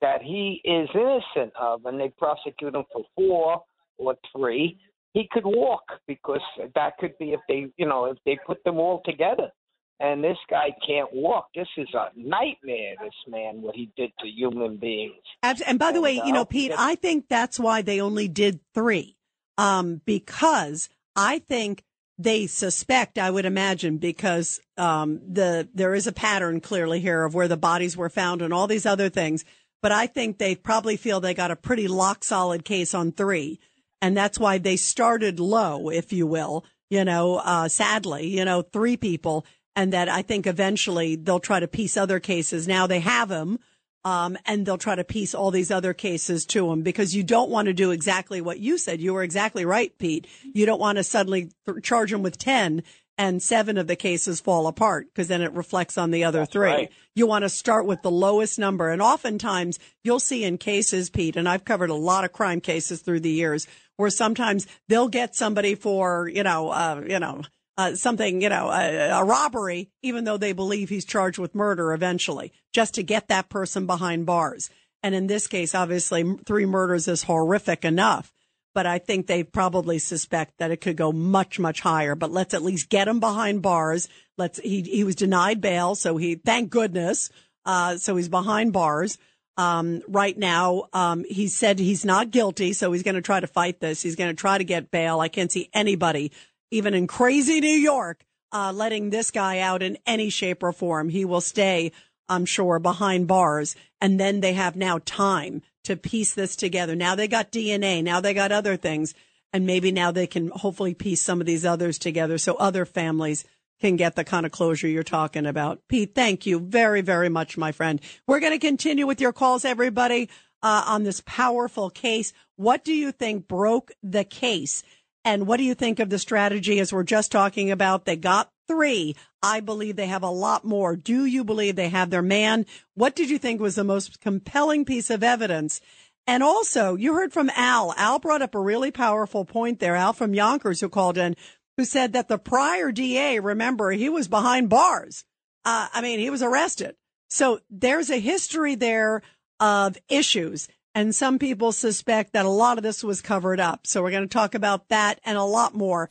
that 0.00 0.22
he 0.22 0.60
is 0.64 0.88
innocent 0.94 1.52
of, 1.60 1.84
and 1.84 2.00
they 2.00 2.08
prosecute 2.18 2.74
him 2.74 2.84
for 2.92 3.04
four 3.14 3.62
or 3.98 4.16
three, 4.32 4.78
he 5.18 5.28
could 5.32 5.44
walk 5.44 5.82
because 6.06 6.40
that 6.76 6.96
could 6.98 7.18
be 7.18 7.32
if 7.32 7.40
they, 7.48 7.66
you 7.76 7.86
know, 7.86 8.04
if 8.04 8.18
they 8.24 8.38
put 8.46 8.62
them 8.62 8.78
all 8.78 9.02
together. 9.04 9.50
And 9.98 10.22
this 10.22 10.36
guy 10.48 10.68
can't 10.86 11.12
walk. 11.12 11.48
This 11.56 11.66
is 11.76 11.88
a 11.92 12.10
nightmare. 12.16 12.94
This 13.02 13.12
man, 13.26 13.60
what 13.60 13.74
he 13.74 13.90
did 13.96 14.12
to 14.20 14.28
human 14.28 14.76
beings. 14.76 15.14
And 15.42 15.76
by 15.76 15.90
the 15.90 15.96
And, 15.96 16.02
way, 16.04 16.20
uh, 16.20 16.26
you 16.26 16.32
know, 16.32 16.44
Pete, 16.44 16.70
I 16.76 16.94
think 16.94 17.24
that's 17.28 17.58
why 17.58 17.82
they 17.82 18.00
only 18.00 18.28
did 18.28 18.60
three, 18.74 19.16
um, 19.56 20.00
because 20.04 20.88
I 21.16 21.40
think 21.40 21.82
they 22.16 22.46
suspect. 22.46 23.18
I 23.18 23.32
would 23.32 23.44
imagine 23.44 23.98
because 23.98 24.60
um, 24.76 25.20
the 25.28 25.68
there 25.74 25.96
is 25.96 26.06
a 26.06 26.12
pattern 26.12 26.60
clearly 26.60 27.00
here 27.00 27.24
of 27.24 27.34
where 27.34 27.48
the 27.48 27.56
bodies 27.56 27.96
were 27.96 28.08
found 28.08 28.40
and 28.40 28.54
all 28.54 28.68
these 28.68 28.86
other 28.86 29.08
things. 29.08 29.44
But 29.82 29.90
I 29.90 30.06
think 30.06 30.38
they 30.38 30.54
probably 30.54 30.96
feel 30.96 31.20
they 31.20 31.34
got 31.34 31.50
a 31.50 31.56
pretty 31.56 31.88
lock 31.88 32.22
solid 32.22 32.64
case 32.64 32.94
on 32.94 33.10
three, 33.10 33.58
and 34.00 34.16
that's 34.16 34.38
why 34.38 34.58
they 34.58 34.76
started 34.76 35.40
low, 35.40 35.90
if 35.90 36.12
you 36.12 36.26
will. 36.26 36.64
You 36.90 37.04
know, 37.04 37.36
uh, 37.36 37.68
sadly, 37.68 38.28
you 38.28 38.44
know, 38.44 38.62
three 38.62 38.96
people, 38.96 39.44
and 39.76 39.92
that 39.92 40.08
I 40.08 40.22
think 40.22 40.46
eventually 40.46 41.16
they'll 41.16 41.40
try 41.40 41.60
to 41.60 41.68
piece 41.68 41.96
other 41.96 42.18
cases. 42.18 42.66
Now 42.66 42.86
they 42.86 43.00
have 43.00 43.30
him 43.30 43.58
um, 44.04 44.38
and 44.46 44.64
they'll 44.64 44.78
try 44.78 44.94
to 44.94 45.04
piece 45.04 45.34
all 45.34 45.50
these 45.50 45.70
other 45.70 45.92
cases 45.92 46.46
to 46.46 46.68
them 46.68 46.82
because 46.82 47.14
you 47.14 47.22
don't 47.22 47.50
want 47.50 47.66
to 47.66 47.74
do 47.74 47.90
exactly 47.90 48.40
what 48.40 48.58
you 48.58 48.78
said. 48.78 49.00
You 49.00 49.12
were 49.12 49.22
exactly 49.22 49.64
right, 49.64 49.96
Pete. 49.98 50.26
You 50.54 50.66
don't 50.66 50.80
want 50.80 50.96
to 50.96 51.04
suddenly 51.04 51.50
th- 51.66 51.82
charge 51.82 52.10
them 52.10 52.22
with 52.22 52.38
10 52.38 52.82
and 53.18 53.42
seven 53.42 53.76
of 53.76 53.88
the 53.88 53.96
cases 53.96 54.40
fall 54.40 54.68
apart 54.68 55.08
because 55.08 55.26
then 55.26 55.42
it 55.42 55.52
reflects 55.52 55.98
on 55.98 56.12
the 56.12 56.24
other 56.24 56.46
three. 56.46 56.68
right. 56.68 56.92
You 57.16 57.26
want 57.26 57.42
to 57.42 57.48
start 57.48 57.84
with 57.84 58.00
the 58.02 58.12
lowest 58.12 58.58
number. 58.58 58.88
And 58.88 59.02
oftentimes 59.02 59.80
you'll 60.04 60.20
see 60.20 60.44
in 60.44 60.56
cases, 60.56 61.10
Pete, 61.10 61.36
and 61.36 61.48
I've 61.48 61.64
covered 61.64 61.90
a 61.90 61.94
lot 61.94 62.24
of 62.24 62.32
crime 62.32 62.60
cases 62.60 63.02
through 63.02 63.20
the 63.20 63.30
years 63.30 63.66
where 63.96 64.10
sometimes 64.10 64.68
they'll 64.86 65.08
get 65.08 65.34
somebody 65.34 65.74
for, 65.74 66.30
you 66.32 66.44
know, 66.44 66.70
uh, 66.70 67.02
you 67.06 67.18
know, 67.18 67.42
uh, 67.76 67.96
something, 67.96 68.40
you 68.40 68.48
know, 68.48 68.70
a, 68.70 69.20
a 69.20 69.24
robbery, 69.24 69.90
even 70.02 70.24
though 70.24 70.36
they 70.36 70.52
believe 70.52 70.88
he's 70.88 71.04
charged 71.04 71.38
with 71.38 71.54
murder 71.54 71.92
eventually, 71.92 72.52
just 72.72 72.94
to 72.94 73.02
get 73.02 73.28
that 73.28 73.48
person 73.48 73.86
behind 73.86 74.26
bars. 74.26 74.70
And 75.02 75.14
in 75.14 75.26
this 75.26 75.46
case, 75.46 75.74
obviously, 75.74 76.24
three 76.44 76.66
murders 76.66 77.08
is 77.08 77.24
horrific 77.24 77.84
enough, 77.84 78.32
but 78.78 78.86
I 78.86 78.98
think 78.98 79.26
they 79.26 79.42
probably 79.42 79.98
suspect 79.98 80.58
that 80.58 80.70
it 80.70 80.80
could 80.80 80.96
go 80.96 81.10
much, 81.10 81.58
much 81.58 81.80
higher. 81.80 82.14
But 82.14 82.30
let's 82.30 82.54
at 82.54 82.62
least 82.62 82.88
get 82.88 83.08
him 83.08 83.18
behind 83.18 83.60
bars. 83.60 84.08
Let's. 84.36 84.60
He 84.60 84.82
he 84.82 85.02
was 85.02 85.16
denied 85.16 85.60
bail, 85.60 85.96
so 85.96 86.16
he 86.16 86.36
thank 86.36 86.70
goodness. 86.70 87.28
Uh, 87.64 87.96
so 87.96 88.14
he's 88.14 88.28
behind 88.28 88.72
bars. 88.72 89.18
Um, 89.56 90.02
right 90.06 90.38
now, 90.38 90.84
um, 90.92 91.24
he 91.28 91.48
said 91.48 91.80
he's 91.80 92.04
not 92.04 92.30
guilty, 92.30 92.72
so 92.72 92.92
he's 92.92 93.02
going 93.02 93.16
to 93.16 93.20
try 93.20 93.40
to 93.40 93.48
fight 93.48 93.80
this. 93.80 94.00
He's 94.00 94.14
going 94.14 94.30
to 94.30 94.40
try 94.40 94.58
to 94.58 94.62
get 94.62 94.92
bail. 94.92 95.18
I 95.18 95.26
can't 95.26 95.50
see 95.50 95.68
anybody, 95.72 96.30
even 96.70 96.94
in 96.94 97.08
crazy 97.08 97.60
New 97.60 97.66
York, 97.66 98.24
uh, 98.52 98.72
letting 98.72 99.10
this 99.10 99.32
guy 99.32 99.58
out 99.58 99.82
in 99.82 99.98
any 100.06 100.30
shape 100.30 100.62
or 100.62 100.70
form. 100.70 101.08
He 101.08 101.24
will 101.24 101.40
stay, 101.40 101.90
I'm 102.28 102.44
sure, 102.44 102.78
behind 102.78 103.26
bars. 103.26 103.76
And 104.00 104.18
then 104.18 104.40
they 104.40 104.52
have 104.52 104.76
now 104.76 105.00
time 105.04 105.62
to 105.84 105.96
piece 105.96 106.34
this 106.34 106.56
together. 106.56 106.94
Now 106.94 107.14
they 107.14 107.28
got 107.28 107.52
DNA. 107.52 108.02
Now 108.02 108.20
they 108.20 108.34
got 108.34 108.52
other 108.52 108.76
things. 108.76 109.14
And 109.52 109.66
maybe 109.66 109.90
now 109.90 110.10
they 110.10 110.26
can 110.26 110.48
hopefully 110.48 110.94
piece 110.94 111.22
some 111.22 111.40
of 111.40 111.46
these 111.46 111.64
others 111.64 111.98
together 111.98 112.36
so 112.38 112.54
other 112.56 112.84
families 112.84 113.44
can 113.80 113.96
get 113.96 114.16
the 114.16 114.24
kind 114.24 114.44
of 114.44 114.52
closure 114.52 114.88
you're 114.88 115.02
talking 115.02 115.46
about. 115.46 115.80
Pete, 115.88 116.14
thank 116.14 116.46
you 116.46 116.60
very, 116.60 117.00
very 117.00 117.28
much, 117.28 117.56
my 117.56 117.72
friend. 117.72 118.00
We're 118.26 118.40
going 118.40 118.52
to 118.52 118.58
continue 118.58 119.06
with 119.06 119.20
your 119.20 119.32
calls, 119.32 119.64
everybody, 119.64 120.28
uh, 120.62 120.84
on 120.86 121.04
this 121.04 121.22
powerful 121.24 121.90
case. 121.90 122.32
What 122.56 122.84
do 122.84 122.92
you 122.92 123.12
think 123.12 123.46
broke 123.48 123.92
the 124.02 124.24
case? 124.24 124.82
And 125.24 125.46
what 125.46 125.58
do 125.58 125.64
you 125.64 125.74
think 125.74 126.00
of 126.00 126.10
the 126.10 126.18
strategy 126.18 126.80
as 126.80 126.92
we're 126.92 127.04
just 127.04 127.30
talking 127.30 127.70
about? 127.70 128.04
They 128.04 128.16
got 128.16 128.50
three. 128.68 129.16
I 129.42 129.60
believe 129.60 129.96
they 129.96 130.06
have 130.06 130.22
a 130.22 130.30
lot 130.30 130.64
more. 130.64 130.94
Do 130.94 131.24
you 131.24 131.42
believe 131.42 131.74
they 131.74 131.88
have 131.88 132.10
their 132.10 132.22
man? 132.22 132.66
What 132.94 133.16
did 133.16 133.30
you 133.30 133.38
think 133.38 133.60
was 133.60 133.74
the 133.74 133.84
most 133.84 134.20
compelling 134.20 134.84
piece 134.84 135.10
of 135.10 135.22
evidence? 135.22 135.80
And 136.26 136.42
also, 136.42 136.94
you 136.94 137.14
heard 137.14 137.32
from 137.32 137.50
Al. 137.56 137.94
Al 137.96 138.18
brought 138.18 138.42
up 138.42 138.54
a 138.54 138.60
really 138.60 138.90
powerful 138.90 139.46
point 139.46 139.80
there. 139.80 139.96
Al 139.96 140.12
from 140.12 140.34
Yonkers, 140.34 140.80
who 140.80 140.90
called 140.90 141.16
in, 141.16 141.34
who 141.78 141.84
said 141.84 142.12
that 142.12 142.28
the 142.28 142.38
prior 142.38 142.92
DA, 142.92 143.40
remember, 143.40 143.90
he 143.92 144.10
was 144.10 144.28
behind 144.28 144.68
bars. 144.68 145.24
Uh, 145.64 145.88
I 145.92 146.02
mean, 146.02 146.18
he 146.18 146.28
was 146.28 146.42
arrested. 146.42 146.96
So 147.30 147.60
there's 147.70 148.10
a 148.10 148.20
history 148.20 148.74
there 148.74 149.22
of 149.58 149.96
issues. 150.08 150.68
And 150.94 151.14
some 151.14 151.38
people 151.38 151.72
suspect 151.72 152.32
that 152.32 152.44
a 152.44 152.50
lot 152.50 152.76
of 152.76 152.82
this 152.82 153.04
was 153.04 153.20
covered 153.20 153.60
up. 153.60 153.86
So 153.86 154.02
we're 154.02 154.10
going 154.10 154.28
to 154.28 154.28
talk 154.28 154.54
about 154.54 154.88
that 154.88 155.20
and 155.24 155.38
a 155.38 155.44
lot 155.44 155.74
more. 155.74 156.08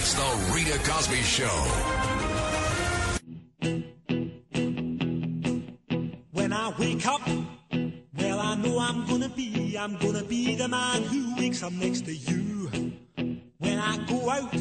It's 0.00 0.14
the 0.14 0.52
Rita 0.54 0.78
Cosby 0.88 1.22
Show. 1.22 1.58
When 6.30 6.52
I 6.52 6.72
wake 6.78 7.04
up, 7.04 7.20
well, 8.16 8.38
I 8.38 8.54
know 8.54 8.78
I'm 8.78 9.04
gonna 9.08 9.28
be, 9.28 9.76
I'm 9.76 9.96
gonna 9.96 10.22
be 10.22 10.54
the 10.54 10.68
man 10.68 11.02
who 11.02 11.34
wakes 11.34 11.64
up 11.64 11.72
next 11.72 12.04
to 12.04 12.14
you. 12.14 12.70
When 13.58 13.78
I 13.80 13.96
go 14.06 14.30
out, 14.30 14.54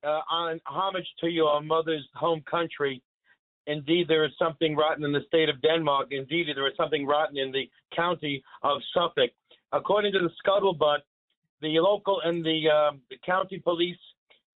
uh, 0.02 0.20
on 0.30 0.60
homage 0.66 1.06
to 1.20 1.28
your 1.28 1.62
mother's 1.62 2.08
home 2.14 2.42
country. 2.50 3.02
Indeed, 3.66 4.08
there 4.08 4.24
is 4.24 4.32
something 4.38 4.76
rotten 4.76 5.04
in 5.04 5.12
the 5.12 5.22
state 5.26 5.48
of 5.48 5.60
Denmark. 5.62 6.08
Indeed, 6.10 6.48
there 6.54 6.66
is 6.66 6.76
something 6.76 7.06
rotten 7.06 7.38
in 7.38 7.50
the 7.50 7.68
county 7.94 8.42
of 8.62 8.80
Suffolk. 8.92 9.30
According 9.72 10.12
to 10.12 10.18
the 10.18 10.30
scuttlebutt, 10.44 10.98
the 11.62 11.80
local 11.80 12.20
and 12.24 12.44
the, 12.44 12.68
um, 12.68 13.00
the 13.10 13.16
county 13.24 13.58
police 13.58 13.96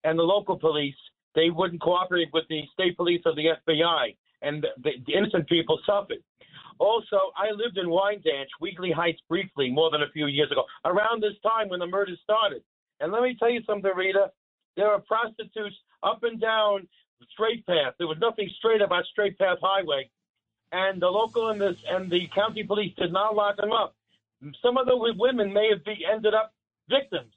and 0.04 0.18
the 0.18 0.24
local 0.24 0.58
police 0.58 0.96
they 1.36 1.50
wouldn't 1.50 1.82
cooperate 1.82 2.30
with 2.34 2.46
the 2.50 2.62
state 2.74 2.96
police 2.98 3.22
or 3.26 3.36
the 3.36 3.50
FBI, 3.68 4.16
and 4.42 4.66
the, 4.82 4.92
the 5.06 5.14
innocent 5.14 5.48
people 5.48 5.80
suffered. 5.86 6.24
Also, 6.80 7.20
I 7.38 7.52
lived 7.52 7.78
in 7.78 7.88
Wyandanch, 7.88 8.48
Wheatley 8.60 8.92
Heights, 8.92 9.22
briefly, 9.30 9.70
more 9.70 9.92
than 9.92 10.02
a 10.02 10.10
few 10.12 10.28
years 10.28 10.52
ago, 10.52 10.64
around 10.86 11.22
this 11.22 11.36
time 11.44 11.70
when 11.70 11.80
the 11.80 11.88
murders 11.88 12.20
started. 12.24 12.64
And 13.00 13.12
let 13.12 13.22
me 13.22 13.36
tell 13.38 13.50
you 13.50 13.62
something, 13.66 13.92
Rita. 13.96 14.32
There 14.76 14.88
are 14.88 15.00
prostitutes 15.00 15.76
up 16.04 16.24
and 16.24 16.40
down 16.40 16.88
the 17.20 17.26
straight 17.34 17.66
path. 17.66 17.94
There 17.98 18.08
was 18.08 18.18
nothing 18.20 18.50
straight 18.58 18.82
about 18.82 19.06
Straight 19.06 19.38
Path 19.38 19.58
Highway, 19.62 20.10
and 20.72 21.02
the 21.02 21.08
local 21.08 21.50
and 21.50 21.60
the 21.60 21.76
and 21.90 22.10
the 22.10 22.28
county 22.34 22.64
police 22.64 22.94
did 22.98 23.12
not 23.12 23.36
lock 23.36 23.58
them 23.58 23.72
up. 23.72 23.96
Some 24.62 24.78
of 24.78 24.86
the 24.86 24.96
women 24.96 25.54
may 25.54 25.70
have 25.72 25.84
be, 25.86 26.06
ended 26.12 26.34
up 26.34 26.54
victims. 26.90 27.34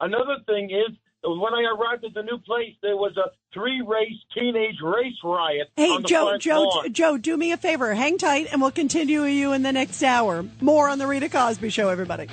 Another 0.00 0.36
thing 0.46 0.70
is 0.70 0.96
when 1.24 1.54
I 1.54 1.62
arrived 1.62 2.04
at 2.04 2.14
the 2.14 2.22
new 2.22 2.38
place, 2.38 2.74
there 2.82 2.96
was 2.96 3.16
a 3.16 3.30
three-race 3.54 4.18
teenage 4.34 4.76
race 4.82 5.16
riot. 5.24 5.68
Hey, 5.76 5.90
on 5.90 6.02
the 6.02 6.08
Joe, 6.08 6.26
front 6.26 6.42
Joe, 6.42 6.62
lawn. 6.62 6.92
Joe, 6.92 7.16
do 7.16 7.36
me 7.36 7.52
a 7.52 7.56
favor. 7.56 7.94
Hang 7.94 8.18
tight 8.18 8.48
and 8.52 8.60
we'll 8.60 8.70
continue 8.70 9.22
with 9.22 9.32
you 9.32 9.52
in 9.52 9.62
the 9.62 9.72
next 9.72 10.02
hour. 10.02 10.44
More 10.60 10.88
on 10.88 10.98
the 10.98 11.06
Rita 11.06 11.28
Cosby 11.28 11.70
show, 11.70 11.88
everybody. 11.88 12.28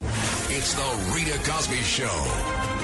It's 0.00 0.74
the 0.74 1.12
Rita 1.14 1.38
Cosby 1.48 1.76
Show. 1.76 2.81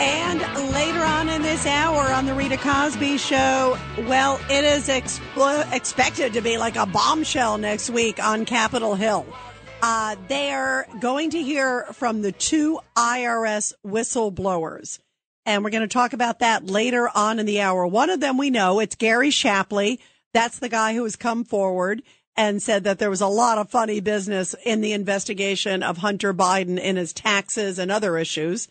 And 0.00 0.72
later 0.72 1.00
on 1.00 1.28
in 1.28 1.42
this 1.42 1.66
hour 1.66 2.12
on 2.12 2.26
the 2.26 2.34
Rita 2.34 2.56
Cosby 2.56 3.18
show, 3.18 3.76
well, 4.06 4.40
it 4.48 4.64
is 4.64 4.88
expected 4.88 6.32
to 6.32 6.40
be 6.40 6.56
like 6.56 6.76
a 6.76 6.86
bombshell 6.86 7.58
next 7.58 7.90
week 7.90 8.22
on 8.22 8.44
Capitol 8.46 8.94
Hill. 8.94 9.26
Uh, 9.82 10.16
they're 10.28 10.86
going 11.00 11.30
to 11.30 11.42
hear 11.42 11.84
from 11.92 12.22
the 12.22 12.32
two 12.32 12.80
IRS 12.96 13.72
whistleblowers. 13.84 14.98
And 15.46 15.64
we're 15.64 15.70
going 15.70 15.82
to 15.82 15.88
talk 15.88 16.12
about 16.12 16.40
that 16.40 16.66
later 16.66 17.08
on 17.14 17.38
in 17.38 17.46
the 17.46 17.60
hour. 17.60 17.86
One 17.86 18.10
of 18.10 18.20
them 18.20 18.36
we 18.36 18.50
know, 18.50 18.80
it's 18.80 18.94
Gary 18.94 19.30
Shapley. 19.30 20.00
That's 20.32 20.58
the 20.58 20.68
guy 20.68 20.94
who 20.94 21.02
has 21.04 21.16
come 21.16 21.44
forward 21.44 22.02
and 22.36 22.62
said 22.62 22.84
that 22.84 22.98
there 22.98 23.10
was 23.10 23.20
a 23.20 23.26
lot 23.26 23.58
of 23.58 23.70
funny 23.70 24.00
business 24.00 24.54
in 24.64 24.80
the 24.80 24.92
investigation 24.92 25.82
of 25.82 25.98
Hunter 25.98 26.32
Biden 26.32 26.78
in 26.78 26.96
his 26.96 27.12
taxes 27.12 27.78
and 27.78 27.90
other 27.90 28.16
issues. 28.16 28.68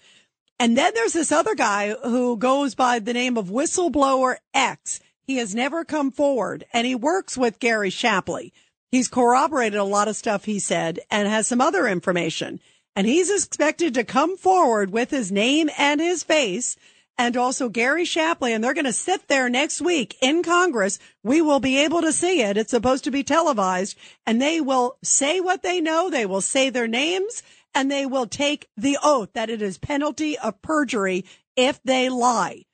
And 0.60 0.78
then 0.78 0.94
there's 0.94 1.14
this 1.14 1.32
other 1.32 1.56
guy 1.56 1.94
who 2.04 2.38
goes 2.38 2.76
by 2.76 3.00
the 3.00 3.14
name 3.14 3.38
of 3.38 3.48
Whistleblower 3.50 4.38
X. 4.54 5.00
He 5.26 5.38
has 5.38 5.54
never 5.54 5.86
come 5.86 6.12
forward 6.12 6.66
and 6.74 6.88
he 6.88 6.96
works 6.96 7.38
with 7.38 7.60
Gary 7.60 7.90
Shapley. 7.90 8.54
He's 8.92 9.08
corroborated 9.08 9.80
a 9.80 9.84
lot 9.84 10.08
of 10.08 10.16
stuff 10.16 10.46
he 10.46 10.60
said 10.60 11.00
and 11.12 11.28
has 11.28 11.48
some 11.48 11.62
other 11.62 11.88
information. 11.88 12.60
And 13.00 13.08
he's 13.08 13.30
expected 13.32 13.94
to 13.94 14.04
come 14.04 14.36
forward 14.36 14.92
with 14.92 15.10
his 15.10 15.32
name 15.32 15.70
and 15.78 16.02
his 16.02 16.22
face 16.22 16.76
and 17.18 17.38
also 17.38 17.70
Gary 17.70 18.04
Shapley. 18.04 18.52
And 18.52 18.62
they're 18.62 18.74
going 18.74 18.84
to 18.84 18.92
sit 18.92 19.30
there 19.30 19.48
next 19.48 19.80
week 19.80 20.18
in 20.22 20.44
Congress. 20.44 21.00
We 21.24 21.42
will 21.42 21.62
be 21.62 21.78
able 21.78 22.02
to 22.02 22.12
see 22.12 22.42
it. 22.42 22.58
It's 22.58 22.72
supposed 22.72 23.06
to 23.06 23.12
be 23.12 23.24
televised 23.24 23.98
and 24.26 24.42
they 24.42 24.60
will 24.60 24.98
say 25.02 25.40
what 25.40 25.64
they 25.64 25.80
know. 25.80 26.10
They 26.10 26.26
will 26.26 26.42
say 26.42 26.70
their 26.70 26.90
names 26.90 27.42
and 27.74 27.90
they 27.90 28.06
will 28.06 28.26
take 28.26 28.68
the 28.76 28.98
oath 29.02 29.30
that 29.32 29.50
it 29.50 29.62
is 29.62 29.78
penalty 29.78 30.38
of 30.38 30.62
perjury 30.62 31.24
if 31.56 31.82
they 31.84 32.10
lie. 32.10 32.66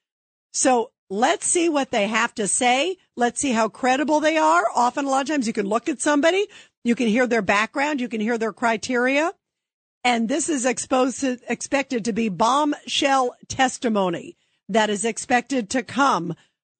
So 0.54 0.90
Let's 1.08 1.46
see 1.46 1.70
what 1.70 1.92
they 1.92 2.08
have 2.08 2.34
to 2.34 2.48
say. 2.48 2.98
Let's 3.16 3.40
see 3.40 3.52
how 3.52 3.70
credible 3.70 4.22
they 4.22 4.38
are. 4.38 4.66
Often, 4.76 5.06
a 5.06 5.10
lot 5.10 5.22
of 5.22 5.28
times, 5.28 5.46
you 5.46 5.54
can 5.54 5.68
look 5.68 5.88
at 5.88 6.02
somebody, 6.02 6.48
you 6.84 6.96
can 6.96 7.08
hear 7.08 7.28
their 7.28 7.44
background, 7.44 8.02
you 8.02 8.08
can 8.08 8.22
hear 8.22 8.40
their 8.40 8.52
criteria. 8.52 9.32
And 10.06 10.30
this 10.30 10.50
is 10.50 10.66
exposed 10.66 11.22
to, 11.22 11.40
expected 11.50 12.06
to 12.06 12.14
be 12.14 12.30
bombshell 12.30 13.36
testimony 13.48 14.38
that 14.70 14.92
is 14.92 15.04
expected 15.04 15.72
to 15.72 15.82
come 15.82 16.36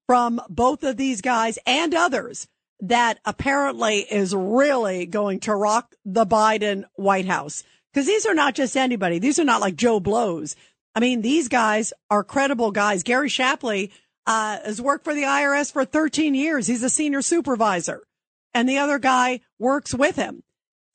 from 0.06 0.40
both 0.48 0.84
of 0.84 0.96
these 0.96 1.20
guys 1.20 1.58
and 1.66 1.92
others 1.92 2.46
that 2.78 3.18
apparently 3.24 3.98
is 3.98 4.32
really 4.32 5.06
going 5.06 5.40
to 5.40 5.56
rock 5.56 5.96
the 6.04 6.24
Biden 6.24 6.84
White 6.94 7.26
House. 7.26 7.64
Because 7.92 8.06
these 8.06 8.26
are 8.26 8.34
not 8.34 8.54
just 8.54 8.76
anybody. 8.76 9.18
These 9.18 9.40
are 9.40 9.44
not 9.44 9.60
like 9.60 9.74
Joe 9.74 9.98
Blows. 9.98 10.54
I 10.94 11.00
mean, 11.00 11.20
these 11.20 11.48
guys 11.48 11.92
are 12.08 12.22
credible 12.22 12.70
guys. 12.70 13.02
Gary 13.02 13.28
Shapley 13.28 13.90
uh, 14.28 14.58
has 14.64 14.80
worked 14.80 15.02
for 15.02 15.14
the 15.14 15.22
IRS 15.22 15.72
for 15.72 15.84
13 15.84 16.36
years. 16.36 16.68
He's 16.68 16.84
a 16.84 16.90
senior 16.90 17.22
supervisor. 17.22 18.06
And 18.54 18.68
the 18.68 18.78
other 18.78 19.00
guy 19.00 19.40
works 19.58 19.92
with 19.92 20.14
him. 20.14 20.44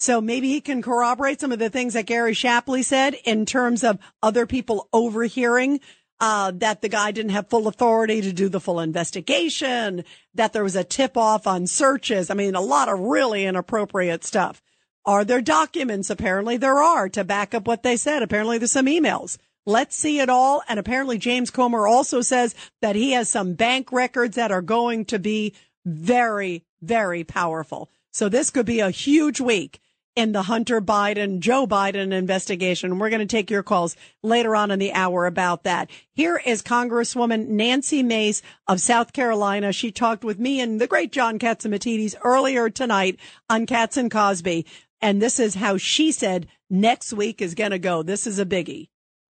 So 0.01 0.19
maybe 0.19 0.47
he 0.47 0.61
can 0.61 0.81
corroborate 0.81 1.39
some 1.39 1.51
of 1.51 1.59
the 1.59 1.69
things 1.69 1.93
that 1.93 2.07
Gary 2.07 2.33
Shapley 2.33 2.81
said 2.81 3.13
in 3.23 3.45
terms 3.45 3.83
of 3.83 3.99
other 4.23 4.47
people 4.47 4.89
overhearing 4.91 5.79
uh, 6.19 6.51
that 6.55 6.81
the 6.81 6.89
guy 6.89 7.11
didn't 7.11 7.33
have 7.33 7.51
full 7.51 7.67
authority 7.67 8.19
to 8.21 8.33
do 8.33 8.49
the 8.49 8.59
full 8.59 8.79
investigation, 8.79 10.03
that 10.33 10.53
there 10.53 10.63
was 10.63 10.75
a 10.75 10.83
tip 10.83 11.17
off 11.17 11.45
on 11.45 11.67
searches. 11.67 12.31
I 12.31 12.33
mean, 12.33 12.55
a 12.55 12.61
lot 12.61 12.89
of 12.89 12.99
really 12.99 13.45
inappropriate 13.45 14.23
stuff. 14.23 14.59
Are 15.05 15.23
there 15.23 15.39
documents? 15.39 16.09
Apparently 16.09 16.57
there 16.57 16.79
are 16.79 17.07
to 17.09 17.23
back 17.23 17.53
up 17.53 17.67
what 17.67 17.83
they 17.83 17.95
said. 17.95 18.23
Apparently 18.23 18.57
there's 18.57 18.71
some 18.71 18.87
emails. 18.87 19.37
Let's 19.67 19.95
see 19.95 20.19
it 20.19 20.29
all. 20.29 20.63
And 20.67 20.79
apparently 20.79 21.19
James 21.19 21.51
Comer 21.51 21.85
also 21.85 22.21
says 22.21 22.55
that 22.81 22.95
he 22.95 23.11
has 23.11 23.29
some 23.29 23.53
bank 23.53 23.91
records 23.91 24.35
that 24.35 24.51
are 24.51 24.63
going 24.63 25.05
to 25.05 25.19
be 25.19 25.53
very, 25.85 26.65
very 26.81 27.23
powerful. 27.23 27.91
So 28.11 28.29
this 28.29 28.49
could 28.49 28.65
be 28.65 28.79
a 28.79 28.89
huge 28.89 29.39
week 29.39 29.79
in 30.15 30.33
the 30.33 30.43
Hunter 30.43 30.81
Biden, 30.81 31.39
Joe 31.39 31.65
Biden 31.65 32.11
investigation. 32.11 32.99
We're 32.99 33.09
going 33.09 33.21
to 33.21 33.25
take 33.25 33.49
your 33.49 33.63
calls 33.63 33.95
later 34.23 34.55
on 34.55 34.71
in 34.71 34.79
the 34.79 34.93
hour 34.93 35.25
about 35.25 35.63
that. 35.63 35.89
Here 36.13 36.41
is 36.45 36.61
Congresswoman 36.61 37.47
Nancy 37.47 38.03
Mace 38.03 38.41
of 38.67 38.81
South 38.81 39.13
Carolina. 39.13 39.71
She 39.71 39.91
talked 39.91 40.23
with 40.23 40.39
me 40.39 40.59
and 40.59 40.81
the 40.81 40.87
great 40.87 41.11
John 41.11 41.39
Catsimatidis 41.39 42.15
earlier 42.23 42.69
tonight 42.69 43.19
on 43.49 43.65
Cats 43.65 43.95
and 43.97 44.11
Cosby. 44.11 44.65
And 45.01 45.21
this 45.21 45.39
is 45.39 45.55
how 45.55 45.77
she 45.77 46.11
said 46.11 46.47
next 46.69 47.13
week 47.13 47.41
is 47.41 47.55
going 47.55 47.71
to 47.71 47.79
go. 47.79 48.03
This 48.03 48.27
is 48.27 48.37
a 48.37 48.45
biggie. 48.45 48.89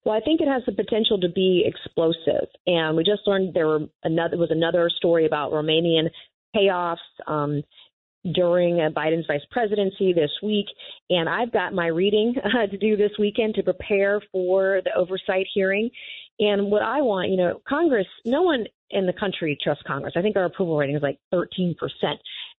Well, 0.05 0.15
I 0.15 0.21
think 0.21 0.41
it 0.41 0.49
has 0.49 0.63
the 0.67 0.73
potential 0.73 1.19
to 1.21 1.29
be 1.29 1.65
explosive. 1.67 2.49
And 2.67 2.97
we 2.97 3.05
just 3.05 3.23
learned 3.27 3.55
there 3.55 3.67
were 3.67 3.87
another 4.03 4.37
was 4.37 4.51
another 4.51 4.91
story 4.95 5.25
about 5.25 5.53
Romanian 5.53 6.11
payoffs. 6.55 6.99
Um, 7.27 7.63
during 8.33 8.77
Biden's 8.97 9.27
vice 9.27 9.45
presidency 9.51 10.13
this 10.13 10.31
week. 10.43 10.67
And 11.11 11.29
I've 11.29 11.53
got 11.53 11.75
my 11.75 11.87
reading 11.87 12.35
uh, 12.45 12.67
to 12.67 12.79
do 12.79 12.97
this 12.97 13.13
weekend 13.19 13.55
to 13.57 13.63
prepare 13.63 14.21
for 14.33 14.81
the 14.85 14.91
oversight 14.97 15.47
hearing. 15.53 15.91
And 16.39 16.71
what 16.71 16.83
I 16.83 17.01
want, 17.03 17.31
you 17.31 17.37
know, 17.37 17.61
Congress, 17.69 18.07
no 18.25 18.43
one 18.43 18.65
in 18.91 19.07
the 19.07 19.13
country 19.13 19.57
trusts 19.63 19.85
Congress. 19.87 20.15
I 20.17 20.23
think 20.23 20.37
our 20.37 20.45
approval 20.45 20.77
rating 20.77 20.97
is 20.97 21.03
like 21.03 21.19
13%. 21.33 21.75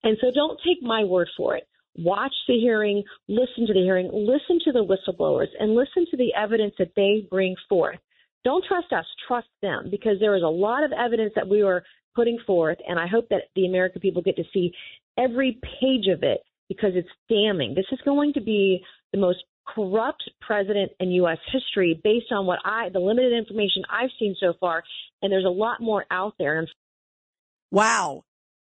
And 0.04 0.18
so 0.22 0.28
don't 0.34 0.60
take 0.66 0.82
my 0.82 1.04
word 1.04 1.30
for 1.36 1.56
it. 1.56 1.68
Watch 1.98 2.34
the 2.48 2.60
hearing, 2.60 3.04
listen 3.30 3.66
to 3.68 3.74
the 3.74 3.80
hearing, 3.80 4.10
listen 4.12 4.60
to 4.66 4.72
the 4.74 4.84
whistleblowers, 4.84 5.48
and 5.60 5.76
listen 5.76 6.06
to 6.12 6.18
the 6.18 6.34
evidence 6.34 6.74
that 6.78 6.92
they 6.96 7.26
bring 7.30 7.56
forth. 7.70 8.00
Don't 8.44 8.66
trust 8.68 8.92
us, 8.92 9.06
trust 9.28 9.48
them, 9.62 9.88
because 9.90 10.20
there 10.20 10.36
is 10.36 10.44
a 10.44 10.48
lot 10.48 10.84
of 10.84 10.92
evidence 10.92 11.32
that 11.36 11.48
we 11.48 11.62
are 11.62 11.84
putting 12.14 12.38
forth, 12.46 12.78
and 12.88 13.00
I 13.00 13.08
hope 13.08 13.30
that 13.30 13.44
the 13.56 13.66
American 13.66 14.02
people 14.02 14.22
get 14.22 14.36
to 14.36 14.44
see 14.54 14.74
every 15.18 15.60
page 15.82 16.08
of 16.08 16.24
it 16.24 16.42
because 16.68 16.92
it's 16.96 17.10
damning. 17.30 17.74
This 17.76 17.86
is 17.92 18.00
going 18.06 18.34
to 18.34 18.42
be 18.42 18.84
the 19.12 19.20
most 19.20 19.44
corrupt 19.68 20.30
president 20.42 20.92
in 21.00 21.12
U.S. 21.12 21.38
history 21.52 22.00
based 22.04 22.32
on 22.32 22.46
what 22.46 22.60
I, 22.64 22.90
the 22.90 23.00
limited 23.00 23.34
information 23.34 23.84
I've 23.90 24.12
seen 24.20 24.36
so 24.40 24.54
far, 24.60 24.84
and 25.22 25.32
there's 25.32 25.46
a 25.46 25.50
lot 25.50 25.82
more 25.82 26.06
out 26.12 26.34
there. 26.38 26.68
Wow. 27.72 28.24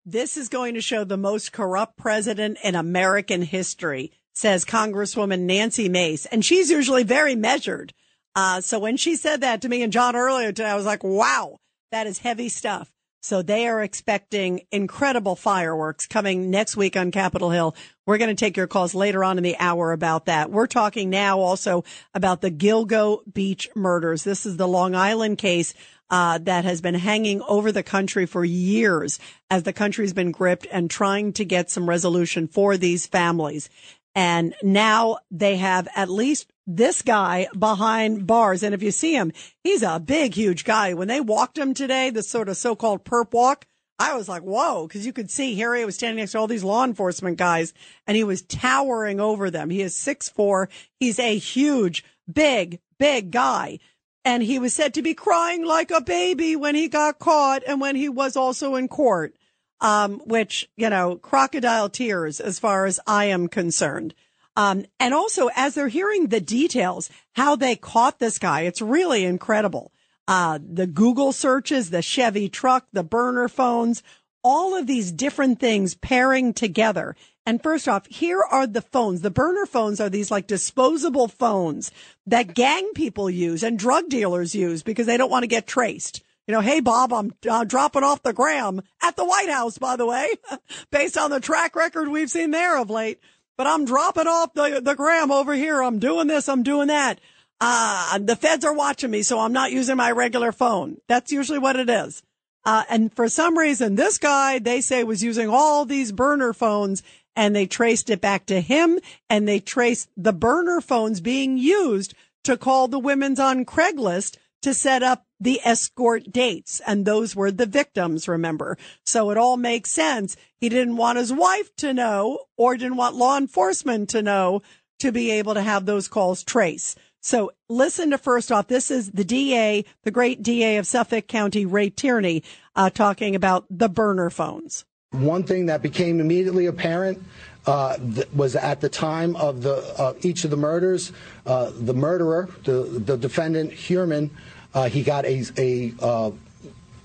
This 0.06 0.36
is 0.36 0.50
going 0.50 0.74
to 0.74 0.82
show 0.82 1.04
the 1.04 1.18
most 1.18 1.52
corrupt 1.52 1.96
president 1.98 2.58
in 2.64 2.76
American 2.76 3.44
history, 3.44 4.12
says 4.34 4.66
Congresswoman 4.66 5.42
Nancy 5.42 5.90
Mace. 5.90 6.26
And 6.26 6.44
she's 6.44 6.72
usually 6.72 7.04
very 7.04 7.36
measured. 7.36 7.94
Uh, 8.36 8.62
so 8.62 8.80
when 8.80 8.98
she 8.98 9.16
said 9.16 9.42
that 9.42 9.62
to 9.62 9.70
me 9.70 9.84
and 9.84 9.94
John 9.94 10.16
earlier 10.16 10.52
today, 10.52 10.70
I 10.70 10.76
was 10.76 10.86
like, 10.86 11.04
wow, 11.04 11.58
that 11.92 12.08
is 12.08 12.20
heavy 12.20 12.50
stuff. 12.50 12.92
So 13.22 13.44
they 13.44 13.68
are 13.68 13.84
expecting 13.84 14.62
incredible 14.72 15.36
fireworks 15.36 16.08
coming 16.08 16.50
next 16.50 16.76
week 16.76 16.98
on 16.98 17.12
Capitol 17.12 17.52
Hill. 17.52 17.76
We're 18.08 18.18
going 18.18 18.36
to 18.36 18.40
take 18.40 18.58
your 18.58 18.68
calls 18.68 18.96
later 18.96 19.24
on 19.24 19.38
in 19.38 19.44
the 19.44 19.58
hour 19.60 19.92
about 19.92 20.26
that. 20.26 20.50
We're 20.50 20.68
talking 20.68 21.12
now 21.12 21.40
also 21.40 21.84
about 22.16 22.42
the 22.42 22.50
Gilgo 22.50 23.22
Beach 23.32 23.70
murders. 23.76 24.24
This 24.24 24.46
is 24.48 24.58
the 24.58 24.68
Long 24.68 24.96
Island 24.96 25.38
case 25.38 25.76
uh, 26.10 26.40
that 26.40 26.66
has 26.66 26.82
been 26.82 26.96
hanging 26.96 27.42
over 27.44 27.72
the 27.72 27.84
country 27.84 28.26
for 28.26 28.44
years 28.44 29.20
as 29.50 29.64
the 29.64 29.72
country's 29.72 30.14
been 30.14 30.32
gripped 30.32 30.68
and 30.72 30.90
trying 30.90 31.32
to 31.34 31.46
get 31.46 31.70
some 31.70 31.88
resolution 31.88 32.48
for 32.48 32.76
these 32.76 33.06
families. 33.06 33.70
And 34.14 34.54
now 34.62 35.20
they 35.30 35.58
have 35.58 35.88
at 35.96 36.10
least 36.10 36.51
this 36.68 37.02
guy 37.02 37.48
behind 37.58 38.28
bars. 38.28 38.64
And 38.64 38.74
if 38.74 38.84
you 38.84 38.92
see 38.92 39.14
him, 39.14 39.32
he's 39.64 39.84
a 39.84 40.00
big, 40.00 40.34
huge 40.36 40.64
guy. 40.64 40.94
When 40.94 41.08
they 41.08 41.22
walked 41.22 41.58
him 41.58 41.74
today, 41.74 42.10
the 42.10 42.24
sort 42.24 42.50
of 42.50 42.58
so-called 42.58 43.04
perp 43.04 43.34
walk, 43.34 43.66
I 44.00 44.16
was 44.16 44.28
like, 44.28 44.42
whoa, 44.42 44.88
because 44.88 45.06
you 45.06 45.14
could 45.14 45.30
see 45.30 45.56
Harry 45.56 45.86
was 45.86 45.96
standing 45.96 46.22
next 46.22 46.32
to 46.32 46.40
all 46.40 46.48
these 46.48 46.64
law 46.64 46.84
enforcement 46.84 47.38
guys 47.38 47.74
and 48.08 48.18
he 48.18 48.24
was 48.24 48.42
towering 48.42 49.20
over 49.20 49.50
them. 49.50 49.70
He 49.70 49.82
is 49.82 49.96
six 49.96 50.30
four. 50.30 50.70
He's 51.00 51.20
a 51.20 51.38
huge, 51.38 52.04
big, 52.32 52.80
big 52.98 53.32
guy. 53.32 53.80
And 54.24 54.44
he 54.44 54.60
was 54.60 54.74
said 54.74 54.94
to 54.96 55.02
be 55.02 55.14
crying 55.14 55.66
like 55.66 55.92
a 55.92 56.02
baby 56.02 56.56
when 56.56 56.76
he 56.76 56.88
got 56.88 57.20
caught 57.20 57.64
and 57.68 57.82
when 57.82 57.96
he 57.96 58.10
was 58.10 58.36
also 58.36 58.76
in 58.76 58.88
court. 58.88 59.36
Um, 59.84 60.20
which, 60.28 60.70
you 60.78 60.92
know, 60.92 61.16
crocodile 61.16 61.90
tears 61.90 62.40
as 62.40 62.60
far 62.60 62.86
as 62.86 63.00
I 63.08 63.26
am 63.26 63.48
concerned. 63.48 64.14
Um, 64.56 64.86
and 65.00 65.14
also 65.14 65.50
as 65.56 65.76
they're 65.76 65.88
hearing 65.88 66.28
the 66.28 66.42
details, 66.42 67.10
how 67.34 67.56
they 67.56 67.76
caught 67.76 68.20
this 68.20 68.38
guy, 68.38 68.62
it's 68.62 68.82
really 68.82 69.24
incredible. 69.24 69.92
Uh, 70.28 70.60
the 70.62 70.88
Google 70.88 71.32
searches, 71.32 71.90
the 71.90 72.02
Chevy 72.02 72.50
truck, 72.50 72.88
the 72.94 73.04
burner 73.04 73.48
phones, 73.48 74.04
all 74.44 74.76
of 74.76 74.88
these 74.88 75.12
different 75.12 75.60
things 75.60 75.96
pairing 75.96 76.54
together. 76.54 77.16
And 77.46 77.62
first 77.62 77.88
off, 77.88 78.06
here 78.08 78.42
are 78.42 78.68
the 78.68 78.82
phones. 78.82 79.22
The 79.22 79.32
burner 79.32 79.66
phones 79.66 80.00
are 80.00 80.10
these 80.10 80.32
like 80.32 80.48
disposable 80.48 81.28
phones 81.28 81.92
that 82.28 82.54
gang 82.54 82.92
people 82.94 83.30
use 83.30 83.64
and 83.64 83.80
drug 83.80 84.10
dealers 84.10 84.54
use 84.54 84.84
because 84.84 85.08
they 85.08 85.18
don't 85.18 85.32
want 85.32 85.44
to 85.44 85.48
get 85.48 85.66
traced. 85.66 86.24
You 86.48 86.54
know, 86.54 86.62
hey, 86.62 86.82
Bob, 86.82 87.14
I'm 87.14 87.34
uh, 87.50 87.64
dropping 87.64 88.04
off 88.04 88.24
the 88.24 88.34
gram 88.34 88.82
at 89.02 89.16
the 89.16 89.26
White 89.26 89.50
House, 89.50 89.78
by 89.78 89.96
the 89.96 90.06
way, 90.06 90.34
based 90.92 91.18
on 91.18 91.30
the 91.30 91.40
track 91.40 91.76
record 91.76 92.10
we've 92.10 92.32
seen 92.32 92.52
there 92.52 92.78
of 92.78 92.90
late 92.90 93.20
but 93.62 93.68
I'm 93.68 93.86
dropping 93.86 94.26
off 94.26 94.56
the, 94.56 94.82
the 94.84 94.96
gram 94.96 95.32
over 95.32 95.54
here. 95.54 95.84
I'm 95.84 96.00
doing 96.00 96.26
this. 96.26 96.50
I'm 96.50 96.64
doing 96.64 96.88
that. 96.88 97.22
Uh, 97.60 98.18
the 98.18 98.36
feds 98.36 98.66
are 98.66 98.74
watching 98.74 99.12
me, 99.12 99.22
so 99.22 99.38
I'm 99.38 99.54
not 99.54 99.72
using 99.72 99.98
my 99.98 100.10
regular 100.10 100.52
phone. 100.52 100.98
That's 101.08 101.32
usually 101.32 101.60
what 101.60 101.76
it 101.76 101.88
is. 101.88 102.24
Uh, 102.66 102.86
and 102.90 103.16
for 103.16 103.30
some 103.30 103.56
reason, 103.56 103.94
this 103.94 104.18
guy, 104.18 104.58
they 104.58 104.82
say 104.82 105.04
was 105.04 105.22
using 105.22 105.48
all 105.48 105.86
these 105.86 106.12
burner 106.12 106.54
phones 106.54 107.04
and 107.36 107.56
they 107.56 107.68
traced 107.68 108.10
it 108.10 108.20
back 108.20 108.48
to 108.48 108.62
him 108.62 108.98
and 109.30 109.48
they 109.48 109.60
traced 109.60 110.10
the 110.18 110.34
burner 110.34 110.82
phones 110.82 111.22
being 111.22 111.60
used 111.60 112.16
to 112.46 112.58
call 112.58 112.88
the 112.88 112.98
women's 112.98 113.40
on 113.40 113.64
Craigslist 113.64 114.38
to 114.64 114.74
set 114.74 115.04
up 115.04 115.28
the 115.42 115.60
escort 115.66 116.32
dates. 116.32 116.80
And 116.86 117.04
those 117.04 117.36
were 117.36 117.52
the 117.52 117.66
victims, 117.66 118.28
remember? 118.28 118.78
So 119.06 119.32
it 119.32 119.38
all 119.38 119.58
makes 119.58 119.92
sense. 119.92 120.38
He 120.60 120.70
didn't 120.70 120.98
want 120.98 121.18
his 121.18 121.34
wife 121.34 121.76
to 121.78 121.94
know 121.94 122.46
or 122.56 122.78
didn't 122.78 122.98
want 122.98 123.16
law 123.16 123.38
enforcement 123.38 124.10
to 124.12 124.22
know 124.22 124.62
to 125.00 125.12
be 125.12 125.32
able 125.32 125.56
to 125.56 125.62
have 125.62 125.86
those 125.86 126.08
calls 126.08 126.44
trace. 126.44 126.96
So 127.22 127.52
listen 127.70 128.12
to 128.12 128.18
first 128.18 128.52
off, 128.52 128.68
this 128.68 128.92
is 128.92 129.12
the 129.12 129.24
DA, 129.24 129.84
the 130.04 130.12
great 130.12 130.42
DA 130.44 130.78
of 130.78 130.88
Suffolk 130.88 131.28
County, 131.28 131.66
Ray 131.66 131.90
Tierney, 131.90 132.44
uh, 132.76 132.90
talking 132.90 133.36
about 133.36 133.66
the 133.70 133.90
burner 133.90 134.30
phones. 134.30 134.86
One 135.12 135.44
thing 135.44 135.66
that 135.66 135.82
became 135.82 136.20
immediately 136.20 136.68
apparent 136.68 137.22
uh, 137.68 137.98
th- 137.98 138.28
was 138.34 138.56
at 138.56 138.82
the 138.82 138.90
time 138.90 139.36
of 139.36 139.62
the 139.62 139.76
uh, 140.00 140.14
each 140.22 140.46
of 140.46 140.52
the 140.52 140.58
murders, 140.58 141.12
uh, 141.46 141.72
the 141.76 141.94
murderer, 141.94 142.50
the 142.64 142.84
the 142.84 143.18
defendant 143.18 143.72
Heuermann, 143.72 144.32
uh, 144.74 144.90
he 144.90 145.04
got 145.04 145.26
a, 145.26 145.46
a 145.58 145.94
uh, 146.02 146.32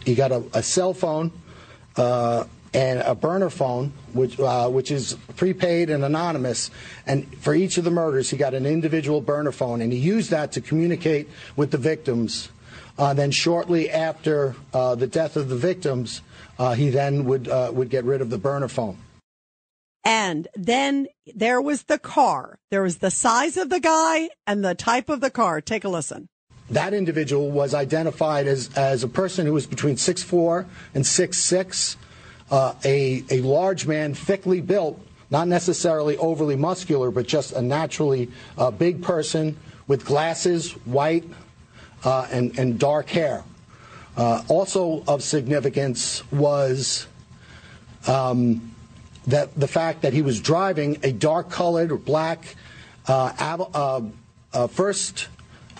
he 0.04 0.14
got 0.14 0.32
a, 0.32 0.42
a 0.54 0.62
cell 0.62 0.94
phone 0.94 1.30
uh, 1.96 2.44
and 2.72 3.00
a 3.00 3.14
burner 3.14 3.50
phone, 3.50 3.92
which 4.12 4.38
uh, 4.38 4.68
which 4.68 4.90
is 4.90 5.16
prepaid 5.36 5.90
and 5.90 6.04
anonymous. 6.04 6.70
And 7.06 7.26
for 7.38 7.54
each 7.54 7.78
of 7.78 7.84
the 7.84 7.90
murders, 7.90 8.30
he 8.30 8.36
got 8.36 8.54
an 8.54 8.66
individual 8.66 9.20
burner 9.20 9.52
phone, 9.52 9.80
and 9.80 9.92
he 9.92 9.98
used 9.98 10.30
that 10.30 10.52
to 10.52 10.60
communicate 10.60 11.28
with 11.56 11.70
the 11.70 11.78
victims 11.78 12.50
Uh, 12.98 13.12
then 13.12 13.30
shortly 13.30 13.90
after 13.90 14.56
uh, 14.72 14.94
the 14.96 15.06
death 15.06 15.36
of 15.36 15.48
the 15.48 15.56
victims, 15.56 16.22
he 16.76 16.88
then 16.88 17.26
would 17.26 17.46
would 17.76 17.90
get 17.90 18.04
rid 18.04 18.22
of 18.22 18.30
the 18.30 18.38
burner 18.38 18.68
phone. 18.68 18.96
And 20.02 20.48
then 20.54 21.06
there 21.34 21.60
was 21.60 21.84
the 21.84 21.98
car. 21.98 22.58
There 22.70 22.82
was 22.82 22.98
the 22.98 23.10
size 23.10 23.60
of 23.60 23.68
the 23.68 23.80
guy 23.80 24.30
and 24.46 24.64
the 24.64 24.74
type 24.74 25.10
of 25.10 25.20
the 25.20 25.30
car. 25.30 25.60
Take 25.60 25.84
a 25.84 25.90
listen. 25.90 26.28
That 26.70 26.94
individual 26.94 27.50
was 27.50 27.74
identified 27.74 28.46
as, 28.46 28.70
as 28.74 29.04
a 29.04 29.08
person 29.08 29.46
who 29.46 29.52
was 29.52 29.66
between 29.66 29.96
6'4 29.96 30.66
and 30.94 31.04
6'6, 31.04 31.96
uh, 32.50 32.74
a, 32.84 33.24
a 33.30 33.40
large 33.40 33.86
man, 33.86 34.14
thickly 34.14 34.60
built, 34.60 35.00
not 35.30 35.48
necessarily 35.48 36.16
overly 36.16 36.56
muscular, 36.56 37.10
but 37.10 37.26
just 37.26 37.52
a 37.52 37.62
naturally 37.62 38.30
uh, 38.58 38.70
big 38.70 39.02
person 39.02 39.56
with 39.86 40.04
glasses, 40.04 40.72
white, 40.84 41.24
uh, 42.04 42.26
and, 42.30 42.58
and 42.58 42.78
dark 42.78 43.08
hair. 43.08 43.44
Uh, 44.16 44.42
also 44.48 45.04
of 45.06 45.22
significance 45.22 46.22
was 46.32 47.06
um, 48.06 48.74
that 49.26 49.54
the 49.58 49.68
fact 49.68 50.02
that 50.02 50.12
he 50.12 50.22
was 50.22 50.40
driving 50.40 50.98
a 51.02 51.12
dark 51.12 51.50
colored 51.50 51.92
or 51.92 51.98
black 51.98 52.56
uh, 53.08 53.32
av- 53.38 53.74
uh, 53.74 54.00
uh, 54.52 54.66
first 54.68 55.28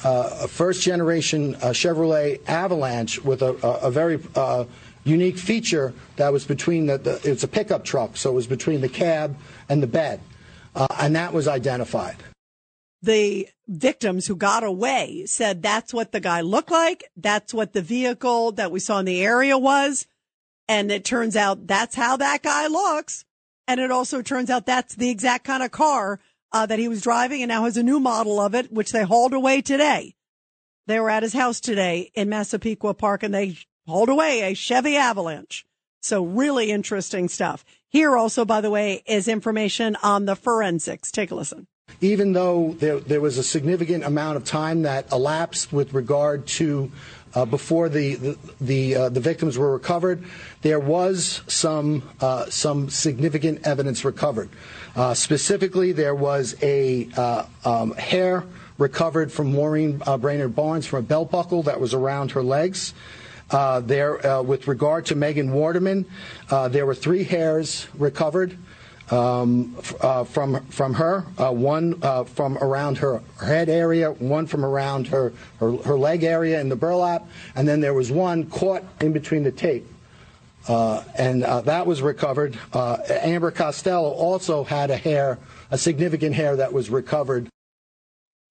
uh, 0.04 0.38
a 0.42 0.48
first 0.48 0.82
generation 0.82 1.54
uh, 1.56 1.68
Chevrolet 1.68 2.40
Avalanche 2.48 3.22
with 3.22 3.42
a, 3.42 3.54
a, 3.66 3.86
a 3.86 3.90
very 3.90 4.20
uh, 4.34 4.64
unique 5.04 5.38
feature 5.38 5.94
that 6.16 6.32
was 6.32 6.44
between 6.44 6.86
the, 6.86 6.98
the, 6.98 7.20
it's 7.24 7.44
a 7.44 7.48
pickup 7.48 7.84
truck, 7.84 8.16
so 8.16 8.30
it 8.30 8.34
was 8.34 8.46
between 8.46 8.80
the 8.80 8.88
cab 8.88 9.36
and 9.68 9.82
the 9.82 9.86
bed. 9.86 10.20
Uh, 10.74 10.86
and 11.00 11.16
that 11.16 11.32
was 11.32 11.48
identified. 11.48 12.16
The 13.02 13.48
victims 13.68 14.26
who 14.26 14.36
got 14.36 14.64
away 14.64 15.24
said 15.26 15.62
that's 15.62 15.94
what 15.94 16.12
the 16.12 16.20
guy 16.20 16.40
looked 16.40 16.70
like. 16.70 17.04
That's 17.16 17.54
what 17.54 17.72
the 17.72 17.82
vehicle 17.82 18.52
that 18.52 18.70
we 18.70 18.80
saw 18.80 18.98
in 18.98 19.04
the 19.04 19.24
area 19.24 19.56
was. 19.56 20.06
And 20.68 20.90
it 20.90 21.04
turns 21.04 21.36
out 21.36 21.66
that's 21.66 21.94
how 21.94 22.16
that 22.16 22.42
guy 22.42 22.66
looks. 22.66 23.24
And 23.68 23.80
it 23.80 23.90
also 23.90 24.22
turns 24.22 24.50
out 24.50 24.66
that's 24.66 24.94
the 24.94 25.10
exact 25.10 25.44
kind 25.44 25.62
of 25.62 25.70
car 25.70 26.20
uh, 26.52 26.66
that 26.66 26.78
he 26.78 26.88
was 26.88 27.02
driving 27.02 27.42
and 27.42 27.48
now 27.48 27.64
has 27.64 27.76
a 27.76 27.82
new 27.82 28.00
model 28.00 28.40
of 28.40 28.54
it, 28.54 28.72
which 28.72 28.92
they 28.92 29.04
hauled 29.04 29.32
away 29.32 29.62
today. 29.62 30.14
They 30.86 31.00
were 31.00 31.10
at 31.10 31.22
his 31.22 31.32
house 31.32 31.60
today 31.60 32.10
in 32.14 32.28
Massapequa 32.28 32.94
Park 32.94 33.22
and 33.22 33.34
they 33.34 33.58
hauled 33.86 34.08
away 34.08 34.42
a 34.42 34.54
Chevy 34.54 34.96
Avalanche. 34.96 35.66
So 36.00 36.24
really 36.24 36.70
interesting 36.70 37.28
stuff. 37.28 37.64
Here 37.88 38.16
also, 38.16 38.44
by 38.44 38.60
the 38.60 38.70
way, 38.70 39.02
is 39.06 39.26
information 39.26 39.96
on 40.02 40.26
the 40.26 40.36
forensics. 40.36 41.10
Take 41.10 41.30
a 41.30 41.34
listen. 41.34 41.66
Even 42.00 42.32
though 42.32 42.74
there, 42.78 43.00
there 43.00 43.20
was 43.20 43.38
a 43.38 43.42
significant 43.42 44.04
amount 44.04 44.36
of 44.36 44.44
time 44.44 44.82
that 44.82 45.10
elapsed 45.12 45.72
with 45.72 45.94
regard 45.94 46.46
to 46.46 46.90
uh, 47.34 47.44
before 47.44 47.88
the 47.88 48.14
the 48.14 48.38
the, 48.60 48.96
uh, 48.96 49.08
the, 49.10 49.20
victims 49.20 49.58
were 49.58 49.72
recovered, 49.72 50.24
there 50.62 50.80
was 50.80 51.42
some 51.46 52.02
uh, 52.20 52.46
some 52.46 52.88
significant 52.88 53.66
evidence 53.66 54.04
recovered. 54.04 54.48
Uh, 54.96 55.14
specifically, 55.14 55.92
there 55.92 56.14
was 56.14 56.56
a 56.62 57.08
uh, 57.16 57.44
um, 57.64 57.92
hair 57.92 58.44
recovered 58.78 59.30
from 59.30 59.52
Maureen 59.52 60.02
uh, 60.06 60.16
Brainard 60.16 60.56
Barnes 60.56 60.86
from 60.86 61.00
a 61.00 61.02
belt 61.02 61.30
buckle 61.30 61.62
that 61.64 61.78
was 61.78 61.94
around 61.94 62.32
her 62.32 62.42
legs. 62.42 62.94
there, 63.50 64.42
with 64.42 64.66
regard 64.66 65.06
to 65.06 65.14
Megan 65.14 65.52
Waterman, 65.52 66.06
there 66.70 66.86
were 66.86 66.94
three 66.94 67.22
hairs 67.22 67.86
recovered 67.94 68.58
um, 69.10 69.76
uh, 70.00 70.24
from 70.24 70.64
from 70.66 70.94
her, 70.94 71.24
uh, 71.38 71.50
one 71.52 71.98
uh, 72.02 72.24
from 72.24 72.58
around 72.58 72.98
her 72.98 73.22
head 73.40 73.68
area, 73.68 74.10
one 74.10 74.46
from 74.46 74.64
around 74.64 75.06
her, 75.08 75.32
her, 75.60 75.76
her 75.78 75.98
leg 75.98 76.24
area 76.24 76.60
in 76.60 76.68
the 76.68 76.76
burlap, 76.76 77.26
and 77.54 77.68
then 77.68 77.80
there 77.80 77.94
was 77.94 78.10
one 78.10 78.46
caught 78.46 78.82
in 79.00 79.12
between 79.12 79.44
the 79.44 79.52
tape. 79.52 79.86
Uh, 80.68 81.02
and 81.16 81.44
uh, 81.44 81.60
that 81.62 81.86
was 81.86 82.02
recovered. 82.02 82.58
Uh, 82.72 82.98
Amber 83.08 83.50
Costello 83.50 84.10
also 84.10 84.64
had 84.64 84.90
a 84.90 84.96
hair, 84.96 85.38
a 85.70 85.78
significant 85.78 86.34
hair 86.34 86.56
that 86.56 86.72
was 86.72 86.90
recovered. 86.90 87.48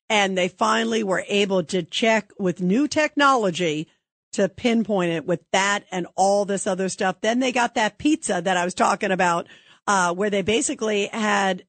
And 0.10 0.38
they 0.38 0.48
finally 0.48 1.04
were 1.04 1.26
able 1.28 1.64
to 1.64 1.84
check 1.84 2.32
with 2.38 2.62
new 2.62 2.88
technology 2.88 3.88
to 4.34 4.50
pinpoint 4.50 5.12
it 5.12 5.26
with 5.26 5.42
that 5.52 5.86
and 5.92 6.08
all 6.16 6.46
this 6.46 6.68
other 6.68 6.90
stuff. 6.90 7.22
Then 7.22 7.40
they 7.40 7.52
got 7.52 7.76
that 7.76 7.98
pizza 7.98 8.42
that 8.42 8.58
I 8.58 8.66
was 8.66 8.74
talking 8.74 9.12
about 9.12 9.48
uh, 9.88 10.14
where 10.14 10.30
they 10.30 10.42
basically 10.42 11.08
had 11.08 11.64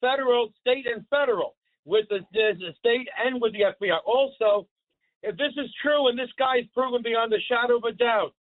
federal, 0.02 0.52
state, 0.60 0.88
and 0.88 1.06
federal 1.10 1.56
with 1.86 2.06
the, 2.10 2.20
the 2.34 2.74
state 2.80 3.08
and 3.24 3.42
with 3.42 3.54
the 3.54 3.62
FBI. 3.62 3.98
Also, 4.06 4.68
if 5.24 5.38
this 5.38 5.54
is 5.58 5.70
true 5.82 6.08
and 6.10 6.18
this 6.18 6.30
guy 6.38 6.58
is 6.60 6.66
proven 6.74 7.02
beyond 7.02 7.32
the 7.32 7.40
shadow 7.48 7.78
of 7.78 7.84
a 7.84 7.94
doubt, 7.94 8.34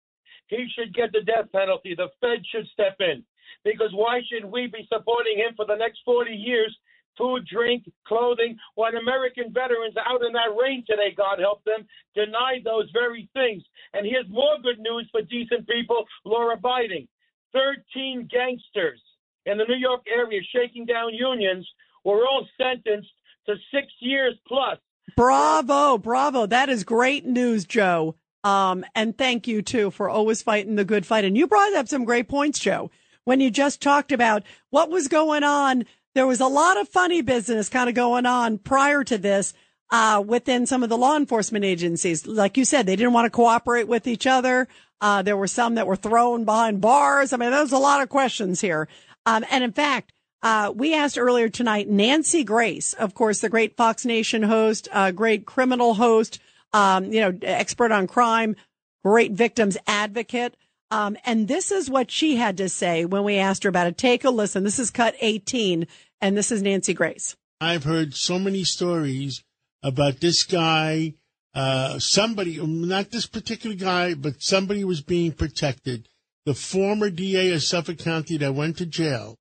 he 0.47 0.67
should 0.75 0.93
get 0.93 1.11
the 1.11 1.21
death 1.21 1.51
penalty. 1.51 1.95
The 1.95 2.09
Fed 2.21 2.45
should 2.45 2.67
step 2.67 2.97
in. 2.99 3.23
Because 3.63 3.91
why 3.93 4.21
should 4.28 4.45
we 4.45 4.67
be 4.67 4.88
supporting 4.91 5.38
him 5.38 5.53
for 5.55 5.65
the 5.65 5.75
next 5.75 5.99
40 6.05 6.32
years? 6.32 6.75
Food, 7.17 7.47
drink, 7.51 7.84
clothing, 8.07 8.57
when 8.75 8.95
American 8.95 9.51
veterans 9.51 9.95
out 9.97 10.23
in 10.23 10.34
that 10.34 10.53
rain 10.61 10.84
today, 10.86 11.15
God 11.17 11.39
help 11.39 11.63
them, 11.63 11.88
denied 12.13 12.61
those 12.63 12.91
very 12.93 13.28
things. 13.34 13.63
And 13.93 14.05
here's 14.05 14.30
more 14.30 14.57
good 14.61 14.78
news 14.78 15.09
for 15.11 15.23
decent 15.23 15.67
people, 15.67 16.05
law 16.25 16.53
abiding. 16.53 17.07
13 17.53 18.30
gangsters 18.30 19.01
in 19.47 19.57
the 19.57 19.65
New 19.65 19.78
York 19.78 20.01
area 20.13 20.41
shaking 20.53 20.86
down 20.86 21.13
unions 21.13 21.67
were 22.03 22.25
all 22.28 22.45
sentenced 22.55 23.09
to 23.47 23.55
six 23.73 23.88
years 23.99 24.36
plus. 24.47 24.78
Bravo, 25.15 25.97
bravo. 25.97 26.45
That 26.45 26.69
is 26.69 26.84
great 26.84 27.25
news, 27.25 27.65
Joe. 27.65 28.15
Um, 28.48 28.86
and 28.95 29.18
thank 29.18 29.45
you 29.45 29.62
too 29.62 29.91
for 29.91 30.10
always 30.10 30.41
fighting 30.41 30.76
the 30.76 30.86
good 30.86 31.06
fight. 31.06 31.26
And 31.26 31.38
you 31.38 31.48
brought 31.48 31.74
up 31.74 31.89
some 31.89 32.06
great 32.06 32.30
points, 32.30 32.60
Joe, 32.60 32.89
when 33.26 33.41
you 33.41 33.52
just 33.52 33.82
talked 33.82 34.14
about 34.14 34.43
what 34.70 34.89
was 34.89 35.10
going 35.10 35.43
on. 35.43 35.84
There 36.16 36.26
was 36.26 36.39
a 36.39 36.48
lot 36.48 36.80
of 36.80 36.88
funny 36.88 37.22
business 37.22 37.68
kind 37.68 37.89
of 37.89 37.95
going 37.95 38.26
on 38.26 38.58
prior 38.58 39.04
to 39.04 39.18
this, 39.18 39.54
uh, 39.91 40.24
within 40.26 40.66
some 40.66 40.82
of 40.82 40.88
the 40.88 40.98
law 40.98 41.18
enforcement 41.18 41.66
agencies. 41.66 42.26
Like 42.26 42.56
you 42.56 42.64
said, 42.64 42.86
they 42.86 42.95
didn't 42.95 43.12
want 43.12 43.26
to 43.26 43.36
cooperate 43.36 43.89
with 43.89 44.08
each 44.08 44.26
other. 44.26 44.70
Uh, 45.02 45.22
there 45.24 45.36
were 45.36 45.48
some 45.48 45.76
that 45.76 45.86
were 45.86 45.98
thrown 45.98 46.45
behind 46.45 46.80
bars. 46.80 47.34
I 47.34 47.38
mean, 47.38 47.52
there's 47.52 47.74
a 47.74 47.78
lot 47.78 48.02
of 48.02 48.08
questions 48.08 48.62
here. 48.62 48.88
Um, 49.26 49.43
and 49.52 49.62
in 49.62 49.74
fact, 49.74 50.14
uh, 50.41 50.72
we 50.74 50.95
asked 50.95 51.18
earlier 51.18 51.50
tonight 51.50 51.89
Nancy 51.89 52.45
Grace, 52.45 52.93
of 52.93 53.14
course, 53.14 53.41
the 53.41 53.50
great 53.50 53.76
Fox 53.76 54.06
Nation 54.06 54.43
host, 54.43 54.88
great 55.16 55.45
criminal 55.45 55.95
host, 55.95 56.39
um, 56.74 57.11
you 57.11 57.22
know, 57.22 57.38
expert 57.41 57.91
on 57.91 58.07
crime, 58.07 58.55
great 59.03 59.32
victims 59.32 59.78
advocate. 59.88 60.55
Um, 60.89 61.18
and 61.26 61.47
this 61.47 61.72
is 61.72 61.89
what 61.89 62.11
she 62.11 62.38
had 62.38 62.57
to 62.57 62.70
say 62.70 63.05
when 63.05 63.24
we 63.24 63.38
asked 63.38 63.63
her 63.63 63.70
about 63.70 63.88
it. 63.88 63.97
Take 63.97 64.24
a 64.24 64.30
listen. 64.30 64.63
This 64.63 64.80
is 64.80 64.89
cut 64.89 65.15
18, 65.20 65.88
and 66.22 66.38
this 66.38 66.51
is 66.51 66.61
Nancy 66.61 66.93
Grace. 66.93 67.36
I've 67.59 67.84
heard 67.84 68.13
so 68.13 68.39
many 68.39 68.63
stories 68.63 69.43
about 69.84 70.20
this 70.20 70.43
guy, 70.43 71.15
uh, 71.53 71.99
somebody, 71.99 72.59
not 72.65 73.11
this 73.11 73.26
particular 73.26 73.76
guy, 73.76 74.13
but 74.13 74.41
somebody 74.41 74.84
was 74.84 75.01
being 75.01 75.32
protected. 75.34 76.07
The 76.45 76.53
former 76.53 77.09
DA 77.09 77.51
of 77.51 77.63
Suffolk 77.63 77.97
County 77.97 78.38
that 78.38 78.55
went 78.55 78.78
to 78.78 78.86
jail 78.86 79.38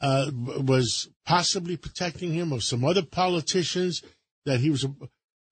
uh, 0.00 0.30
was 0.34 1.08
possibly 1.26 1.76
protecting 1.76 2.32
him, 2.32 2.52
or 2.52 2.60
some 2.60 2.84
other 2.84 3.02
politicians 3.02 4.02
that 4.44 4.60
he 4.60 4.70
was 4.70 4.86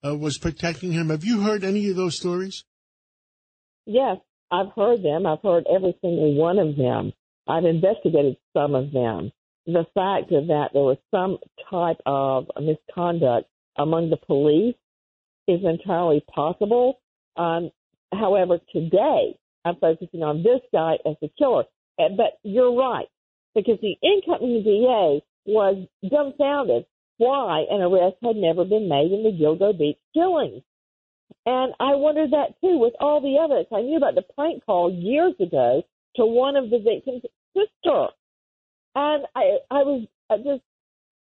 uh, 0.05 0.15
was 0.15 0.37
protecting 0.37 0.91
him. 0.91 1.09
Have 1.09 1.23
you 1.23 1.41
heard 1.41 1.63
any 1.63 1.89
of 1.89 1.95
those 1.95 2.17
stories? 2.17 2.63
Yes, 3.85 4.17
I've 4.51 4.71
heard 4.75 5.03
them. 5.03 5.25
I've 5.25 5.41
heard 5.41 5.65
every 5.73 5.95
single 6.01 6.35
one 6.35 6.59
of 6.59 6.75
them. 6.75 7.13
I've 7.47 7.65
investigated 7.65 8.37
some 8.53 8.75
of 8.75 8.91
them. 8.91 9.31
The 9.65 9.85
fact 9.93 10.29
that 10.29 10.69
there 10.73 10.81
was 10.81 10.97
some 11.11 11.37
type 11.69 11.97
of 12.05 12.47
misconduct 12.59 13.47
among 13.77 14.09
the 14.09 14.17
police 14.17 14.75
is 15.47 15.61
entirely 15.63 16.23
possible. 16.33 16.99
Um, 17.35 17.71
however, 18.13 18.59
today 18.71 19.35
I'm 19.65 19.75
focusing 19.77 20.23
on 20.23 20.43
this 20.43 20.61
guy 20.71 20.95
as 21.05 21.15
the 21.21 21.29
killer. 21.37 21.63
But 21.97 22.39
you're 22.43 22.75
right, 22.75 23.07
because 23.55 23.77
the 23.81 23.95
incoming 24.01 24.63
DA 24.63 25.23
was 25.45 25.87
dumbfounded 26.09 26.85
why 27.17 27.65
an 27.69 27.81
arrest 27.81 28.17
had 28.23 28.35
never 28.35 28.65
been 28.65 28.89
made 28.89 29.11
in 29.11 29.23
the 29.23 29.31
Gilgo 29.31 29.77
Beach 29.77 29.97
killings. 30.13 30.63
And 31.45 31.73
I 31.79 31.95
wondered 31.95 32.31
that 32.31 32.59
too 32.61 32.77
with 32.77 32.93
all 32.99 33.21
the 33.21 33.37
evidence. 33.37 33.67
I 33.71 33.81
knew 33.81 33.97
about 33.97 34.15
the 34.15 34.23
prank 34.35 34.65
call 34.65 34.91
years 34.91 35.33
ago 35.39 35.83
to 36.15 36.25
one 36.25 36.55
of 36.55 36.69
the 36.69 36.79
victim's 36.79 37.23
sister. 37.55 38.07
And 38.95 39.25
I, 39.35 39.57
I 39.71 39.83
was 39.83 40.07
just 40.43 40.61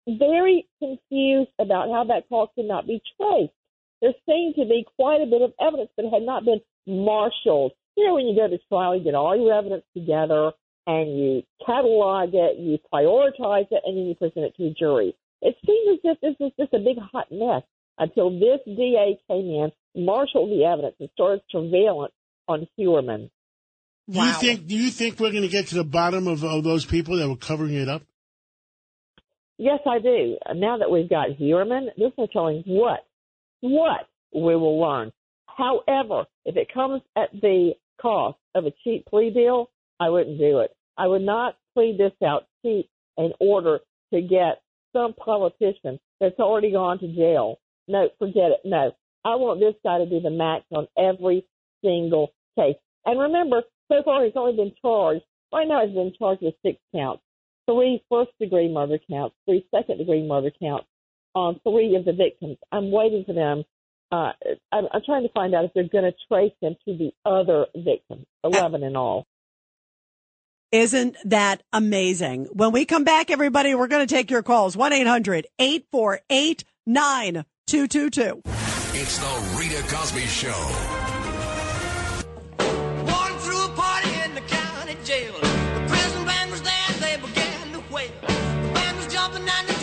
very 0.09 0.67
confused 0.79 1.51
about 1.59 1.91
how 1.91 2.05
that 2.09 2.29
call 2.29 2.51
could 2.55 2.67
not 2.67 2.87
be 2.87 3.03
traced. 3.17 3.53
There 4.01 4.15
seemed 4.29 4.55
to 4.57 4.65
be 4.65 4.87
quite 4.97 5.21
a 5.21 5.27
bit 5.27 5.43
of 5.43 5.53
evidence 5.61 5.91
that 5.97 6.07
had 6.13 6.23
not 6.23 6.45
been 6.45 6.61
marshaled. 6.87 7.73
You 7.97 8.07
know, 8.07 8.15
when 8.15 8.27
you 8.27 8.37
go 8.37 8.49
to 8.49 8.59
trial, 8.69 8.97
you 8.97 9.03
get 9.03 9.15
all 9.15 9.37
your 9.37 9.53
evidence 9.53 9.85
together 9.95 10.53
and 10.87 11.19
you 11.19 11.43
catalog 11.65 12.31
it, 12.33 12.59
you 12.59 12.79
prioritize 12.93 13.67
it, 13.71 13.83
and 13.85 13.97
then 13.97 14.05
you 14.05 14.15
present 14.15 14.45
it 14.45 14.55
to 14.57 14.67
a 14.67 14.71
jury. 14.71 15.17
It 15.47 15.55
seemed 15.65 15.95
as 15.95 16.01
if 16.03 16.21
this 16.21 16.35
was 16.41 16.53
just 16.59 16.75
a 16.75 16.81
big 16.81 16.99
hot 16.99 17.29
mess 17.31 17.63
until 17.99 18.31
this 18.31 18.59
DA 18.67 19.17
came 19.29 19.47
in, 19.47 19.71
marshaled 19.95 20.51
the 20.51 20.65
evidence, 20.65 20.97
and 20.99 21.09
started 21.15 21.41
surveillance 21.53 22.13
on 22.49 22.67
Heuermann. 22.77 23.31
Do 24.11 24.21
you 24.21 24.33
think? 24.33 24.67
Do 24.67 24.75
you 24.75 24.91
think 24.91 25.21
we're 25.21 25.31
going 25.31 25.45
to 25.45 25.49
get 25.49 25.69
to 25.69 25.77
the 25.77 25.85
bottom 25.85 26.27
of, 26.27 26.43
of 26.43 26.65
those 26.65 26.85
people 26.85 27.17
that 27.19 27.29
were 27.29 27.37
covering 27.37 27.75
it 27.75 27.89
up? 27.89 28.03
Yes, 29.57 29.79
I 29.87 30.01
do. 30.01 30.37
Now 30.53 30.79
that 30.79 30.91
we've 30.91 31.09
got 31.09 31.29
Heuermann, 31.39 31.91
this 31.97 32.13
is 32.19 32.29
telling 32.33 32.65
what, 32.67 33.07
what 33.61 34.09
we 34.35 34.57
will 34.57 34.81
learn. 34.81 35.13
However, 35.47 36.25
if 36.45 36.57
it 36.57 36.75
comes 36.75 37.03
at 37.17 37.31
the 37.33 37.75
cost 38.03 38.37
of 38.57 38.67
a 38.67 38.73
cheap 38.83 39.07
plea 39.07 39.31
deal, 39.31 39.71
I 40.01 40.11
wouldn't 40.11 40.39
do 40.39 40.59
it. 40.59 40.77
I 40.99 41.07
would 41.07 41.23
not 41.23 41.57
plead 41.73 41.99
this 41.99 42.13
out 42.27 42.47
cheap 42.63 42.91
in 43.17 43.33
order 43.39 43.79
to 44.13 44.21
get 44.21 44.61
some 44.97 45.13
politician 45.13 46.01
that's 46.21 46.39
already 46.39 46.73
gone 46.73 46.99
to 47.01 47.09
jail. 47.09 47.59
No, 47.87 48.09
forget 48.19 48.51
it. 48.51 48.61
No, 48.65 48.93
I 49.25 49.35
want 49.37 49.61
this 49.61 49.75
guy 49.85 49.99
to 49.99 50.07
do 50.07 50.21
the 50.21 50.31
max 50.31 50.65
on 50.73 50.87
every 50.97 51.45
single 51.85 52.33
case. 52.59 52.77
And 53.05 53.21
remember, 53.21 53.63
so 53.93 54.03
far 54.05 54.25
he's 54.25 54.33
only 54.37 54.57
been 54.57 54.73
charged. 54.81 55.25
Right 55.53 55.69
now 55.69 55.85
he's 55.85 55.95
been 55.95 56.13
charged 56.19 56.43
with 56.43 56.55
six 56.65 56.79
counts: 56.95 57.23
three 57.67 58.03
first 58.11 58.31
degree 58.41 58.73
murder 58.73 58.99
counts, 59.11 59.37
three 59.45 59.67
second 59.75 59.99
degree 59.99 60.27
murder 60.27 60.51
counts 60.61 60.87
on 61.35 61.61
three 61.63 61.95
of 61.97 62.05
the 62.05 62.13
victims. 62.13 62.57
I'm 62.73 62.91
waiting 62.91 63.25
for 63.27 63.35
them. 63.35 63.65
Uh, 64.11 64.33
I'm, 64.73 64.87
I'm 64.93 65.03
trying 65.05 65.25
to 65.25 65.33
find 65.33 65.55
out 65.55 65.65
if 65.65 65.73
they're 65.75 65.89
going 65.89 66.11
to 66.11 66.17
trace 66.29 66.53
them 66.63 66.77
to 66.87 66.97
the 66.97 67.11
other 67.25 67.67
victims, 67.77 68.27
eleven 68.43 68.83
in 68.83 68.97
all. 68.97 69.27
Isn't 70.73 71.17
that 71.25 71.63
amazing? 71.73 72.47
When 72.53 72.73
we 72.73 72.85
come 72.85 73.05
back, 73.05 73.31
everybody, 73.31 73.75
we're 73.75 73.87
going 73.87 74.07
to 74.07 74.13
take 74.13 74.31
your 74.31 74.43
calls. 74.43 74.77
1 74.77 74.93
800 74.93 75.47
848 75.59 76.65
9222. 76.87 78.43
It's 78.45 79.19
the 79.19 79.57
Rita 79.59 79.83
Cosby 79.95 80.23
Show. 80.23 80.51
Walking 83.07 83.39
through 83.39 83.65
a 83.65 83.69
party 83.77 84.11
in 84.25 84.35
the 84.35 84.41
county 84.41 84.97
jail. 85.05 85.35
The 85.35 85.85
prison 85.87 86.25
band 86.25 86.51
was 86.51 86.63
there 86.63 86.73
they 86.99 87.17
began 87.17 87.73
to 87.73 87.95
wail. 87.95 88.11
The 88.23 88.73
band 88.75 88.97
was 88.97 89.07
jumping 89.07 89.43
and 89.49 89.76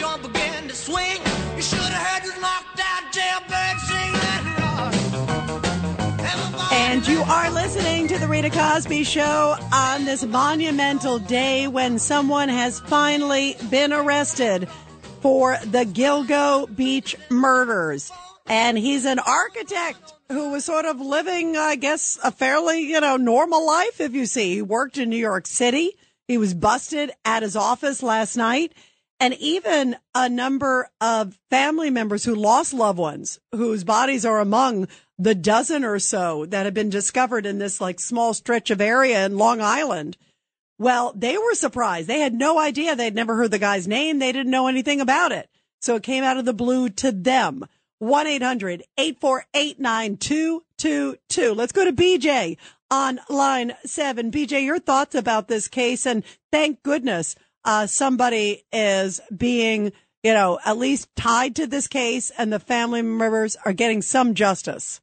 are 7.34 7.50
listening 7.50 8.08
to 8.08 8.20
the 8.20 8.28
Rita 8.28 8.52
Cosby 8.52 9.04
Show 9.04 9.58
on 9.74 10.06
this 10.06 10.24
monumental 10.24 11.18
day 11.18 11.68
when 11.68 11.98
someone 11.98 12.48
has 12.48 12.80
finally 12.82 13.58
been 13.72 13.92
arrested 13.92 14.70
for 15.20 15.58
the 15.66 15.84
Gilgo 15.84 16.68
Beach 16.76 17.16
murders. 17.32 18.12
And 18.46 18.78
he's 18.78 19.06
an 19.06 19.18
architect 19.18 20.14
who 20.30 20.52
was 20.52 20.64
sort 20.64 20.86
of 20.86 21.02
living, 21.02 21.58
I 21.58 21.76
guess, 21.76 22.20
a 22.24 22.32
fairly, 22.32 22.82
you 22.82 23.02
know, 23.02 23.18
normal 23.18 23.66
life, 23.66 24.00
if 24.00 24.14
you 24.14 24.28
see. 24.28 24.54
He 24.54 24.62
worked 24.62 25.00
in 25.00 25.10
New 25.10 25.18
York 25.18 25.48
City. 25.48 25.94
He 26.28 26.38
was 26.38 26.54
busted 26.54 27.10
at 27.26 27.42
his 27.42 27.56
office 27.56 28.04
last 28.04 28.38
night. 28.38 28.74
And 29.20 29.34
even 29.36 29.96
a 30.14 30.30
number 30.30 30.92
of 31.02 31.40
family 31.50 31.90
members 31.90 32.26
who 32.26 32.36
lost 32.36 32.74
loved 32.74 33.00
ones, 33.00 33.40
whose 33.52 33.84
bodies 33.84 34.24
are 34.24 34.40
among 34.40 34.88
the 35.24 35.36
dozen 35.36 35.86
or 35.86 36.00
so 36.00 36.46
that 36.48 36.66
have 36.66 36.74
been 36.74 36.90
discovered 36.90 37.46
in 37.46 37.58
this 37.58 37.80
like 37.80 38.00
small 38.00 38.34
stretch 38.34 38.70
of 38.70 38.82
area 38.82 39.26
in 39.26 39.38
Long 39.38 39.62
Island. 39.62 40.18
Well, 40.78 41.14
they 41.16 41.38
were 41.38 41.56
surprised. 41.56 42.08
They 42.08 42.20
had 42.20 42.34
no 42.34 42.60
idea. 42.60 42.94
They'd 42.94 43.16
never 43.16 43.38
heard 43.38 43.52
the 43.52 43.60
guy's 43.60 43.88
name. 43.88 44.20
They 44.20 44.34
didn't 44.34 44.52
know 44.52 44.68
anything 44.68 45.00
about 45.00 45.32
it. 45.32 45.50
So 45.80 45.96
it 45.96 46.04
came 46.04 46.26
out 46.26 46.36
of 46.36 46.44
the 46.44 46.54
blue 46.54 46.90
to 46.90 47.14
them. 47.14 47.66
1 48.00 48.28
800 48.28 48.84
848 48.98 49.80
9222. 49.80 51.54
Let's 51.54 51.72
go 51.72 51.86
to 51.86 51.94
BJ 51.94 52.58
on 52.92 53.22
line 53.30 53.74
seven. 53.86 54.30
BJ, 54.30 54.66
your 54.66 54.80
thoughts 54.80 55.16
about 55.16 55.48
this 55.48 55.70
case. 55.70 56.06
And 56.06 56.26
thank 56.52 56.84
goodness 56.84 57.36
uh, 57.64 57.88
somebody 57.88 58.66
is 58.74 59.22
being, 59.34 59.94
you 60.22 60.34
know, 60.34 60.60
at 60.66 60.78
least 60.78 61.08
tied 61.16 61.56
to 61.56 61.66
this 61.66 61.88
case 61.88 62.30
and 62.38 62.52
the 62.52 62.60
family 62.60 63.02
members 63.02 63.56
are 63.64 63.72
getting 63.72 64.02
some 64.02 64.34
justice. 64.34 65.00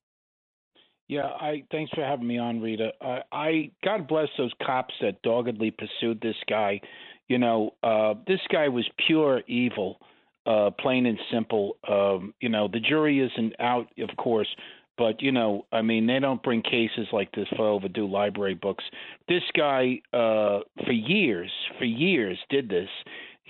Yeah, 1.11 1.26
I 1.26 1.64
thanks 1.72 1.90
for 1.90 2.04
having 2.04 2.28
me 2.28 2.38
on, 2.38 2.61
Rita. 2.61 2.92
I, 3.00 3.22
I 3.32 3.70
God 3.84 4.06
bless 4.06 4.28
those 4.38 4.52
cops 4.64 4.94
that 5.00 5.20
doggedly 5.22 5.72
pursued 5.72 6.20
this 6.20 6.36
guy. 6.48 6.80
You 7.26 7.38
know, 7.38 7.74
uh, 7.82 8.14
this 8.28 8.38
guy 8.48 8.68
was 8.68 8.88
pure 9.08 9.42
evil, 9.48 9.98
uh, 10.46 10.70
plain 10.78 11.06
and 11.06 11.18
simple. 11.32 11.78
Um, 11.88 12.32
you 12.38 12.48
know, 12.48 12.68
the 12.68 12.78
jury 12.78 13.18
isn't 13.18 13.54
out, 13.58 13.88
of 13.98 14.16
course, 14.18 14.46
but 14.96 15.20
you 15.20 15.32
know, 15.32 15.66
I 15.72 15.82
mean, 15.82 16.06
they 16.06 16.20
don't 16.20 16.44
bring 16.44 16.62
cases 16.62 17.08
like 17.12 17.32
this 17.32 17.48
for 17.56 17.66
overdue 17.66 18.08
library 18.08 18.54
books. 18.54 18.84
This 19.28 19.42
guy, 19.56 20.00
uh, 20.12 20.61
for 20.86 20.92
years, 20.92 21.50
for 21.76 21.86
years, 21.86 22.38
did 22.50 22.68
this. 22.68 22.88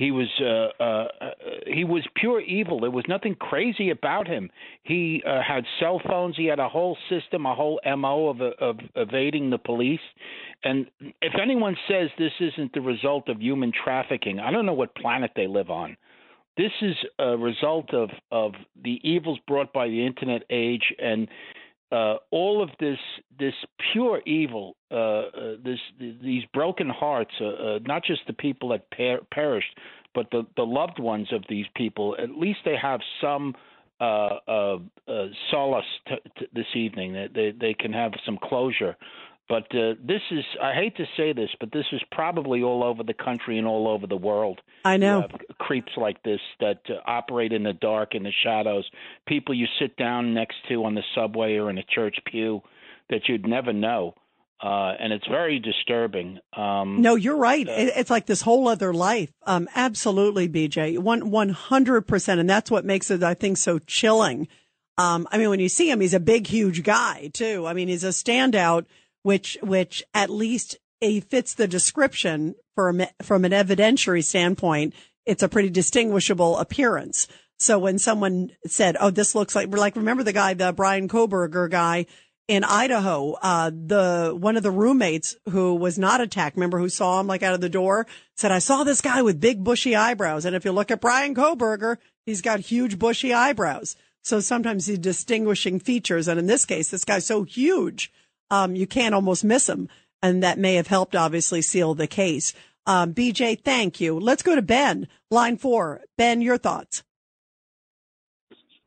He 0.00 0.12
was 0.12 0.28
uh, 0.40 0.82
uh, 0.82 1.08
uh, 1.20 1.30
he 1.66 1.84
was 1.84 2.02
pure 2.16 2.40
evil. 2.40 2.80
There 2.80 2.90
was 2.90 3.04
nothing 3.06 3.34
crazy 3.34 3.90
about 3.90 4.26
him. 4.26 4.48
He 4.82 5.22
uh, 5.26 5.42
had 5.46 5.64
cell 5.78 6.00
phones. 6.08 6.38
He 6.38 6.46
had 6.46 6.58
a 6.58 6.70
whole 6.70 6.96
system, 7.10 7.44
a 7.44 7.54
whole 7.54 7.78
mo 7.98 8.30
of, 8.30 8.40
of 8.40 8.78
evading 8.96 9.50
the 9.50 9.58
police. 9.58 10.00
And 10.64 10.86
if 11.20 11.34
anyone 11.38 11.76
says 11.86 12.08
this 12.16 12.32
isn't 12.40 12.72
the 12.72 12.80
result 12.80 13.28
of 13.28 13.42
human 13.42 13.72
trafficking, 13.84 14.40
I 14.40 14.50
don't 14.50 14.64
know 14.64 14.72
what 14.72 14.94
planet 14.94 15.32
they 15.36 15.46
live 15.46 15.68
on. 15.68 15.98
This 16.56 16.72
is 16.80 16.96
a 17.18 17.36
result 17.36 17.92
of 17.92 18.08
of 18.32 18.52
the 18.82 19.00
evils 19.02 19.38
brought 19.46 19.70
by 19.74 19.88
the 19.88 20.06
internet 20.06 20.44
age 20.48 20.94
and 20.98 21.28
uh, 21.92 22.16
all 22.30 22.62
of 22.62 22.70
this 22.78 22.98
this 23.38 23.54
pure 23.92 24.20
evil, 24.26 24.76
uh, 24.90 24.94
uh, 24.94 25.22
this 25.64 25.78
these 25.98 26.44
broken 26.54 26.88
hearts, 26.88 27.32
uh, 27.40 27.46
uh, 27.46 27.78
not 27.84 28.04
just 28.04 28.20
the 28.26 28.32
people 28.32 28.68
that 28.68 28.88
per- 28.90 29.20
perished, 29.32 29.76
but 30.14 30.30
the 30.30 30.46
the 30.56 30.62
loved 30.62 30.98
ones 30.98 31.32
of 31.32 31.42
these 31.48 31.66
people. 31.74 32.16
At 32.22 32.30
least 32.30 32.60
they 32.64 32.76
have 32.80 33.00
some 33.20 33.54
uh, 34.00 34.38
solace 35.50 35.84
t- 36.08 36.14
t- 36.38 36.46
this 36.54 36.66
evening. 36.74 37.12
They, 37.12 37.28
they 37.34 37.50
they 37.58 37.74
can 37.74 37.92
have 37.92 38.12
some 38.24 38.38
closure. 38.42 38.96
But 39.50 39.64
uh, 39.76 39.94
this 40.02 40.22
is, 40.30 40.44
I 40.62 40.72
hate 40.74 40.96
to 40.98 41.04
say 41.16 41.32
this, 41.32 41.50
but 41.58 41.72
this 41.72 41.84
is 41.92 42.00
probably 42.12 42.62
all 42.62 42.84
over 42.84 43.02
the 43.02 43.12
country 43.14 43.58
and 43.58 43.66
all 43.66 43.88
over 43.88 44.06
the 44.06 44.16
world. 44.16 44.60
I 44.84 44.96
know. 44.96 45.26
Creeps 45.58 45.92
like 45.96 46.22
this 46.22 46.40
that 46.60 46.78
uh, 46.88 46.94
operate 47.04 47.52
in 47.52 47.64
the 47.64 47.72
dark, 47.72 48.14
in 48.14 48.22
the 48.22 48.32
shadows, 48.44 48.88
people 49.26 49.52
you 49.52 49.66
sit 49.80 49.96
down 49.96 50.34
next 50.34 50.54
to 50.68 50.84
on 50.84 50.94
the 50.94 51.02
subway 51.16 51.56
or 51.56 51.68
in 51.68 51.78
a 51.78 51.82
church 51.82 52.16
pew 52.30 52.62
that 53.10 53.22
you'd 53.28 53.46
never 53.46 53.72
know. 53.72 54.14
uh, 54.62 54.92
and 55.00 55.10
it's 55.12 55.26
very 55.26 55.58
disturbing. 55.58 56.38
Um, 56.54 57.00
No, 57.00 57.14
you're 57.14 57.36
right. 57.50 57.66
It- 57.66 57.94
It's 57.96 58.10
like 58.10 58.26
this 58.26 58.42
whole 58.42 58.68
other 58.68 58.92
life. 58.92 59.32
Um, 59.46 59.68
absolutely, 59.74 60.48
BJ. 60.50 60.98
One, 60.98 61.22
100%. 61.30 62.38
And 62.38 62.48
that's 62.48 62.70
what 62.70 62.84
makes 62.84 63.10
it, 63.10 63.22
I 63.22 63.32
think, 63.34 63.56
so 63.56 63.78
chilling. 63.78 64.48
Um, 64.98 65.26
I 65.32 65.38
mean, 65.38 65.48
when 65.48 65.60
you 65.60 65.70
see 65.70 65.90
him, 65.90 66.00
he's 66.00 66.12
a 66.12 66.20
big, 66.20 66.46
huge 66.46 66.82
guy 66.82 67.30
too. 67.32 67.66
I 67.66 67.72
mean, 67.72 67.88
he's 67.88 68.04
a 68.04 68.08
standout, 68.10 68.84
which, 69.22 69.58
which 69.62 70.02
at 70.14 70.30
least 70.30 70.78
he 71.00 71.20
fits 71.20 71.54
the 71.54 71.68
description 71.68 72.54
a- 72.78 73.10
from 73.22 73.44
an 73.44 73.52
evidentiary 73.52 74.24
standpoint. 74.24 74.94
It's 75.26 75.42
a 75.42 75.48
pretty 75.48 75.70
distinguishable 75.70 76.58
appearance. 76.58 77.28
So 77.58 77.78
when 77.78 77.98
someone 77.98 78.52
said, 78.66 78.96
"Oh, 78.98 79.10
this 79.10 79.34
looks 79.34 79.54
like," 79.54 79.68
like 79.68 79.96
remember 79.96 80.22
the 80.22 80.32
guy, 80.32 80.54
the 80.54 80.72
Bryan 80.72 81.08
Kohberger 81.08 81.70
guy 81.70 82.06
in 82.48 82.64
Idaho, 82.64 83.32
uh, 83.42 83.70
the 83.70 84.34
one 84.36 84.56
of 84.56 84.62
the 84.62 84.70
roommates 84.70 85.36
who 85.50 85.74
was 85.74 85.98
not 85.98 86.22
attacked, 86.22 86.56
remember 86.56 86.78
who 86.78 86.88
saw 86.88 87.20
him 87.20 87.26
like 87.26 87.42
out 87.42 87.54
of 87.54 87.60
the 87.60 87.68
door, 87.68 88.06
said, 88.34 88.50
"I 88.50 88.60
saw 88.60 88.82
this 88.82 89.02
guy 89.02 89.20
with 89.20 89.40
big 89.40 89.62
bushy 89.62 89.94
eyebrows." 89.94 90.46
And 90.46 90.56
if 90.56 90.64
you 90.64 90.72
look 90.72 90.90
at 90.90 91.02
Bryan 91.02 91.34
Kohberger, 91.34 91.98
he's 92.24 92.40
got 92.40 92.60
huge 92.60 92.98
bushy 92.98 93.34
eyebrows. 93.34 93.94
So 94.22 94.40
sometimes 94.40 94.86
the 94.86 94.96
distinguishing 94.96 95.80
features, 95.80 96.28
and 96.28 96.38
in 96.38 96.46
this 96.46 96.64
case, 96.64 96.88
this 96.88 97.04
guy's 97.04 97.26
so 97.26 97.42
huge, 97.42 98.10
um, 98.50 98.74
you 98.74 98.86
can't 98.86 99.14
almost 99.14 99.44
miss 99.44 99.68
him, 99.68 99.88
and 100.22 100.42
that 100.42 100.58
may 100.58 100.74
have 100.74 100.86
helped 100.86 101.14
obviously 101.14 101.62
seal 101.62 101.94
the 101.94 102.06
case. 102.06 102.52
Um, 102.86 103.14
BJ, 103.14 103.62
thank 103.62 104.00
you. 104.00 104.18
Let's 104.18 104.42
go 104.42 104.54
to 104.54 104.62
Ben, 104.62 105.08
line 105.30 105.56
four. 105.56 106.02
Ben, 106.16 106.40
your 106.40 106.58
thoughts. 106.58 107.02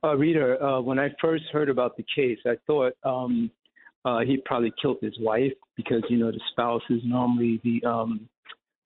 Uh, 0.03 0.15
Rita, 0.17 0.61
uh, 0.61 0.81
when 0.81 0.99
I 0.99 1.09
first 1.21 1.45
heard 1.53 1.69
about 1.69 1.95
the 1.95 2.05
case, 2.13 2.39
I 2.45 2.55
thought 2.67 2.93
um, 3.03 3.49
uh, 4.03 4.19
he 4.19 4.37
probably 4.45 4.73
killed 4.81 4.97
his 5.01 5.17
wife 5.19 5.53
because 5.77 6.03
you 6.09 6.17
know 6.17 6.31
the 6.31 6.41
spouse 6.51 6.81
is 6.89 7.01
normally 7.05 7.61
the 7.63 7.87
um, 7.87 8.27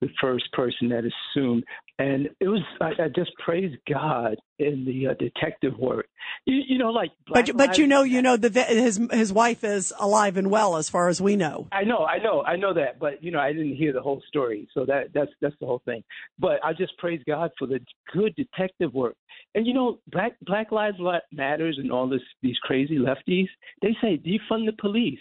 the 0.02 0.10
first 0.22 0.52
person 0.54 0.90
that 0.90 1.04
assumed. 1.04 1.64
And 2.00 2.30
it 2.40 2.48
was 2.48 2.62
I, 2.80 2.92
I 3.04 3.08
just 3.16 3.32
praise 3.44 3.76
God 3.92 4.36
in 4.60 4.86
the 4.86 5.08
uh, 5.08 5.14
detective 5.16 5.74
work. 5.80 6.06
You, 6.46 6.62
you 6.68 6.78
know, 6.78 6.92
like 6.92 7.12
Black 7.26 7.48
But 7.48 7.58
but 7.58 7.78
you 7.80 7.88
know 7.88 8.04
you 8.04 8.22
know 8.22 8.38
the 8.38 8.50
his 8.62 9.02
his 9.12 9.34
wife 9.34 9.64
is 9.64 9.92
alive 10.00 10.38
and 10.38 10.52
well 10.52 10.78
as 10.78 10.90
far 10.90 11.10
as 11.10 11.20
we 11.20 11.36
know. 11.36 11.68
I 11.72 11.84
know, 11.84 12.06
I 12.06 12.20
know, 12.20 12.44
I 12.44 12.56
know 12.56 12.74
that, 12.76 13.00
but 13.00 13.24
you 13.24 13.32
know, 13.32 13.40
I 13.40 13.52
didn't 13.52 13.76
hear 13.76 13.94
the 13.94 14.02
whole 14.02 14.22
story, 14.28 14.68
so 14.74 14.86
that 14.86 15.08
that's 15.14 15.32
that's 15.42 15.56
the 15.60 15.66
whole 15.66 15.82
thing. 15.86 16.04
But 16.38 16.64
I 16.64 16.74
just 16.74 16.96
praise 17.00 17.22
God 17.28 17.50
for 17.58 17.68
the 17.68 17.80
good 18.14 18.36
detective 18.36 18.94
work. 18.94 19.16
And 19.56 19.66
you 19.66 19.74
know, 19.74 19.98
Black 20.12 20.34
Black 20.44 20.72
Lives 20.72 20.98
Matters 21.32 21.78
and 21.82 21.92
all 21.92 22.08
this 22.08 22.22
these 22.44 22.58
crazy 22.62 22.98
lefties, 23.00 23.48
they 23.82 23.96
say 24.02 24.18
defund 24.18 24.66
the 24.68 24.74
police. 24.80 25.20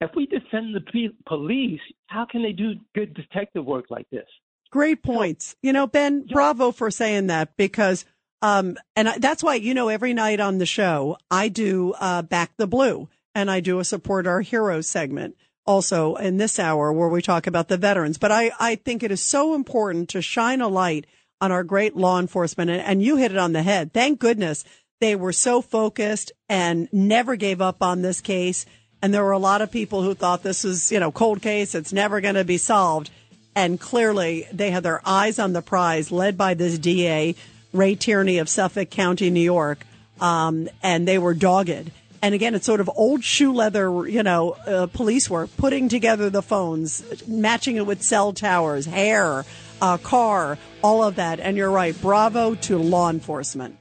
If 0.00 0.10
we 0.14 0.26
defend 0.26 0.74
the 0.74 1.10
police, 1.26 1.80
how 2.06 2.26
can 2.30 2.42
they 2.42 2.52
do 2.52 2.74
good 2.94 3.14
detective 3.14 3.64
work 3.64 3.86
like 3.90 4.08
this? 4.10 4.26
Great 4.70 5.02
points. 5.02 5.56
You 5.62 5.72
know, 5.72 5.86
Ben, 5.86 6.26
bravo 6.26 6.72
for 6.72 6.90
saying 6.90 7.28
that 7.28 7.56
because, 7.56 8.04
um, 8.42 8.76
and 8.94 9.08
I, 9.08 9.18
that's 9.18 9.42
why, 9.42 9.54
you 9.54 9.74
know, 9.74 9.88
every 9.88 10.12
night 10.12 10.40
on 10.40 10.58
the 10.58 10.66
show, 10.66 11.16
I 11.30 11.48
do, 11.48 11.94
uh, 11.98 12.22
back 12.22 12.52
the 12.56 12.66
blue 12.66 13.08
and 13.34 13.50
I 13.50 13.60
do 13.60 13.78
a 13.78 13.84
support 13.84 14.26
our 14.26 14.40
heroes 14.40 14.88
segment 14.88 15.36
also 15.66 16.14
in 16.16 16.36
this 16.36 16.58
hour 16.58 16.92
where 16.92 17.08
we 17.08 17.22
talk 17.22 17.46
about 17.46 17.68
the 17.68 17.76
veterans. 17.76 18.18
But 18.18 18.32
I, 18.32 18.52
I 18.58 18.76
think 18.76 19.02
it 19.02 19.10
is 19.10 19.22
so 19.22 19.54
important 19.54 20.08
to 20.10 20.22
shine 20.22 20.60
a 20.60 20.68
light 20.68 21.06
on 21.40 21.52
our 21.52 21.64
great 21.64 21.96
law 21.96 22.18
enforcement. 22.18 22.70
And, 22.70 22.80
and 22.80 23.02
you 23.02 23.16
hit 23.16 23.32
it 23.32 23.38
on 23.38 23.52
the 23.52 23.62
head. 23.62 23.92
Thank 23.92 24.20
goodness 24.20 24.64
they 25.00 25.14
were 25.14 25.32
so 25.32 25.60
focused 25.60 26.32
and 26.48 26.88
never 26.92 27.36
gave 27.36 27.60
up 27.60 27.82
on 27.82 28.02
this 28.02 28.20
case. 28.20 28.64
And 29.02 29.12
there 29.12 29.24
were 29.24 29.32
a 29.32 29.38
lot 29.38 29.62
of 29.62 29.70
people 29.70 30.02
who 30.02 30.14
thought 30.14 30.42
this 30.42 30.64
was, 30.64 30.90
you 30.90 31.00
know, 31.00 31.12
cold 31.12 31.42
case. 31.42 31.74
It's 31.74 31.92
never 31.92 32.20
going 32.20 32.34
to 32.34 32.44
be 32.44 32.58
solved. 32.58 33.10
And 33.54 33.80
clearly 33.80 34.46
they 34.52 34.70
had 34.70 34.82
their 34.82 35.00
eyes 35.06 35.38
on 35.38 35.52
the 35.52 35.62
prize 35.62 36.10
led 36.10 36.36
by 36.36 36.54
this 36.54 36.78
DA, 36.78 37.34
Ray 37.72 37.94
Tierney 37.94 38.38
of 38.38 38.48
Suffolk 38.48 38.90
County, 38.90 39.30
New 39.30 39.40
York. 39.40 39.86
Um, 40.20 40.68
and 40.82 41.06
they 41.06 41.18
were 41.18 41.34
dogged. 41.34 41.90
And 42.22 42.34
again, 42.34 42.54
it's 42.54 42.66
sort 42.66 42.80
of 42.80 42.90
old 42.96 43.22
shoe 43.22 43.52
leather, 43.52 44.08
you 44.08 44.22
know, 44.22 44.52
uh, 44.66 44.86
police 44.86 45.28
work, 45.28 45.50
putting 45.56 45.88
together 45.88 46.30
the 46.30 46.42
phones, 46.42 47.04
matching 47.28 47.76
it 47.76 47.86
with 47.86 48.02
cell 48.02 48.32
towers, 48.32 48.86
hair, 48.86 49.44
uh, 49.80 49.98
car, 49.98 50.58
all 50.82 51.04
of 51.04 51.16
that. 51.16 51.40
And 51.40 51.56
you're 51.56 51.70
right. 51.70 51.98
Bravo 52.00 52.54
to 52.54 52.78
law 52.78 53.10
enforcement. 53.10 53.76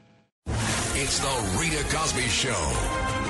It's 0.97 1.19
the 1.19 1.57
Rita 1.59 1.83
Cosby 1.95 2.21
Show. 2.21 3.24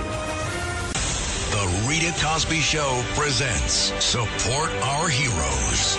Rita 1.87 2.13
Cosby 2.21 2.59
Show 2.59 3.03
presents 3.15 3.91
Support 4.03 4.69
Our 4.83 5.09
Heroes. 5.09 5.97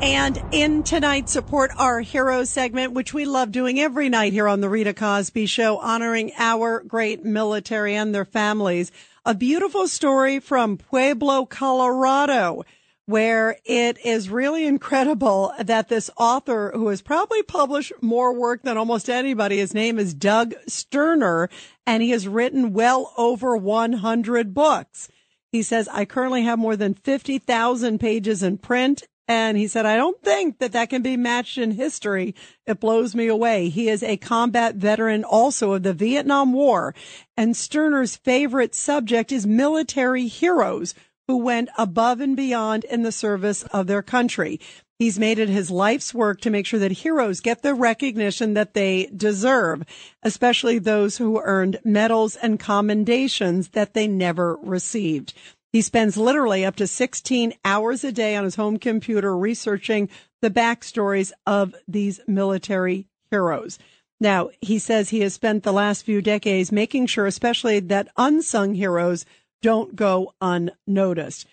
And 0.00 0.40
in 0.52 0.84
tonight's 0.84 1.32
Support 1.32 1.72
Our 1.76 2.00
Heroes 2.00 2.48
segment, 2.48 2.92
which 2.92 3.12
we 3.12 3.24
love 3.24 3.50
doing 3.50 3.80
every 3.80 4.08
night 4.08 4.32
here 4.32 4.46
on 4.46 4.60
the 4.60 4.68
Rita 4.68 4.94
Cosby 4.94 5.46
Show, 5.46 5.78
honoring 5.78 6.30
our 6.38 6.80
great 6.86 7.24
military 7.24 7.96
and 7.96 8.14
their 8.14 8.24
families, 8.24 8.92
a 9.26 9.34
beautiful 9.34 9.88
story 9.88 10.38
from 10.38 10.76
Pueblo, 10.76 11.44
Colorado, 11.44 12.64
where 13.10 13.56
it 13.64 13.98
is 14.04 14.30
really 14.30 14.64
incredible 14.64 15.52
that 15.58 15.88
this 15.88 16.08
author 16.16 16.70
who 16.74 16.86
has 16.88 17.02
probably 17.02 17.42
published 17.42 17.92
more 18.00 18.32
work 18.32 18.62
than 18.62 18.78
almost 18.78 19.10
anybody, 19.10 19.58
his 19.58 19.74
name 19.74 19.98
is 19.98 20.14
Doug 20.14 20.54
Sterner, 20.68 21.50
and 21.84 22.04
he 22.04 22.10
has 22.10 22.28
written 22.28 22.72
well 22.72 23.12
over 23.18 23.56
100 23.56 24.54
books. 24.54 25.08
He 25.50 25.62
says, 25.62 25.88
I 25.88 26.04
currently 26.04 26.44
have 26.44 26.60
more 26.60 26.76
than 26.76 26.94
50,000 26.94 27.98
pages 27.98 28.44
in 28.44 28.58
print. 28.58 29.02
And 29.26 29.56
he 29.56 29.68
said, 29.68 29.86
I 29.86 29.96
don't 29.96 30.20
think 30.22 30.58
that 30.58 30.72
that 30.72 30.90
can 30.90 31.02
be 31.02 31.16
matched 31.16 31.58
in 31.58 31.72
history. 31.72 32.34
It 32.66 32.80
blows 32.80 33.14
me 33.14 33.28
away. 33.28 33.68
He 33.68 33.88
is 33.88 34.02
a 34.02 34.16
combat 34.16 34.74
veteran 34.76 35.22
also 35.22 35.72
of 35.72 35.84
the 35.84 35.92
Vietnam 35.92 36.52
War. 36.52 36.94
And 37.36 37.56
Sterner's 37.56 38.16
favorite 38.16 38.74
subject 38.74 39.30
is 39.30 39.46
military 39.46 40.26
heroes 40.26 40.94
who 41.30 41.36
went 41.36 41.68
above 41.78 42.20
and 42.20 42.36
beyond 42.36 42.82
in 42.82 43.02
the 43.02 43.12
service 43.12 43.62
of 43.72 43.86
their 43.86 44.02
country. 44.02 44.58
He's 44.98 45.16
made 45.16 45.38
it 45.38 45.48
his 45.48 45.70
life's 45.70 46.12
work 46.12 46.40
to 46.40 46.50
make 46.50 46.66
sure 46.66 46.80
that 46.80 46.90
heroes 46.90 47.38
get 47.38 47.62
the 47.62 47.72
recognition 47.72 48.54
that 48.54 48.74
they 48.74 49.08
deserve, 49.14 49.84
especially 50.24 50.80
those 50.80 51.18
who 51.18 51.40
earned 51.40 51.78
medals 51.84 52.34
and 52.34 52.58
commendations 52.58 53.68
that 53.68 53.94
they 53.94 54.08
never 54.08 54.56
received. 54.56 55.32
He 55.72 55.82
spends 55.82 56.16
literally 56.16 56.64
up 56.64 56.74
to 56.76 56.88
16 56.88 57.54
hours 57.64 58.02
a 58.02 58.10
day 58.10 58.34
on 58.34 58.42
his 58.42 58.56
home 58.56 58.80
computer 58.80 59.36
researching 59.38 60.08
the 60.42 60.50
backstories 60.50 61.30
of 61.46 61.76
these 61.86 62.18
military 62.26 63.06
heroes. 63.30 63.78
Now, 64.20 64.50
he 64.60 64.80
says 64.80 65.10
he 65.10 65.20
has 65.20 65.34
spent 65.34 65.62
the 65.62 65.72
last 65.72 66.04
few 66.04 66.20
decades 66.22 66.72
making 66.72 67.06
sure, 67.06 67.26
especially 67.26 67.78
that 67.78 68.08
unsung 68.16 68.74
heroes 68.74 69.24
don't 69.62 69.96
go 69.96 70.34
unnoticed. 70.40 71.46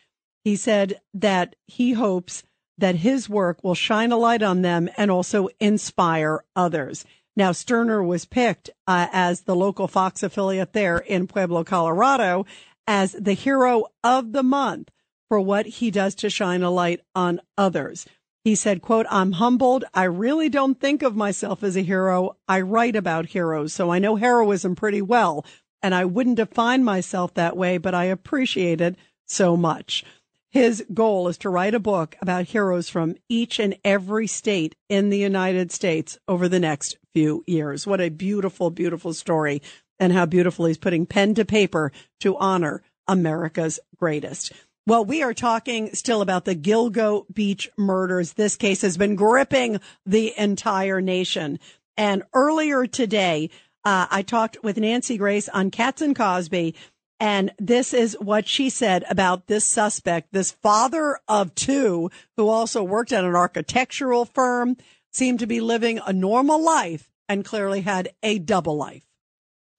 He 0.44 0.56
said 0.56 1.02
that 1.14 1.56
he 1.66 1.94
hopes 1.94 2.44
that 2.78 2.96
his 2.96 3.28
work 3.28 3.64
will 3.64 3.76
shine 3.76 4.12
a 4.12 4.18
light 4.18 4.44
on 4.44 4.62
them 4.62 4.90
and 4.98 5.10
also 5.10 5.50
inspire 5.60 6.44
others. 6.56 7.06
Now, 7.36 7.52
Sterner 7.52 8.04
was 8.04 8.26
picked 8.26 8.70
uh, 8.88 9.08
as 9.12 9.42
the 9.42 9.56
local 9.56 9.88
Fox 9.88 10.24
affiliate 10.24 10.74
there 10.74 10.98
in 10.98 11.28
Pueblo, 11.28 11.64
Colorado, 11.64 12.46
as 12.88 13.12
the 13.12 13.34
hero 13.34 13.86
of 14.04 14.32
the 14.32 14.44
month 14.44 14.90
for 15.28 15.40
what 15.42 15.66
he 15.66 15.92
does 15.92 16.16
to 16.16 16.30
shine 16.30 16.64
a 16.64 16.72
light 16.72 17.02
on 17.14 17.42
others. 17.58 18.08
He 18.44 18.56
said, 18.56 18.82
quote, 18.82 19.06
I'm 19.10 19.34
humbled. 19.34 19.84
I 19.94 20.06
really 20.06 20.48
don't 20.48 20.80
think 20.80 21.04
of 21.04 21.16
myself 21.16 21.64
as 21.64 21.76
a 21.76 21.82
hero. 21.82 22.38
I 22.48 22.62
write 22.62 22.96
about 22.96 23.28
heroes, 23.28 23.74
so 23.74 23.92
I 23.92 24.00
know 24.00 24.16
heroism 24.16 24.74
pretty 24.74 25.02
well, 25.02 25.46
and 25.82 25.94
I 25.94 26.06
wouldn't 26.06 26.38
define 26.38 26.84
myself 26.84 27.34
that 27.34 27.56
way, 27.56 27.78
but 27.78 27.94
I 27.94 28.06
appreciate 28.06 28.82
it 28.82 28.96
so 29.26 29.56
much. 29.56 30.04
His 30.50 30.84
goal 30.94 31.28
is 31.28 31.38
to 31.40 31.50
write 31.50 31.76
a 31.76 31.80
book 31.80 32.16
about 32.22 32.46
heroes 32.46 32.90
from 32.90 33.16
each 33.30 33.60
and 33.60 33.78
every 33.84 34.28
state 34.28 34.76
in 34.90 35.10
the 35.10 35.18
United 35.18 35.72
States 35.72 36.18
over 36.28 36.48
the 36.48 36.60
next 36.60 36.98
few 37.14 37.44
years. 37.46 37.86
What 37.86 38.02
a 38.02 38.10
beautiful, 38.10 38.70
beautiful 38.70 39.14
story 39.14 39.62
and 40.00 40.14
how 40.14 40.26
beautiful 40.26 40.66
he's 40.66 40.78
putting 40.78 41.06
pen 41.06 41.34
to 41.36 41.46
paper 41.46 41.92
to 42.22 42.38
honor 42.38 42.82
America's 43.08 43.80
greatest. 43.98 44.54
Well, 44.86 45.04
we 45.04 45.22
are 45.22 45.34
talking 45.34 45.94
still 45.94 46.22
about 46.22 46.46
the 46.46 46.56
Gilgo 46.56 47.26
Beach 47.34 47.70
murders. 47.78 48.34
This 48.34 48.56
case 48.56 48.82
has 48.84 48.96
been 48.96 49.16
gripping 49.16 49.82
the 50.06 50.34
entire 50.38 51.02
nation. 51.02 51.60
And 51.98 52.24
earlier 52.34 52.88
today, 52.88 53.50
uh, 53.88 54.06
I 54.12 54.22
talked 54.22 54.58
with 54.64 54.76
Nancy 54.76 55.16
Grace 55.16 55.48
on 55.48 55.72
Cats 55.72 56.02
and 56.02 56.14
Cosby, 56.14 56.76
and 57.22 57.54
this 57.58 57.94
is 57.94 58.18
what 58.20 58.46
she 58.46 58.70
said 58.70 59.06
about 59.10 59.48
this 59.48 59.64
suspect, 59.64 60.34
this 60.34 60.52
father 60.52 61.18
of 61.30 61.56
two 61.56 62.12
who 62.36 62.50
also 62.50 62.84
worked 62.84 63.14
at 63.14 63.24
an 63.24 63.34
architectural 63.34 64.26
firm, 64.26 64.76
seemed 65.10 65.40
to 65.40 65.48
be 65.48 65.62
living 65.62 66.02
a 66.06 66.12
normal 66.12 66.62
life 66.62 67.10
and 67.30 67.46
clearly 67.46 67.80
had 67.80 68.10
a 68.22 68.40
double 68.40 68.76
life. 68.76 69.06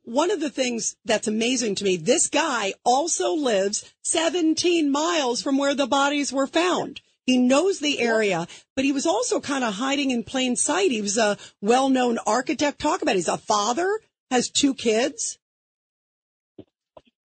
one 0.05 0.31
of 0.31 0.41
the 0.41 0.49
things 0.49 0.97
that's 1.05 1.29
amazing 1.29 1.75
to 1.75 1.85
me, 1.85 1.99
this 1.99 2.29
guy 2.29 2.73
also 2.87 3.35
lives 3.35 3.93
17 4.05 4.91
miles 4.91 5.43
from 5.43 5.59
where 5.59 5.75
the 5.75 5.87
bodies 5.87 6.33
were 6.33 6.47
found. 6.47 7.03
He 7.29 7.37
knows 7.37 7.79
the 7.79 8.01
area, 8.01 8.47
but 8.75 8.87
he 8.87 8.93
was 8.93 9.05
also 9.05 9.39
kind 9.39 9.63
of 9.63 9.75
hiding 9.75 10.13
in 10.13 10.25
plain 10.25 10.57
sight. 10.57 10.91
He 10.91 11.03
was 11.03 11.19
a 11.19 11.37
well-known 11.61 12.17
architect. 12.27 12.79
Talk 12.79 13.03
about 13.03 13.17
it. 13.17 13.19
he's 13.19 13.29
a 13.29 13.37
father, 13.37 14.01
has 14.31 14.49
two 14.49 14.73
kids. 14.73 15.39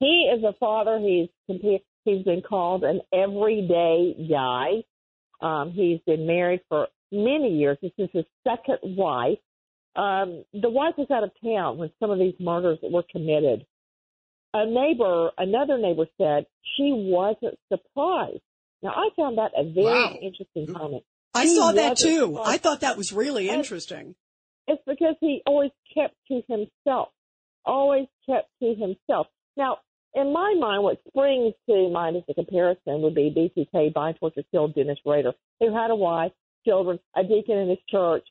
He 0.01 0.29
is 0.35 0.43
a 0.43 0.51
father. 0.59 0.99
He's 0.99 1.29
he's 2.03 2.23
been 2.23 2.41
called 2.41 2.83
an 2.83 2.99
everyday 3.13 4.27
guy. 4.29 4.83
Um, 5.39 5.71
he's 5.71 6.01
been 6.05 6.27
married 6.27 6.59
for 6.67 6.89
many 7.09 7.57
years. 7.57 7.77
This 7.81 7.93
is 7.97 8.09
his 8.11 8.25
second 8.45 8.79
wife. 8.97 9.39
Um, 9.95 10.43
the 10.51 10.69
wife 10.69 10.95
was 10.97 11.09
out 11.11 11.23
of 11.23 11.31
town 11.41 11.77
when 11.77 11.91
some 12.01 12.11
of 12.11 12.19
these 12.19 12.35
murders 12.41 12.79
were 12.83 13.05
committed. 13.09 13.65
A 14.53 14.65
neighbor, 14.65 15.31
another 15.37 15.77
neighbor 15.77 16.07
said 16.17 16.45
she 16.75 16.91
wasn't 16.91 17.57
surprised. 17.71 18.41
Now 18.83 18.91
I 18.95 19.09
found 19.15 19.37
that 19.37 19.51
a 19.57 19.63
very 19.63 19.85
Wow. 19.85 20.17
interesting 20.21 20.67
comment. 20.67 21.03
I 21.33 21.43
She 21.45 21.55
saw 21.55 21.71
that 21.71 21.97
too. 21.97 22.37
I 22.43 22.57
thought 22.57 22.81
that 22.81 22.97
was 22.97 23.11
really 23.13 23.49
And 23.49 23.57
interesting. 23.59 24.15
It's 24.67 24.83
because 24.85 25.15
he 25.19 25.41
always 25.45 25.71
kept 25.93 26.15
to 26.27 26.41
himself. 26.47 27.09
Always 27.65 28.07
kept 28.25 28.49
to 28.61 28.75
himself. 28.75 29.27
Now, 29.57 29.79
in 30.13 30.31
my 30.31 30.53
mind, 30.59 30.83
what 30.83 31.01
springs 31.07 31.53
to 31.67 31.89
mind 31.89 32.17
as 32.17 32.23
a 32.29 32.33
comparison 32.33 33.01
would 33.01 33.15
be 33.15 33.31
BTK, 33.31 33.93
Bind, 33.93 34.17
Torture, 34.19 34.43
Killed 34.51 34.75
Dennis 34.75 34.99
Rader, 35.05 35.33
who 35.59 35.73
had 35.75 35.89
a 35.89 35.95
wife, 35.95 36.33
children, 36.65 36.99
a 37.15 37.23
deacon 37.23 37.57
in 37.57 37.69
his 37.69 37.79
church. 37.89 38.27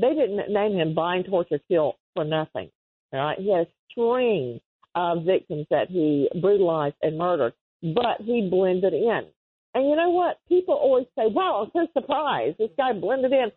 They 0.00 0.14
didn't 0.14 0.50
name 0.52 0.72
him 0.78 0.94
Bind, 0.94 1.26
Torture, 1.26 1.60
Kill 1.68 1.96
for 2.14 2.24
nothing. 2.24 2.70
All 3.12 3.20
right, 3.20 3.38
he 3.38 3.50
had 3.52 3.66
a 3.66 3.70
string 3.90 4.60
of 4.94 5.24
victims 5.24 5.66
that 5.70 5.88
he 5.90 6.28
brutalized 6.40 6.96
and 7.02 7.18
murdered, 7.18 7.52
but 7.82 8.20
he 8.24 8.48
blended 8.48 8.94
in. 8.94 9.26
And 9.74 9.88
you 9.88 9.96
know 9.96 10.10
what? 10.10 10.38
People 10.48 10.74
always 10.74 11.06
say, 11.16 11.26
"Wow, 11.26 11.62
I'm 11.62 11.70
so 11.72 11.86
surprised 11.92 12.58
this 12.58 12.70
guy 12.76 12.92
blended 12.92 13.32
in." 13.32 13.52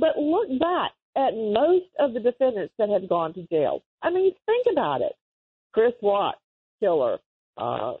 But 0.00 0.18
look 0.18 0.48
back 0.58 0.92
at 1.16 1.34
most 1.34 1.86
of 1.98 2.12
the 2.12 2.20
defendants 2.20 2.74
that 2.78 2.88
have 2.88 3.08
gone 3.08 3.32
to 3.34 3.46
jail. 3.46 3.82
I 4.02 4.10
mean, 4.10 4.34
think 4.44 4.66
about 4.70 5.00
it. 5.00 5.12
Chris 5.72 5.94
Watts, 6.02 6.38
killer. 6.80 7.18
Uh, 7.56 7.94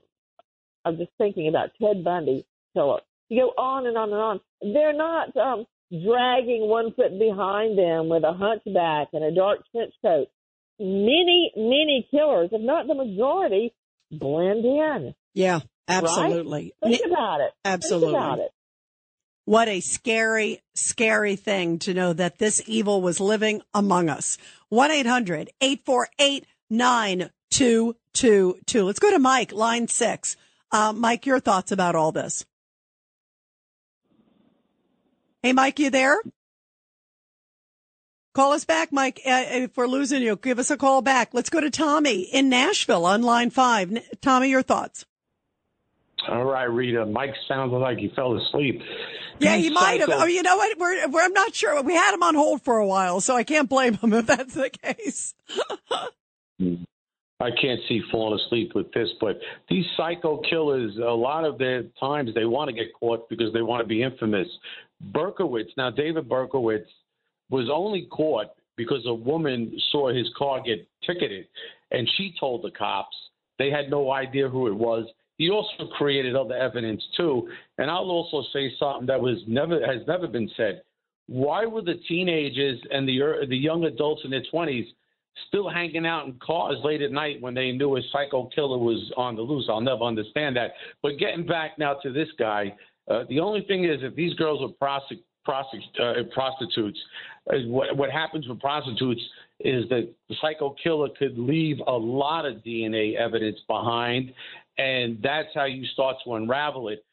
I'm 0.84 0.96
just 0.96 1.12
thinking 1.18 1.48
about 1.48 1.70
Ted 1.80 2.04
Bundy, 2.04 2.46
killer. 2.74 3.00
You 3.28 3.42
go 3.42 3.62
on 3.62 3.86
and 3.86 3.96
on 3.96 4.12
and 4.12 4.20
on. 4.20 4.40
They're 4.60 4.92
not 4.92 5.36
um, 5.36 5.66
dragging 5.90 6.68
one 6.68 6.92
foot 6.94 7.18
behind 7.18 7.78
them 7.78 8.08
with 8.08 8.24
a 8.24 8.32
hunchback 8.32 9.08
and 9.12 9.24
a 9.24 9.34
dark 9.34 9.60
trench 9.72 9.94
coat. 10.02 10.28
Many, 10.78 11.52
many 11.56 12.06
killers, 12.10 12.50
if 12.52 12.60
not 12.60 12.86
the 12.86 12.94
majority, 12.94 13.72
blend 14.10 14.64
in. 14.64 15.14
Yeah, 15.36 15.60
absolutely. 15.86 16.72
Right? 16.82 16.98
Think 16.98 17.12
about 17.12 17.42
it. 17.42 17.52
Absolutely. 17.62 18.14
About 18.14 18.38
it. 18.38 18.50
What 19.44 19.68
a 19.68 19.80
scary, 19.80 20.62
scary 20.74 21.36
thing 21.36 21.78
to 21.80 21.92
know 21.92 22.14
that 22.14 22.38
this 22.38 22.62
evil 22.66 23.02
was 23.02 23.20
living 23.20 23.60
among 23.74 24.08
us. 24.08 24.38
1 24.70 24.90
800 24.90 25.50
848 25.60 26.46
9222. 26.70 28.82
Let's 28.82 28.98
go 28.98 29.10
to 29.10 29.18
Mike, 29.18 29.52
line 29.52 29.88
six. 29.88 30.36
Uh, 30.72 30.94
Mike, 30.94 31.26
your 31.26 31.38
thoughts 31.38 31.70
about 31.70 31.94
all 31.94 32.12
this? 32.12 32.46
Hey, 35.42 35.52
Mike, 35.52 35.78
you 35.78 35.90
there? 35.90 36.18
Call 38.34 38.52
us 38.52 38.64
back, 38.64 38.90
Mike. 38.90 39.20
Uh, 39.24 39.44
if 39.48 39.76
we're 39.76 39.86
losing 39.86 40.22
you, 40.22 40.36
give 40.36 40.58
us 40.58 40.70
a 40.70 40.78
call 40.78 41.02
back. 41.02 41.34
Let's 41.34 41.50
go 41.50 41.60
to 41.60 41.70
Tommy 41.70 42.22
in 42.22 42.48
Nashville 42.48 43.04
on 43.04 43.22
line 43.22 43.50
five. 43.50 43.92
N- 43.92 44.02
Tommy, 44.22 44.48
your 44.48 44.62
thoughts? 44.62 45.04
All 46.28 46.44
right, 46.44 46.64
Rita. 46.64 47.06
Mike 47.06 47.34
sounds 47.46 47.72
like 47.72 47.98
he 47.98 48.08
fell 48.16 48.36
asleep. 48.36 48.82
Yeah, 49.38 49.56
These 49.56 49.66
he 49.66 49.70
might 49.70 50.00
have. 50.00 50.08
Oh, 50.12 50.24
you 50.24 50.42
know 50.42 50.56
what? 50.56 50.78
We're, 50.78 51.08
we're, 51.08 51.22
I'm 51.22 51.32
not 51.32 51.54
sure. 51.54 51.80
We 51.82 51.94
had 51.94 52.14
him 52.14 52.22
on 52.22 52.34
hold 52.34 52.62
for 52.62 52.78
a 52.78 52.86
while, 52.86 53.20
so 53.20 53.36
I 53.36 53.44
can't 53.44 53.68
blame 53.68 53.94
him 53.94 54.12
if 54.14 54.26
that's 54.26 54.54
the 54.54 54.70
case. 54.70 55.34
Hmm. 56.58 56.76
I 57.38 57.50
can't 57.50 57.80
see 57.86 58.00
falling 58.10 58.40
asleep 58.40 58.72
with 58.74 58.90
this, 58.92 59.10
but 59.20 59.38
these 59.68 59.84
psycho 59.94 60.40
killers, 60.48 60.96
a 60.96 61.10
lot 61.10 61.44
of 61.44 61.58
their 61.58 61.82
times 62.00 62.30
they 62.34 62.46
want 62.46 62.70
to 62.70 62.74
get 62.74 62.94
caught 62.98 63.28
because 63.28 63.52
they 63.52 63.60
want 63.60 63.82
to 63.82 63.86
be 63.86 64.02
infamous. 64.02 64.48
Berkowitz, 65.12 65.68
now 65.76 65.90
David 65.90 66.30
Berkowitz 66.30 66.86
was 67.50 67.68
only 67.70 68.08
caught 68.10 68.46
because 68.76 69.04
a 69.06 69.12
woman 69.12 69.78
saw 69.92 70.08
his 70.08 70.30
car 70.36 70.62
get 70.62 70.88
ticketed 71.06 71.46
and 71.90 72.08
she 72.16 72.34
told 72.40 72.62
the 72.62 72.70
cops. 72.70 73.16
They 73.58 73.70
had 73.70 73.90
no 73.90 74.10
idea 74.12 74.48
who 74.48 74.66
it 74.66 74.74
was. 74.74 75.06
He 75.38 75.50
also 75.50 75.88
created 75.96 76.34
other 76.34 76.54
evidence 76.54 77.02
too. 77.16 77.48
And 77.78 77.90
I'll 77.90 78.10
also 78.10 78.42
say 78.52 78.72
something 78.78 79.06
that 79.06 79.20
was 79.20 79.38
never 79.46 79.84
has 79.86 80.06
never 80.06 80.26
been 80.26 80.50
said. 80.56 80.82
Why 81.28 81.66
were 81.66 81.82
the 81.82 82.00
teenagers 82.08 82.78
and 82.90 83.08
the 83.08 83.46
the 83.48 83.56
young 83.56 83.84
adults 83.84 84.22
in 84.24 84.30
their 84.30 84.44
20s 84.52 84.86
still 85.48 85.68
hanging 85.68 86.06
out 86.06 86.26
in 86.26 86.34
cars 86.34 86.76
late 86.82 87.02
at 87.02 87.12
night 87.12 87.40
when 87.40 87.54
they 87.54 87.72
knew 87.72 87.96
a 87.96 88.00
psycho 88.12 88.48
killer 88.54 88.78
was 88.78 89.12
on 89.16 89.36
the 89.36 89.42
loose. 89.42 89.66
I'll 89.68 89.80
never 89.80 90.02
understand 90.02 90.56
that. 90.56 90.72
But 91.02 91.18
getting 91.18 91.46
back 91.46 91.78
now 91.78 91.94
to 92.02 92.12
this 92.12 92.28
guy, 92.38 92.74
uh, 93.08 93.24
the 93.28 93.40
only 93.40 93.62
thing 93.62 93.84
is 93.84 93.98
if 94.02 94.14
these 94.14 94.34
girls 94.34 94.60
are 94.62 94.68
prosec- 94.82 95.22
prosec- 95.46 96.00
uh, 96.00 96.24
prostitutes, 96.32 96.98
uh, 97.52 97.58
what, 97.66 97.96
what 97.96 98.10
happens 98.10 98.48
with 98.48 98.60
prostitutes 98.60 99.20
is 99.60 99.88
that 99.88 100.08
the 100.28 100.34
psycho 100.40 100.74
killer 100.82 101.08
could 101.18 101.38
leave 101.38 101.78
a 101.86 101.92
lot 101.92 102.44
of 102.44 102.56
DNA 102.56 103.16
evidence 103.16 103.58
behind, 103.68 104.32
and 104.78 105.18
that's 105.22 105.48
how 105.54 105.64
you 105.64 105.84
start 105.86 106.16
to 106.24 106.34
unravel 106.34 106.88
it. 106.88 107.04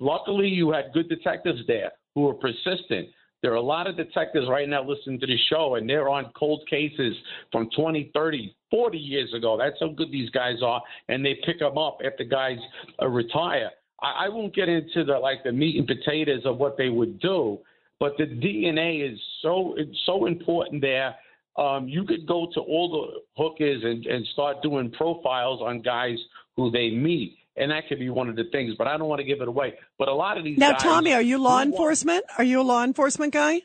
Luckily, 0.00 0.48
you 0.48 0.70
had 0.72 0.92
good 0.92 1.08
detectives 1.08 1.60
there 1.66 1.92
who 2.14 2.22
were 2.22 2.34
persistent. 2.34 3.08
There 3.42 3.52
are 3.52 3.56
a 3.56 3.60
lot 3.60 3.86
of 3.86 3.96
detectives 3.96 4.48
right 4.48 4.68
now 4.68 4.82
listening 4.82 5.20
to 5.20 5.26
the 5.26 5.38
show, 5.48 5.76
and 5.76 5.88
they're 5.88 6.08
on 6.08 6.32
cold 6.36 6.62
cases 6.68 7.14
from 7.52 7.68
20, 7.76 8.10
30, 8.12 8.54
40 8.70 8.98
years 8.98 9.32
ago. 9.32 9.56
That's 9.56 9.76
how 9.80 9.88
good 9.88 10.10
these 10.10 10.30
guys 10.30 10.56
are, 10.62 10.82
and 11.08 11.24
they 11.24 11.38
pick 11.44 11.60
them 11.60 11.78
up 11.78 11.98
after 12.04 12.24
guys 12.24 12.58
uh, 13.00 13.06
retire. 13.06 13.70
I, 14.02 14.26
I 14.26 14.28
won't 14.28 14.54
get 14.54 14.68
into 14.68 15.04
the 15.04 15.18
like 15.18 15.44
the 15.44 15.52
meat 15.52 15.76
and 15.76 15.86
potatoes 15.86 16.42
of 16.44 16.58
what 16.58 16.76
they 16.76 16.88
would 16.88 17.20
do, 17.20 17.58
but 18.00 18.16
the 18.18 18.24
DNA 18.24 19.12
is 19.12 19.18
so 19.42 19.76
so 20.04 20.26
important 20.26 20.82
there. 20.82 21.14
Um, 21.56 21.88
you 21.88 22.04
could 22.04 22.26
go 22.26 22.48
to 22.54 22.60
all 22.60 22.88
the 22.88 23.42
hookers 23.42 23.82
and, 23.82 24.06
and 24.06 24.24
start 24.32 24.62
doing 24.62 24.92
profiles 24.92 25.60
on 25.60 25.82
guys 25.82 26.16
who 26.58 26.70
they 26.72 26.90
meet, 26.90 27.38
and 27.56 27.70
that 27.70 27.88
could 27.88 28.00
be 28.00 28.10
one 28.10 28.28
of 28.28 28.34
the 28.36 28.44
things. 28.50 28.74
But 28.76 28.88
I 28.88 28.96
don't 28.98 29.08
want 29.08 29.20
to 29.20 29.24
give 29.24 29.40
it 29.40 29.46
away. 29.48 29.74
But 29.98 30.08
a 30.08 30.12
lot 30.14 30.36
of 30.36 30.44
these 30.44 30.58
Now, 30.58 30.72
Tommy, 30.72 31.12
are 31.14 31.22
you 31.22 31.38
law 31.38 31.50
who 31.50 31.54
want- 31.56 31.70
enforcement? 31.70 32.24
Are 32.36 32.44
you 32.44 32.60
a 32.60 32.66
law 32.72 32.82
enforcement 32.84 33.32
guy? 33.32 33.62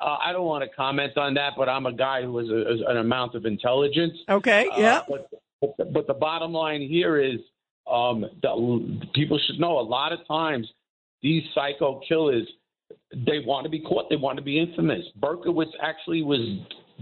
uh, 0.00 0.16
I 0.20 0.32
don't 0.32 0.46
want 0.46 0.64
to 0.68 0.74
comment 0.74 1.16
on 1.18 1.34
that, 1.34 1.52
but 1.56 1.68
I'm 1.68 1.86
a 1.86 1.92
guy 1.92 2.22
who 2.22 2.38
has 2.38 2.48
a, 2.48 2.90
an 2.90 2.96
amount 2.96 3.34
of 3.34 3.44
intelligence. 3.46 4.14
Okay, 4.28 4.66
Uh, 4.74 4.80
yeah. 4.80 5.00
But, 5.08 5.30
but, 5.60 5.76
the, 5.78 5.84
but 5.84 6.06
the 6.06 6.14
bottom 6.14 6.52
line 6.52 6.80
here 6.80 7.20
is 7.20 7.38
um, 7.90 8.22
that 8.42 9.08
people 9.14 9.38
should 9.46 9.60
know 9.60 9.78
a 9.78 9.86
lot 9.98 10.12
of 10.12 10.20
times 10.26 10.66
these 11.22 11.42
psycho 11.54 12.00
killers, 12.08 12.48
they 13.14 13.40
want 13.44 13.64
to 13.64 13.70
be 13.70 13.80
caught. 13.80 14.08
They 14.08 14.16
want 14.16 14.38
to 14.38 14.42
be 14.42 14.58
infamous. 14.58 15.04
Berkowitz 15.22 15.72
actually 15.82 16.22
was 16.22 16.40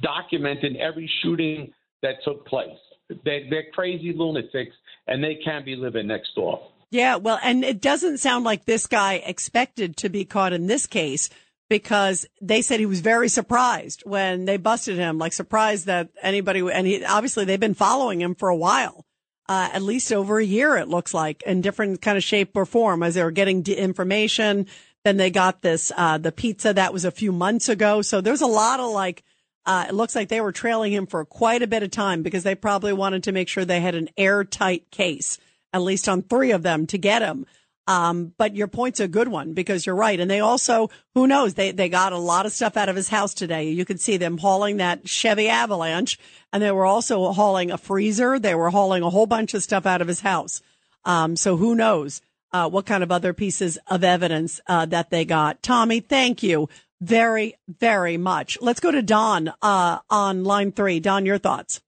documenting 0.03 0.77
every 0.81 1.09
shooting 1.23 1.73
that 2.03 2.17
took 2.25 2.45
place. 2.47 2.77
They, 3.25 3.47
they're 3.49 3.67
crazy 3.73 4.13
lunatics, 4.13 4.75
and 5.09 5.25
they 5.25 5.37
can't 5.45 5.65
be 5.65 5.75
living 5.75 6.07
next 6.07 6.35
door. 6.35 6.71
Yeah, 6.91 7.17
well, 7.17 7.39
and 7.43 7.65
it 7.65 7.81
doesn't 7.81 8.19
sound 8.19 8.45
like 8.45 8.65
this 8.65 8.87
guy 8.87 9.15
expected 9.15 9.97
to 9.99 10.09
be 10.09 10.25
caught 10.25 10.53
in 10.53 10.67
this 10.67 10.87
case 10.87 11.29
because 11.69 12.25
they 12.41 12.63
said 12.63 12.81
he 12.81 12.87
was 12.87 13.01
very 13.01 13.29
surprised 13.29 14.03
when 14.07 14.47
they 14.47 14.57
busted 14.57 14.97
him, 14.97 15.19
like 15.19 15.35
surprised 15.35 15.87
that 15.87 16.09
anybody, 16.23 16.61
and 16.73 16.87
he, 16.87 17.05
obviously 17.05 17.45
they've 17.45 17.61
been 17.61 17.75
following 17.75 18.21
him 18.21 18.35
for 18.35 18.49
a 18.49 18.57
while, 18.57 19.05
uh, 19.49 19.69
at 19.73 19.83
least 19.83 20.13
over 20.13 20.39
a 20.39 20.45
year, 20.45 20.77
it 20.77 20.89
looks 20.89 21.13
like, 21.13 21.43
in 21.43 21.61
different 21.61 22.01
kind 22.01 22.17
of 22.17 22.25
shape 22.25 22.57
or 22.57 22.65
form 22.65 23.03
as 23.03 23.15
they 23.15 23.23
were 23.23 23.31
getting 23.31 23.61
d- 23.61 23.75
information. 23.75 24.67
Then 25.05 25.19
they 25.19 25.31
got 25.31 25.61
this, 25.61 25.93
uh, 25.95 26.17
the 26.17 26.33
pizza 26.33 26.73
that 26.73 26.93
was 26.93 27.05
a 27.05 27.11
few 27.11 27.33
months 27.33 27.69
ago. 27.69 28.01
So 28.01 28.21
there's 28.21 28.41
a 28.41 28.47
lot 28.47 28.81
of 28.81 28.91
like, 28.91 29.23
uh, 29.69 29.85
it 29.87 29.95
looks 29.95 30.17
like 30.17 30.31
they 30.31 30.41
were 30.41 30.51
trailing 30.51 30.95
him 30.95 31.07
for 31.07 31.27
quite 31.27 31.61
a 31.61 31.67
bit 31.67 31.83
of 31.83 31.91
time 31.91 32.23
because 32.23 32.43
they 32.43 32.55
probably 32.55 32.95
wanted 32.95 33.25
to 33.25 33.33
make 33.33 33.49
sure 33.49 33.67
they 33.67 33.83
had 33.83 33.95
an 33.95 34.09
airtight 34.17 34.91
case, 34.91 35.37
at 35.75 35.83
least 35.83 36.09
on 36.09 36.23
three 36.23 36.53
of 36.53 36.63
them 36.63 36.87
to 36.87 36.97
get 36.97 37.21
him. 37.21 37.45
Um, 37.87 38.33
but 38.39 38.57
your 38.57 38.67
point's 38.67 38.99
a 38.99 39.07
good 39.07 39.29
one 39.29 39.53
because 39.53 39.85
you're 39.85 39.95
right. 39.95 40.19
And 40.19 40.31
they 40.31 40.41
also, 40.41 40.89
who 41.15 41.27
knows, 41.27 41.53
they, 41.53 41.73
they 41.73 41.91
got 41.91 42.15
a 42.15 42.19
lot 42.19 42.47
of 42.47 42.53
stuff 42.53 42.79
out 42.79 42.89
of 42.89 42.97
his 42.97 43.11
house 43.11 43.35
today. 43.35 43.69
You 43.69 43.85
could 43.85 44.01
see 44.01 44.17
them 44.17 44.39
hauling 44.39 44.79
that 44.79 45.07
Chevy 45.07 45.49
Avalanche 45.49 46.19
and 46.51 46.63
they 46.63 46.73
were 46.73 46.87
also 46.87 47.31
hauling 47.33 47.71
a 47.71 47.77
freezer. 47.77 48.39
They 48.39 48.55
were 48.55 48.71
hauling 48.71 49.03
a 49.03 49.11
whole 49.11 49.27
bunch 49.27 49.53
of 49.53 49.63
stuff 49.63 49.85
out 49.85 50.01
of 50.01 50.09
his 50.09 50.23
house. 50.23 50.63
Um, 51.05 51.37
so 51.37 51.59
who 51.59 51.75
knows, 51.75 52.23
uh, 52.53 52.71
what 52.71 52.87
kind 52.87 53.03
of 53.03 53.13
other 53.13 53.35
pieces 53.35 53.79
of 53.87 54.03
evidence, 54.03 54.63
uh, 54.67 54.87
that 54.87 55.11
they 55.11 55.27
got. 55.27 55.63
Tommy, 55.63 56.01
thank 56.01 56.43
you 56.43 56.71
very, 57.01 57.57
very 57.69 58.17
much. 58.17 58.59
Let's 58.61 58.81
go 58.81 58.91
to 58.91 59.03
Don, 59.03 59.53
uh, 59.63 59.99
on 60.11 60.45
line 60.45 60.73
three. 60.73 61.01
Don, 61.01 61.27
your 61.27 61.39
thoughts. 61.39 61.81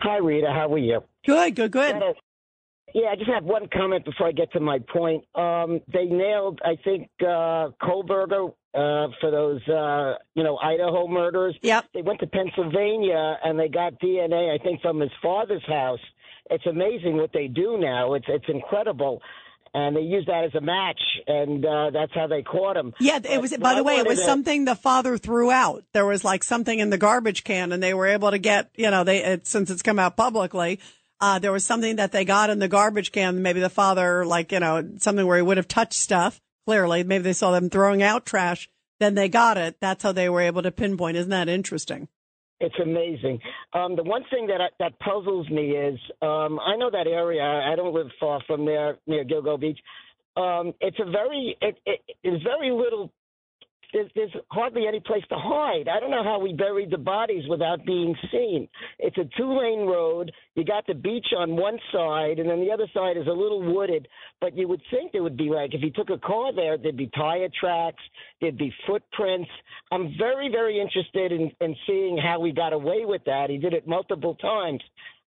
Hi, 0.00 0.18
Rita. 0.18 0.48
How 0.52 0.72
are 0.72 0.78
you? 0.78 1.02
Good, 1.24 1.54
good, 1.54 1.70
good. 1.70 1.96
Yeah, 2.94 3.08
I 3.08 3.16
just 3.16 3.30
have 3.30 3.42
one 3.42 3.68
comment 3.72 4.04
before 4.04 4.28
I 4.28 4.32
get 4.32 4.52
to 4.52 4.60
my 4.60 4.78
point. 4.78 5.24
Um, 5.34 5.80
they 5.92 6.04
nailed, 6.04 6.60
I 6.64 6.76
think, 6.84 7.10
uh, 7.20 7.70
Kohberger 7.82 8.50
uh, 8.72 9.08
for 9.20 9.30
those, 9.32 9.66
uh, 9.68 10.14
you 10.34 10.44
know, 10.44 10.56
Idaho 10.58 11.08
murders. 11.08 11.56
Yep. 11.62 11.86
They 11.92 12.02
went 12.02 12.20
to 12.20 12.28
Pennsylvania 12.28 13.36
and 13.44 13.58
they 13.58 13.68
got 13.68 14.00
DNA, 14.00 14.54
I 14.54 14.62
think, 14.62 14.80
from 14.80 15.00
his 15.00 15.10
father's 15.20 15.66
house. 15.66 15.98
It's 16.50 16.66
amazing 16.66 17.16
what 17.16 17.32
they 17.32 17.48
do 17.48 17.78
now. 17.78 18.14
It's 18.14 18.26
it's 18.28 18.44
incredible. 18.48 19.22
And 19.76 19.96
they 19.96 20.02
used 20.02 20.28
that 20.28 20.44
as 20.44 20.54
a 20.54 20.60
match, 20.60 21.00
and 21.26 21.66
uh, 21.66 21.90
that's 21.90 22.12
how 22.14 22.28
they 22.28 22.42
caught 22.42 22.76
him. 22.76 22.94
Yeah, 23.00 23.18
it 23.24 23.40
was. 23.40 23.50
But 23.50 23.60
By 23.60 23.74
the 23.74 23.82
way, 23.82 23.96
it 23.96 24.06
was 24.06 24.20
to- 24.20 24.24
something 24.24 24.64
the 24.64 24.76
father 24.76 25.18
threw 25.18 25.50
out. 25.50 25.82
There 25.92 26.06
was 26.06 26.22
like 26.24 26.44
something 26.44 26.78
in 26.78 26.90
the 26.90 26.98
garbage 26.98 27.42
can, 27.42 27.72
and 27.72 27.82
they 27.82 27.92
were 27.92 28.06
able 28.06 28.30
to 28.30 28.38
get. 28.38 28.70
You 28.76 28.92
know, 28.92 29.02
they 29.02 29.24
it, 29.24 29.48
since 29.48 29.70
it's 29.70 29.82
come 29.82 29.98
out 29.98 30.16
publicly, 30.16 30.78
uh, 31.20 31.40
there 31.40 31.50
was 31.50 31.66
something 31.66 31.96
that 31.96 32.12
they 32.12 32.24
got 32.24 32.50
in 32.50 32.60
the 32.60 32.68
garbage 32.68 33.10
can. 33.10 33.42
Maybe 33.42 33.58
the 33.58 33.68
father, 33.68 34.24
like 34.24 34.52
you 34.52 34.60
know, 34.60 34.90
something 34.98 35.26
where 35.26 35.38
he 35.38 35.42
would 35.42 35.56
have 35.56 35.66
touched 35.66 35.94
stuff. 35.94 36.40
Clearly, 36.66 37.02
maybe 37.02 37.24
they 37.24 37.32
saw 37.32 37.50
them 37.50 37.68
throwing 37.68 38.00
out 38.00 38.24
trash. 38.24 38.70
Then 39.00 39.16
they 39.16 39.28
got 39.28 39.58
it. 39.58 39.76
That's 39.80 40.04
how 40.04 40.12
they 40.12 40.28
were 40.28 40.40
able 40.40 40.62
to 40.62 40.70
pinpoint. 40.70 41.16
Isn't 41.16 41.30
that 41.30 41.48
interesting? 41.48 42.06
It's 42.64 42.78
amazing. 42.82 43.38
Um, 43.74 43.94
the 43.94 44.02
one 44.02 44.24
thing 44.30 44.46
that 44.46 44.60
I, 44.62 44.68
that 44.78 44.98
puzzles 45.00 45.48
me 45.50 45.72
is 45.72 46.00
um, 46.22 46.58
I 46.60 46.76
know 46.76 46.90
that 46.90 47.06
area. 47.06 47.42
I 47.42 47.76
don't 47.76 47.94
live 47.94 48.06
far 48.18 48.40
from 48.46 48.64
there 48.64 48.96
near 49.06 49.22
Gilgo 49.22 49.60
Beach. 49.60 49.78
Um, 50.36 50.72
it's 50.80 50.96
a 50.98 51.10
very 51.10 51.56
it, 51.60 51.76
it, 51.84 52.00
it's 52.22 52.42
very 52.42 52.70
little. 52.70 53.12
There's, 53.94 54.10
there's 54.16 54.32
hardly 54.50 54.88
any 54.88 54.98
place 54.98 55.22
to 55.28 55.36
hide. 55.38 55.86
I 55.88 56.00
don't 56.00 56.10
know 56.10 56.24
how 56.24 56.40
we 56.40 56.52
buried 56.52 56.90
the 56.90 56.98
bodies 56.98 57.44
without 57.48 57.86
being 57.86 58.12
seen. 58.32 58.68
It's 58.98 59.16
a 59.16 59.24
two 59.38 59.56
lane 59.56 59.86
road. 59.86 60.32
You 60.56 60.64
got 60.64 60.84
the 60.88 60.94
beach 60.94 61.28
on 61.38 61.54
one 61.56 61.78
side, 61.92 62.40
and 62.40 62.50
then 62.50 62.60
the 62.60 62.72
other 62.72 62.88
side 62.92 63.16
is 63.16 63.28
a 63.28 63.32
little 63.32 63.62
wooded. 63.62 64.08
But 64.40 64.56
you 64.56 64.66
would 64.66 64.82
think 64.90 65.12
there 65.12 65.22
would 65.22 65.36
be 65.36 65.48
like 65.48 65.74
if 65.74 65.82
you 65.82 65.92
took 65.92 66.10
a 66.10 66.18
car 66.18 66.52
there, 66.52 66.76
there'd 66.76 66.96
be 66.96 67.08
tire 67.16 67.48
tracks, 67.60 68.02
there'd 68.40 68.58
be 68.58 68.74
footprints. 68.84 69.48
I'm 69.92 70.12
very, 70.18 70.50
very 70.50 70.80
interested 70.80 71.30
in, 71.30 71.52
in 71.60 71.76
seeing 71.86 72.18
how 72.18 72.40
we 72.40 72.50
got 72.50 72.72
away 72.72 73.04
with 73.04 73.22
that. 73.26 73.48
He 73.48 73.58
did 73.58 73.74
it 73.74 73.86
multiple 73.86 74.34
times. 74.34 74.82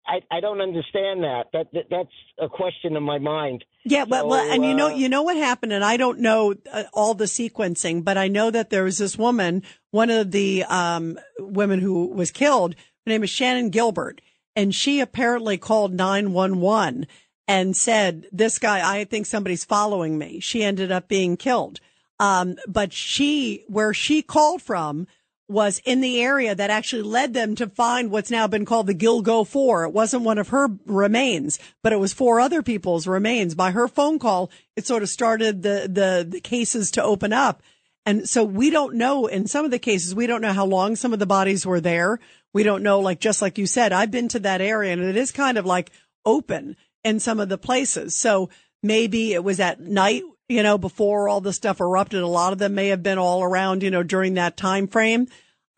I, 0.07 0.21
I 0.31 0.41
don't 0.41 0.61
understand 0.61 1.25
that. 1.25 1.45
That, 1.53 1.69
that 1.73 1.85
that's 1.91 2.13
a 2.39 2.49
question 2.49 2.97
in 2.97 3.03
my 3.03 3.19
mind. 3.19 3.65
Yeah, 3.85 4.05
well, 4.05 4.29
well, 4.29 4.45
So, 4.45 4.53
and 4.53 4.65
you 4.65 4.75
know, 4.75 4.89
uh, 4.89 4.95
you 4.95 5.09
know 5.09 5.23
what 5.23 5.37
happened, 5.37 5.73
and 5.73 5.85
I 5.85 5.97
don't 5.97 6.21
know 6.21 6.55
uh, 6.71 6.85
all 6.93 7.15
the 7.15 7.25
sequencing, 7.25 8.05
but 8.05 8.19
I 8.19 8.29
know 8.29 8.51
that 8.51 8.71
there 8.71 8.85
was 8.85 8.99
this 8.99 9.17
woman, 9.17 9.63
one 9.91 10.11
of 10.11 10.31
the 10.31 10.65
um, 10.65 11.19
women 11.39 11.81
who 11.81 12.09
was 12.09 12.31
killed. 12.31 12.75
Her 12.75 13.11
name 13.11 13.25
is 13.25 13.31
Shannan 13.31 13.71
Gilbert, 13.71 14.21
and 14.55 14.75
she 14.75 15.01
apparently 15.01 15.59
called 15.59 15.95
nine 15.95 16.33
one 16.33 16.61
one 16.61 17.07
and 17.49 17.77
said, 17.77 18.27
"This 18.33 18.59
guy, 18.59 18.99
I 18.99 19.05
think 19.05 19.27
somebody's 19.27 19.65
following 19.65 20.19
me." 20.19 20.41
She 20.41 20.63
ended 20.63 20.93
up 20.93 21.09
being 21.09 21.37
killed, 21.37 21.81
um, 22.19 22.57
but 22.67 22.93
she, 22.93 23.65
where 23.69 23.95
she 23.95 24.23
called 24.23 24.63
from, 24.63 25.07
was 25.49 25.81
in 25.85 26.01
the 26.01 26.21
area 26.21 26.55
that 26.55 26.71
actually 26.71 27.03
led 27.03 27.35
them 27.35 27.55
to 27.55 27.69
find 27.69 28.11
what's 28.11 28.31
now 28.31 28.47
been 28.47 28.65
called 28.65 28.87
the 28.87 28.95
Gilgo 28.95 29.47
Four. 29.47 29.85
It 29.85 29.93
wasn't 29.93 30.23
one 30.25 30.39
of 30.39 30.49
her 30.49 30.69
remains, 30.87 31.59
but 31.83 31.93
it 31.93 31.99
was 31.99 32.15
four 32.15 32.41
other 32.41 32.63
people's 32.63 33.07
remains. 33.07 33.55
By 33.55 33.71
her 33.73 33.87
phone 33.87 34.19
call, 34.19 34.51
it 34.75 34.87
sort 34.87 35.03
of 35.03 35.09
started 35.09 35.63
the, 35.63 35.89
the, 35.91 36.27
the 36.29 36.41
cases 36.41 36.91
to 36.93 37.03
open 37.03 37.33
up. 37.33 37.63
And 38.07 38.29
so 38.29 38.45
we 38.45 38.71
don't 38.71 38.97
know 38.97 39.27
in 39.27 39.47
some 39.47 39.65
of 39.65 39.71
the 39.71 39.79
cases, 39.79 40.15
we 40.15 40.27
don't 40.27 40.43
know 40.43 40.53
how 40.53 40.67
long 40.67 40.97
some 40.97 41.13
of 41.13 41.19
the 41.19 41.27
bodies 41.27 41.67
were 41.67 41.81
there. 41.81 42.21
We 42.53 42.63
don't 42.63 42.83
know, 42.83 43.01
like, 43.01 43.21
just 43.21 43.43
like 43.43 43.59
you 43.59 43.67
said, 43.67 43.93
I've 43.93 44.11
been 44.11 44.29
to 44.29 44.41
that 44.41 44.61
area 44.61 44.93
and 44.93 45.03
it 45.03 45.17
is 45.17 45.33
kind 45.33 45.59
of 45.59 45.67
like 45.67 45.91
open 46.25 46.77
in 47.03 47.21
some 47.21 47.41
of 47.41 47.49
the 47.49 47.59
places. 47.59 48.17
So 48.17 48.51
maybe 48.83 49.33
it 49.33 49.43
was 49.43 49.61
at 49.61 49.81
night, 49.81 50.23
you 50.49 50.63
know, 50.63 50.79
before 50.79 51.29
all 51.29 51.41
the 51.41 51.53
stuff 51.53 51.81
erupted. 51.81 52.23
A 52.23 52.27
lot 52.27 52.53
of 52.53 52.59
them 52.59 52.75
may 52.75 52.89
have 52.89 53.03
been 53.03 53.19
all 53.19 53.43
around, 53.43 53.83
you 53.83 53.91
know, 53.91 54.03
during 54.03 54.35
that 54.35 54.57
time 54.57 54.89
frame. 54.89 55.29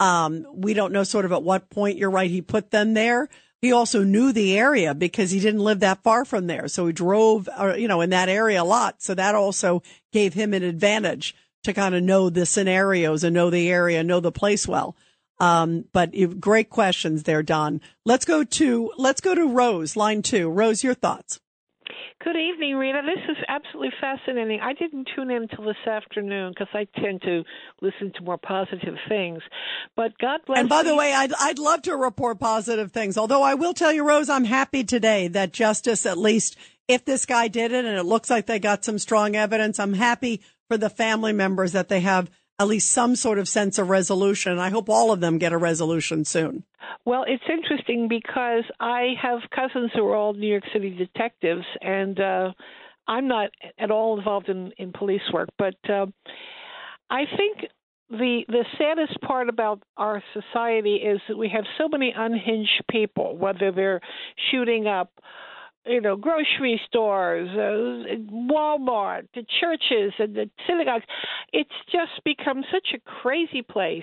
Um, 0.01 0.47
we 0.53 0.75
don't 0.75 0.93
know 0.93 1.05
sort 1.05 1.25
of 1.25 1.33
at 1.33 1.43
what 1.43 1.71
point 1.71 1.99
you're 1.99 2.11
right. 2.11 2.31
He 2.31 2.43
put 2.43 2.71
them 2.71 2.95
there. 2.95 3.29
He 3.63 3.73
also 3.73 4.05
knew 4.05 4.33
the 4.33 4.59
area 4.59 4.95
because 4.95 5.31
he 5.31 5.41
didn't 5.41 5.65
live 5.65 5.81
that 5.81 6.03
far 6.03 6.25
from 6.25 6.47
there. 6.47 6.69
So 6.69 6.87
he 6.87 6.93
drove, 6.93 7.49
uh, 7.59 7.75
you 7.75 7.89
know, 7.89 8.03
in 8.03 8.11
that 8.11 8.29
area 8.29 8.63
a 8.63 8.65
lot. 8.65 9.03
So 9.03 9.15
that 9.15 9.35
also 9.35 9.83
gave 10.13 10.35
him 10.35 10.53
an 10.53 10.63
advantage 10.63 11.35
to 11.65 11.73
kind 11.73 11.95
of 11.95 12.03
know 12.03 12.29
the 12.29 12.47
scenarios 12.47 13.25
and 13.25 13.35
know 13.35 13.51
the 13.51 13.71
area, 13.71 14.05
know 14.05 14.21
the 14.21 14.31
place 14.31 14.69
well. 14.69 14.95
Um, 15.41 15.85
but 15.93 16.15
great 16.39 16.71
questions 16.71 17.23
there, 17.23 17.43
Don. 17.43 17.81
Let's 18.05 18.25
go 18.25 18.45
to, 18.45 18.93
let's 18.99 19.21
go 19.21 19.35
to 19.35 19.49
Rose, 19.49 19.97
line 19.97 20.23
two. 20.23 20.49
Rose, 20.49 20.85
your 20.85 20.95
thoughts. 20.95 21.41
Good 22.25 22.37
evening, 22.37 22.77
Rita. 22.77 23.03
This 23.05 23.37
is 23.37 23.45
absolutely 23.49 23.93
fascinating. 24.01 24.61
I 24.61 24.73
didn't 24.73 25.09
tune 25.15 25.31
in 25.31 25.43
until 25.43 25.65
this 25.65 25.77
afternoon 25.87 26.53
because 26.53 26.69
I 26.73 26.87
tend 27.01 27.23
to 27.23 27.45
listen 27.81 28.13
to 28.17 28.23
more 28.23 28.39
positive 28.39 28.95
things. 29.09 29.43
But 29.95 30.17
God 30.19 30.41
bless. 30.47 30.59
And 30.59 30.69
by 30.69 30.83
the 30.83 30.97
way, 30.97 31.13
I'd, 31.13 31.33
I'd 31.39 31.59
love 31.59 31.83
to 31.83 31.97
report 31.97 32.41
positive 32.41 32.93
things. 32.93 33.17
Although 33.17 33.43
I 33.43 33.55
will 33.55 33.75
tell 33.75 33.93
you, 33.93 34.07
Rose, 34.07 34.29
I'm 34.29 34.45
happy 34.45 34.83
today 34.83 35.29
that 35.29 35.53
justice, 35.53 36.07
at 36.07 36.19
least 36.19 36.57
if 36.89 37.05
this 37.05 37.27
guy 37.27 37.49
did 37.49 37.73
it 37.73 37.85
and 37.85 37.97
it 37.97 38.05
looks 38.05 38.31
like 38.31 38.47
they 38.47 38.59
got 38.59 38.85
some 38.85 38.99
strong 38.99 39.37
evidence, 39.37 39.79
I'm 39.79 39.95
happy 39.95 40.41
for 40.69 40.77
the 40.77 40.91
family 40.91 41.33
members 41.33 41.73
that 41.73 41.89
they 41.89 42.01
have 42.01 42.31
at 42.59 42.69
least 42.69 42.91
some 42.91 43.17
sort 43.17 43.39
of 43.39 43.49
sense 43.49 43.79
of 43.79 43.91
resolution. 43.91 44.59
I 44.59 44.71
hope 44.71 44.89
all 44.89 45.13
of 45.13 45.21
them 45.21 45.39
get 45.39 45.53
a 45.53 45.59
resolution 45.59 46.25
soon. 46.25 46.65
Well, 47.05 47.25
it's 47.27 47.45
interesting 47.49 48.09
because 48.09 48.65
I 48.81 49.15
have 49.21 49.41
cousins 49.55 49.91
who 49.95 50.07
are 50.07 50.17
all 50.17 50.33
New 50.33 50.49
York 50.49 50.65
City 50.73 50.91
detectives, 50.91 51.65
and 51.81 52.19
uh, 52.19 52.53
I'm 53.07 53.29
not 53.29 53.51
at 53.79 53.91
all 53.91 54.19
involved 54.19 54.49
in, 54.49 54.73
in 54.79 54.93
police 54.93 55.21
work. 55.33 55.49
But 55.59 55.77
uh, 55.89 56.07
I 57.11 57.25
think 57.37 57.71
the 58.09 58.43
the 58.49 58.65
saddest 58.79 59.21
part 59.21 59.49
about 59.49 59.83
our 59.97 60.23
society 60.33 60.97
is 60.97 61.21
that 61.29 61.37
we 61.37 61.49
have 61.49 61.65
so 61.77 61.89
many 61.89 62.15
unhinged 62.17 62.85
people, 62.91 63.37
whether 63.37 63.73
they're 63.73 64.01
shooting 64.51 64.87
up 64.87 65.11
you 65.87 66.01
know, 66.01 66.17
grocery 66.17 66.81
stores, 66.87 67.49
uh, 67.53 68.17
Walmart, 68.33 69.29
the 69.35 69.45
churches, 69.61 70.13
and 70.19 70.35
the 70.35 70.51
synagogues. 70.67 71.05
It's 71.53 71.71
just 71.91 72.25
become 72.25 72.65
such 72.73 72.89
a 72.95 73.21
crazy 73.23 73.63
place. 73.63 74.03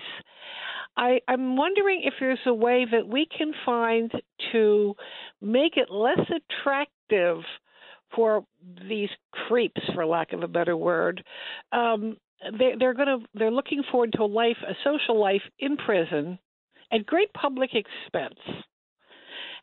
I, 0.95 1.19
I'm 1.27 1.57
wondering 1.57 2.01
if 2.03 2.13
there's 2.19 2.39
a 2.45 2.53
way 2.53 2.85
that 2.91 3.07
we 3.07 3.25
can 3.25 3.53
find 3.65 4.11
to 4.51 4.95
make 5.41 5.77
it 5.77 5.89
less 5.89 6.19
attractive 6.19 7.43
for 8.15 8.45
these 8.87 9.09
creeps, 9.47 9.81
for 9.95 10.05
lack 10.05 10.33
of 10.33 10.43
a 10.43 10.47
better 10.47 10.77
word. 10.77 11.23
Um, 11.71 12.17
they, 12.59 12.73
they're 12.77 12.93
going 12.93 13.07
to 13.07 13.25
they're 13.33 13.51
looking 13.51 13.83
forward 13.91 14.13
to 14.13 14.23
a 14.23 14.25
life, 14.25 14.57
a 14.67 14.73
social 14.83 15.19
life 15.19 15.41
in 15.59 15.77
prison, 15.77 16.37
at 16.91 17.05
great 17.05 17.33
public 17.33 17.71
expense. 17.73 18.39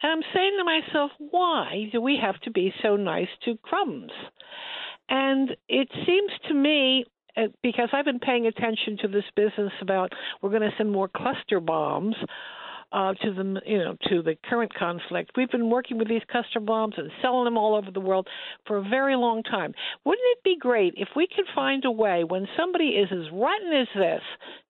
And 0.03 0.13
I'm 0.13 0.23
saying 0.35 0.57
to 0.59 0.65
myself, 0.65 1.11
why 1.19 1.89
do 1.93 2.01
we 2.01 2.19
have 2.23 2.41
to 2.43 2.51
be 2.51 2.73
so 2.83 2.97
nice 2.97 3.29
to 3.45 3.57
crumbs? 3.63 4.13
And 5.09 5.51
it 5.69 5.89
seems 6.07 6.31
to 6.49 6.55
me, 6.55 7.05
uh, 7.37 7.49
because 7.63 7.89
I've 7.93 8.05
been 8.05 8.21
paying 8.21 8.47
attention 8.47 8.99
to 9.03 9.09
this 9.09 9.25
business 9.37 9.73
about 9.81 10.13
we're 10.41 10.51
going 10.51 10.63
to 10.63 10.77
send 10.77 10.91
more 10.91 11.09
cluster 11.09 11.61
bombs 11.61 12.17
uh, 12.93 13.15
to 13.15 13.33
the 13.33 13.61
you 13.67 13.79
know 13.79 13.97
to 14.09 14.23
the 14.23 14.37
current 14.49 14.75
conflict. 14.75 15.33
We've 15.37 15.51
been 15.51 15.71
working 15.71 15.99
with 15.99 16.09
these 16.09 16.23
cluster 16.31 16.61
bombs 16.61 16.95
and 16.97 17.11
selling 17.23 17.45
them 17.45 17.57
all 17.57 17.75
over 17.77 17.91
the 17.91 18.01
world 18.01 18.29
for 18.67 18.79
a 18.79 18.83
very 18.83 19.17
long 19.17 19.43
time. 19.43 19.73
Wouldn't 20.05 20.27
it 20.33 20.45
be 20.45 20.57
great 20.59 20.95
if 20.97 21.09
we 21.15 21.27
could 21.27 21.47
find 21.55 21.85
a 21.85 21.91
way 21.91 22.25
when 22.25 22.47
somebody 22.59 22.91
is 22.91 23.09
as 23.13 23.31
rotten 23.33 23.73
as 23.73 23.89
this, 23.95 24.23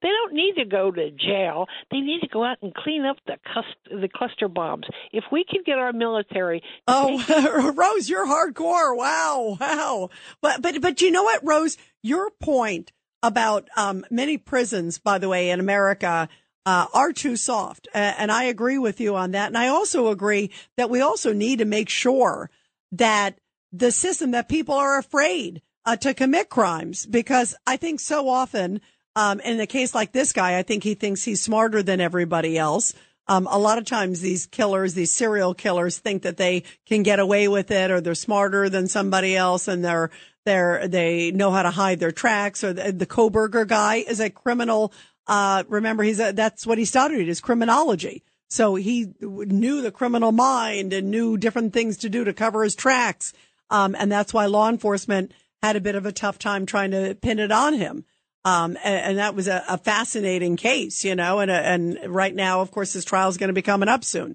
they 0.03 0.09
don't 0.09 0.35
need 0.35 0.55
to 0.57 0.65
go 0.65 0.91
to 0.91 1.11
jail. 1.11 1.67
They 1.91 2.01
need 2.01 2.21
to 2.21 2.29
go 2.29 2.45
out 2.45 2.59
and 2.63 2.75
clean 2.75 3.05
up 3.05 3.17
the 3.27 3.37
cust- 3.53 4.01
the 4.01 4.09
cluster 4.09 4.49
bombs. 4.49 4.87
If 5.13 5.25
we 5.33 5.45
could 5.49 5.65
get 5.65 5.79
our 5.79 5.93
military. 5.93 6.63
Oh, 6.87 7.73
Rose, 7.77 8.09
you're 8.09 8.27
hardcore. 8.27 8.97
Wow, 8.97 9.57
wow. 9.61 10.11
But 10.41 10.63
but 10.63 10.81
but 10.81 11.01
you 11.01 11.11
know 11.11 11.23
what, 11.23 11.41
Rose? 11.43 11.77
Your 12.03 12.31
point 12.31 12.93
about 13.23 13.69
um, 13.77 14.05
many 14.11 14.39
prisons, 14.39 14.99
by 14.99 15.19
the 15.19 15.29
way, 15.29 15.51
in 15.51 15.61
America. 15.61 16.29
Uh, 16.67 16.87
are 16.93 17.13
too 17.13 17.37
soft. 17.37 17.89
And 17.95 18.31
I 18.31 18.45
agree 18.45 18.77
with 18.77 19.01
you 19.01 19.17
on 19.17 19.31
that. 19.31 19.47
And 19.47 19.57
I 19.57 19.69
also 19.69 20.09
agree 20.09 20.51
that 20.77 20.91
we 20.91 21.01
also 21.01 21.33
need 21.33 21.61
to 21.61 21.65
make 21.65 21.89
sure 21.89 22.51
that 22.93 23.39
the 23.73 23.91
system 23.91 24.33
that 24.33 24.49
people 24.49 24.75
are 24.75 24.99
afraid 24.99 25.63
uh, 25.85 25.97
to 25.97 26.15
commit 26.15 26.49
crimes 26.49 27.07
because 27.07 27.55
I 27.67 27.77
think 27.77 28.01
so 28.01 28.29
often, 28.29 28.81
um, 29.17 29.41
in 29.41 29.59
a 29.61 29.67
case 29.67 29.95
like 29.95 30.13
this 30.13 30.33
guy, 30.33 30.59
I 30.59 30.63
think 30.63 30.85
he 30.85 30.95
thinks 30.95 31.25
he's 31.25 31.43
smarter 31.43 31.83
than 31.83 32.01
everybody 32.01 32.59
else. 32.59 32.95
Um, 33.27 33.47
a 33.51 33.59
lot 33.59 33.79
of 33.79 33.85
times 33.85 34.21
these 34.21 34.47
killers, 34.47 34.95
these 34.95 35.13
serial 35.13 35.55
killers 35.55 35.99
think 35.99 36.23
that 36.23 36.37
they 36.37 36.65
can 36.87 37.03
get 37.03 37.21
away 37.21 37.49
with 37.49 37.71
it 37.71 37.91
or 37.91 38.01
they're 38.01 38.15
smarter 38.15 38.69
than 38.69 38.89
somebody 38.89 39.37
else 39.37 39.69
and 39.69 39.85
they're, 39.85 40.11
they're, 40.45 40.89
they 40.89 41.31
know 41.31 41.51
how 41.51 41.63
to 41.63 41.71
hide 41.71 42.01
their 42.01 42.11
tracks 42.11 42.65
or 42.65 42.73
the, 42.73 42.93
the 42.93 43.07
Kohberger 43.07 43.67
guy 43.67 43.97
is 43.97 44.21
a 44.21 44.31
criminal. 44.31 44.93
Uh, 45.31 45.63
remember 45.69 46.03
he's 46.03 46.19
a, 46.19 46.33
that's 46.33 46.67
what 46.67 46.77
he 46.77 46.85
studied 46.85 47.29
is 47.29 47.41
criminology. 47.41 48.25
So 48.49 48.75
he 48.75 49.15
knew 49.21 49.81
the 49.81 49.93
criminal 49.93 50.33
mind 50.33 50.93
and 50.93 51.09
knew 51.09 51.37
different 51.37 51.73
things 51.73 51.99
to 51.99 52.09
do 52.09 52.25
to 52.25 52.33
cover 52.33 52.65
his 52.65 52.75
tracks. 52.75 53.33
Um, 53.71 53.95
and 53.97 54.11
that's 54.11 54.35
why 54.35 54.47
law 54.47 54.69
enforcement 54.69 55.31
had 55.63 55.77
a 55.77 55.81
bit 55.81 55.95
of 55.95 56.05
a 56.05 56.11
tough 56.11 56.41
time 56.41 56.67
trying 56.67 56.91
to 56.91 57.15
pin 57.15 57.39
it 57.39 57.53
on 57.53 57.75
him. 57.75 58.05
Um, 58.45 58.77
and, 58.83 59.07
and, 59.07 59.19
that 59.19 59.37
was 59.37 59.47
a, 59.47 59.63
a, 59.69 59.79
fascinating 59.79 60.57
case, 60.57 61.05
you 61.05 61.15
know, 61.15 61.41
and, 61.41 61.51
and 61.51 61.99
right 62.13 62.35
now, 62.35 62.63
of 62.63 62.71
course, 62.71 62.95
his 62.95 63.05
trial 63.05 63.29
is 63.29 63.37
going 63.37 63.49
to 63.49 63.55
be 63.55 63.63
coming 63.63 63.89
up 63.89 64.03
soon. 64.03 64.35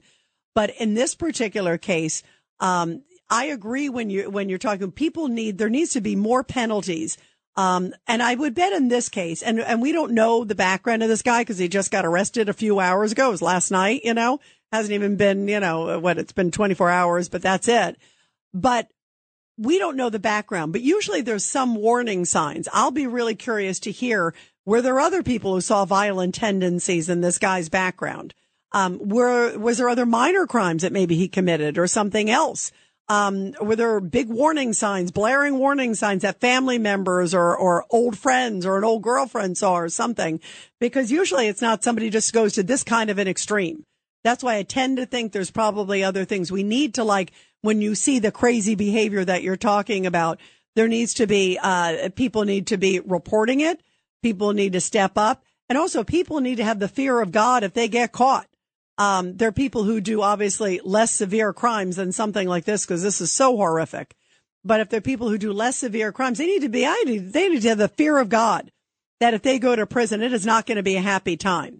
But 0.54 0.70
in 0.80 0.94
this 0.94 1.16
particular 1.16 1.80
case, 1.80 2.22
um, 2.60 3.02
I 3.30 3.46
agree 3.46 3.90
when 3.90 4.12
you 4.12 4.30
when 4.30 4.48
you're 4.48 4.60
talking 4.60 4.92
people 4.92 5.28
need 5.28 5.58
there 5.58 5.70
needs 5.70 5.94
to 5.94 6.02
be 6.02 6.16
more 6.16 6.44
penalties. 6.44 7.18
Um, 7.58 7.94
and 8.06 8.22
I 8.22 8.36
would 8.36 8.54
bet 8.54 8.74
in 8.74 8.90
this 8.90 9.08
case, 9.08 9.42
and 9.42 9.60
and 9.60 9.82
we 9.82 9.94
don't 9.94 10.12
know 10.12 10.44
the 10.44 10.56
background 10.56 11.04
of 11.04 11.10
this 11.10 11.22
guy 11.22 11.42
because 11.42 11.58
he 11.58 11.70
just 11.70 11.90
got 11.90 12.06
arrested 12.06 12.50
a 12.50 12.54
few 12.54 12.80
hours 12.80 13.14
ago. 13.14 13.28
It 13.28 13.32
was 13.32 13.42
last 13.42 13.72
night, 13.72 14.02
you 14.04 14.14
know, 14.14 14.40
hasn't 14.74 14.94
even 14.94 15.16
been, 15.16 15.48
you 15.48 15.60
know, 15.60 16.00
what 16.00 16.18
it's 16.18 16.34
been 16.34 16.52
24 16.52 16.90
hours, 16.90 17.30
but 17.30 17.42
that's 17.42 17.68
it. 17.68 17.98
But 18.54 18.90
we 19.58 19.80
don't 19.80 19.96
know 19.96 20.10
the 20.10 20.20
background, 20.20 20.74
but 20.74 20.82
usually 20.82 21.22
there's 21.22 21.46
some 21.46 21.76
warning 21.76 22.26
signs. 22.26 22.68
I'll 22.74 22.92
be 22.92 23.08
really 23.08 23.36
curious 23.36 23.80
to 23.82 23.92
hear 23.92 24.34
were 24.66 24.82
there 24.82 25.00
other 25.00 25.24
people 25.24 25.54
who 25.54 25.62
saw 25.62 25.86
violent 25.86 26.36
tendencies 26.36 27.08
in 27.08 27.22
this 27.22 27.38
guy's 27.38 27.70
background? 27.70 28.34
Um, 28.72 29.00
were 29.08 29.58
was 29.58 29.78
there 29.78 29.88
other 29.88 30.06
minor 30.06 30.48
crimes 30.48 30.82
that 30.82 30.92
maybe 30.92 31.16
he 31.16 31.28
committed 31.28 31.78
or 31.78 31.88
something 31.88 32.30
else? 32.30 32.72
Um, 33.08 33.54
were 33.62 33.76
there 33.76 34.00
big 34.00 34.30
warning 34.30 34.74
signs, 34.74 35.12
blaring 35.12 35.60
warning 35.60 35.94
signs 35.94 36.24
that 36.24 36.40
family 36.40 36.80
members 36.80 37.36
or, 37.36 37.56
or 37.56 37.86
old 37.92 38.18
friends 38.18 38.66
or 38.66 38.78
an 38.78 38.84
old 38.84 39.04
girlfriend 39.04 39.58
saw 39.58 39.76
or 39.76 39.90
something? 39.90 40.40
Because 40.80 41.12
usually 41.12 41.48
it's 41.48 41.62
not 41.62 41.84
somebody 41.84 42.10
just 42.10 42.34
goes 42.34 42.54
to 42.54 42.64
this 42.64 42.84
kind 42.84 43.10
of 43.10 43.20
an 43.20 43.28
extreme. 43.28 43.84
That's 44.24 44.44
why 44.44 44.56
I 44.56 44.64
tend 44.64 44.98
to 44.98 45.06
think 45.06 45.32
there's 45.32 45.52
probably 45.52 46.04
other 46.04 46.26
things 46.26 46.52
we 46.52 46.64
need 46.64 46.96
to 46.96 47.04
like 47.04 47.32
when 47.62 47.80
you 47.80 47.94
see 47.94 48.18
the 48.18 48.32
crazy 48.32 48.74
behavior 48.74 49.24
that 49.24 49.44
you're 49.44 49.56
talking 49.56 50.08
about. 50.08 50.40
There 50.76 50.88
needs 50.88 51.14
to 51.16 51.28
be, 51.28 51.60
uh, 51.62 52.10
people 52.16 52.44
need 52.44 52.68
to 52.68 52.78
be 52.78 53.00
reporting 53.00 53.60
it. 53.60 53.82
People 54.24 54.54
need 54.54 54.74
to 54.74 54.82
step 54.82 55.12
up 55.16 55.44
and 55.70 55.78
also 55.78 56.04
people 56.04 56.40
need 56.42 56.56
to 56.56 56.64
have 56.64 56.80
the 56.80 56.88
fear 56.88 57.22
of 57.22 57.32
God 57.32 57.64
if 57.64 57.74
they 57.74 57.88
get 57.88 58.12
caught. 58.12 58.48
Um, 58.98 59.36
there 59.36 59.50
are 59.50 59.54
people 59.54 59.84
who 59.84 60.00
do 60.00 60.22
obviously 60.22 60.80
less 60.84 61.12
severe 61.12 61.54
crimes 61.54 61.98
than 61.98 62.12
something 62.12 62.48
like 62.48 62.66
this 62.66 62.86
because 62.86 63.04
this 63.04 63.20
is 63.20 63.32
so 63.32 63.56
horrific. 63.56 64.16
But 64.64 64.80
if 64.80 64.90
there 64.90 64.98
are 64.98 65.02
people 65.02 65.30
who 65.30 65.38
do 65.38 65.54
less 65.54 65.78
severe 65.78 66.12
crimes, 66.12 66.38
they 66.38 66.48
need 66.48 66.62
to 66.62 66.70
be, 66.70 66.86
I 66.86 67.04
need, 67.06 67.34
they 67.34 67.50
need 67.50 67.62
to 67.62 67.70
have 67.70 67.78
the 67.78 67.88
fear 67.88 68.18
of 68.18 68.30
God 68.30 68.72
that 69.20 69.34
if 69.34 69.44
they 69.44 69.60
go 69.60 69.76
to 69.76 69.86
prison, 69.86 70.22
it 70.22 70.34
is 70.34 70.46
not 70.46 70.66
going 70.66 70.78
to 70.78 70.84
be 70.84 70.96
a 70.96 71.02
happy 71.02 71.38
time. 71.38 71.80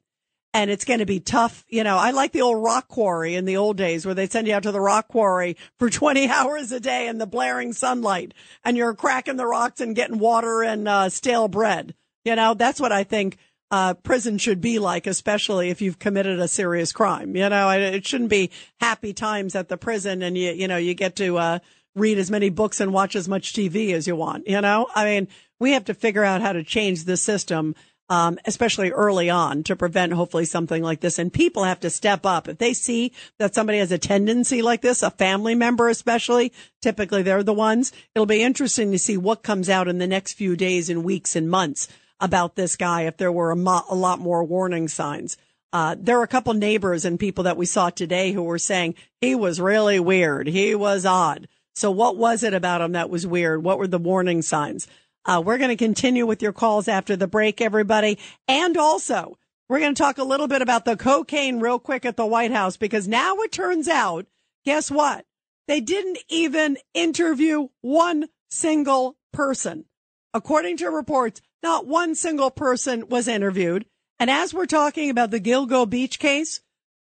And 0.54 0.72
it's 0.72 0.86
going 0.86 1.00
to 1.00 1.06
be 1.06 1.20
tough. 1.20 1.66
You 1.68 1.84
know, 1.84 1.98
I 1.98 2.12
like 2.12 2.32
the 2.32 2.42
old 2.42 2.64
rock 2.64 2.88
quarry 2.88 3.36
in 3.36 3.44
the 3.44 3.58
old 3.58 3.76
days 3.76 4.06
where 4.06 4.16
they 4.16 4.28
send 4.28 4.48
you 4.48 4.54
out 4.54 4.64
to 4.64 4.72
the 4.72 4.80
rock 4.80 5.08
quarry 5.08 5.58
for 5.80 5.90
20 5.92 6.30
hours 6.30 6.72
a 6.72 6.80
day 6.80 7.08
in 7.08 7.18
the 7.18 7.26
blaring 7.26 7.74
sunlight 7.74 8.34
and 8.64 8.78
you're 8.78 8.94
cracking 8.94 9.36
the 9.36 9.48
rocks 9.48 9.82
and 9.82 9.96
getting 9.96 10.20
water 10.20 10.64
and 10.64 10.88
uh, 10.88 11.10
stale 11.10 11.48
bread. 11.48 11.94
You 12.24 12.36
know, 12.36 12.54
that's 12.54 12.80
what 12.80 12.92
I 12.92 13.04
think 13.04 13.38
uh, 13.72 13.94
prison 13.96 14.38
should 14.38 14.62
be 14.62 14.80
like, 14.80 15.08
especially 15.08 15.70
if 15.70 15.82
you've 15.82 16.00
committed 16.00 16.40
a 16.40 16.48
serious 16.48 16.92
crime. 16.92 17.36
You 17.36 17.50
know, 17.50 17.70
it 17.70 18.06
shouldn't 18.06 18.30
be 18.30 18.52
happy 18.80 19.14
times 19.14 19.56
at 19.56 19.70
the 19.70 19.78
prison 19.78 20.22
and 20.22 20.38
you, 20.38 20.52
you 20.52 20.68
know, 20.68 20.78
you 20.78 20.94
get 20.94 21.16
to, 21.18 21.38
uh, 21.38 21.60
read 21.96 22.18
as 22.18 22.30
many 22.30 22.50
books 22.50 22.80
and 22.80 22.94
watch 22.94 23.16
as 23.16 23.28
much 23.28 23.54
TV 23.54 23.94
as 23.94 24.06
you 24.06 24.16
want. 24.16 24.48
You 24.48 24.62
know, 24.62 24.88
I 24.94 25.06
mean, 25.06 25.28
we 25.60 25.72
have 25.72 25.86
to 25.86 25.94
figure 25.94 26.24
out 26.24 26.42
how 26.42 26.54
to 26.54 26.64
change 26.64 27.06
the 27.06 27.18
system. 27.18 27.76
Um, 28.08 28.38
especially 28.46 28.92
early 28.92 29.32
on 29.32 29.64
to 29.64 29.76
prevent 29.76 30.14
hopefully 30.14 30.46
something 30.46 30.84
like 30.84 31.00
this. 31.00 31.18
And 31.18 31.34
people 31.34 31.64
have 31.64 31.80
to 31.80 31.90
step 31.90 32.24
up. 32.24 32.48
If 32.48 32.60
they 32.60 32.76
see 32.76 33.14
that 33.40 33.56
somebody 33.56 33.80
has 33.80 33.92
a 33.92 33.98
tendency 33.98 34.62
like 34.62 34.82
this, 34.82 35.02
a 35.02 35.10
family 35.10 35.56
member 35.56 35.90
especially, 35.90 36.54
typically 36.84 37.24
they're 37.24 37.42
the 37.42 37.52
ones. 37.52 37.92
It'll 38.14 38.28
be 38.28 38.44
interesting 38.44 38.92
to 38.92 39.00
see 39.00 39.18
what 39.18 39.42
comes 39.42 39.72
out 39.72 39.88
in 39.88 39.98
the 39.98 40.06
next 40.06 40.34
few 40.34 40.56
days 40.56 40.88
and 40.88 41.04
weeks 41.04 41.36
and 41.36 41.50
months 41.50 41.88
about 42.20 42.56
this 42.56 42.76
guy 42.76 43.04
if 43.04 43.18
there 43.18 43.32
were 43.32 43.52
a, 43.52 43.56
mo- 43.56 43.86
a 43.90 43.96
lot 43.96 44.20
more 44.20 44.44
warning 44.44 44.88
signs. 44.88 45.38
Uh, 45.74 45.96
there 46.00 46.18
were 46.18 46.24
a 46.24 46.28
couple 46.28 46.54
neighbors 46.54 47.04
and 47.04 47.20
people 47.20 47.44
that 47.44 47.58
we 47.58 47.66
saw 47.66 47.90
today 47.90 48.32
who 48.32 48.44
were 48.44 48.60
saying 48.60 48.96
he 49.20 49.36
was 49.36 49.60
really 49.60 50.00
weird. 50.00 50.48
He 50.48 50.74
was 50.74 51.06
odd. 51.06 51.48
So 51.76 51.92
what 51.92 52.16
was 52.16 52.44
it 52.44 52.54
about 52.54 52.82
him 52.82 52.94
that 52.94 53.10
was 53.10 53.28
weird? 53.28 53.64
What 53.64 53.78
were 53.78 53.88
the 53.88 54.00
warning 54.00 54.42
signs? 54.42 54.88
Uh, 55.26 55.42
we're 55.46 55.58
going 55.58 55.70
to 55.70 55.76
continue 55.76 56.26
with 56.26 56.42
your 56.42 56.54
calls 56.54 56.88
after 56.88 57.16
the 57.16 57.28
break, 57.28 57.60
everybody. 57.60 58.18
And 58.48 58.78
also, 58.78 59.38
we're 59.68 59.80
going 59.80 59.96
to 59.96 60.02
talk 60.02 60.18
a 60.18 60.24
little 60.24 60.48
bit 60.48 60.62
about 60.62 60.86
the 60.86 60.96
cocaine 60.96 61.60
real 61.60 61.80
quick 61.80 62.06
at 62.06 62.16
the 62.16 62.26
White 62.26 62.52
House 62.52 62.78
because 62.78 63.08
now 63.08 63.36
it 63.38 63.52
turns 63.52 63.88
out, 63.88 64.28
guess 64.64 64.92
what? 64.92 65.26
They 65.68 65.82
didn't 65.82 66.20
even 66.30 66.78
interview 66.94 67.70
one 67.82 68.28
single 68.50 69.18
person. 69.34 69.86
According 70.34 70.78
to 70.78 70.90
reports, 70.90 71.42
not 71.66 71.88
one 71.88 72.14
single 72.14 72.52
person 72.52 73.10
was 73.10 73.28
interviewed. 73.28 73.86
And 74.20 74.30
as 74.30 74.54
we're 74.54 74.68
talking 74.68 75.10
about 75.10 75.32
the 75.32 75.40
Gilgo 75.40 75.90
Beach 75.90 76.20
case, 76.20 76.62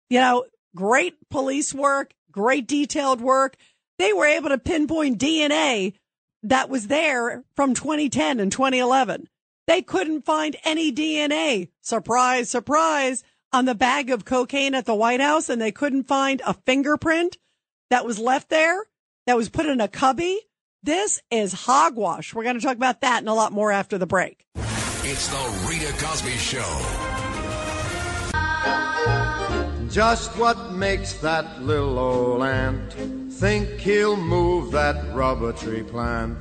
you 0.09 0.19
know, 0.19 0.45
great 0.75 1.15
police 1.29 1.75
work, 1.75 2.13
great 2.31 2.67
detailed 2.67 3.21
work. 3.21 3.55
They 3.99 4.13
were 4.13 4.25
able 4.25 4.49
to 4.49 4.57
pinpoint 4.57 5.19
DNA 5.19 5.93
that 6.41 6.69
was 6.69 6.87
there 6.87 7.43
from 7.55 7.75
2010 7.75 8.39
and 8.39 8.51
2011. 8.51 9.29
They 9.67 9.83
couldn't 9.83 10.25
find 10.25 10.55
any 10.63 10.91
DNA. 10.91 11.69
Surprise, 11.81 12.49
surprise 12.49 13.23
on 13.53 13.65
the 13.65 13.75
bag 13.75 14.09
of 14.09 14.25
cocaine 14.25 14.73
at 14.73 14.85
the 14.85 14.95
White 14.95 15.21
House. 15.21 15.49
And 15.49 15.61
they 15.61 15.71
couldn't 15.71 16.07
find 16.07 16.41
a 16.47 16.55
fingerprint 16.55 17.37
that 17.91 18.05
was 18.05 18.17
left 18.17 18.49
there 18.49 18.85
that 19.27 19.37
was 19.37 19.49
put 19.49 19.67
in 19.67 19.81
a 19.81 19.87
cubby 19.87 20.46
this 20.87 21.21
is 21.29 21.51
hogwash. 21.51 22.33
We're 22.33 22.45
going 22.45 22.55
to 22.55 22.65
talk 22.65 22.77
about 22.77 23.01
that 23.01 23.19
and 23.19 23.27
a 23.27 23.33
lot 23.33 23.51
more 23.51 23.73
after 23.73 23.97
the 23.97 24.07
break. 24.07 24.47
It's 24.55 25.27
the 25.27 25.67
Rita 25.69 25.91
Cosby 26.01 26.31
Show. 26.31 26.63
Just 29.91 30.31
what 30.37 30.71
makes 30.71 31.13
that 31.15 31.61
little 31.61 31.99
old 31.99 32.43
ant 32.43 32.93
think 33.33 33.67
he'll 33.79 34.15
move 34.15 34.71
that 34.71 35.13
rubber 35.13 35.51
tree 35.51 35.83
plant? 35.83 36.37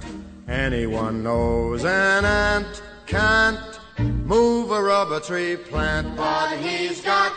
Anyone 0.46 1.24
knows 1.24 1.84
an 1.84 2.24
ant 2.24 2.82
can't 3.06 3.80
move 3.98 4.70
a 4.70 4.80
rubber 4.80 5.18
tree 5.18 5.56
plant, 5.56 6.16
but 6.16 6.56
he's 6.58 7.00
got 7.00 7.32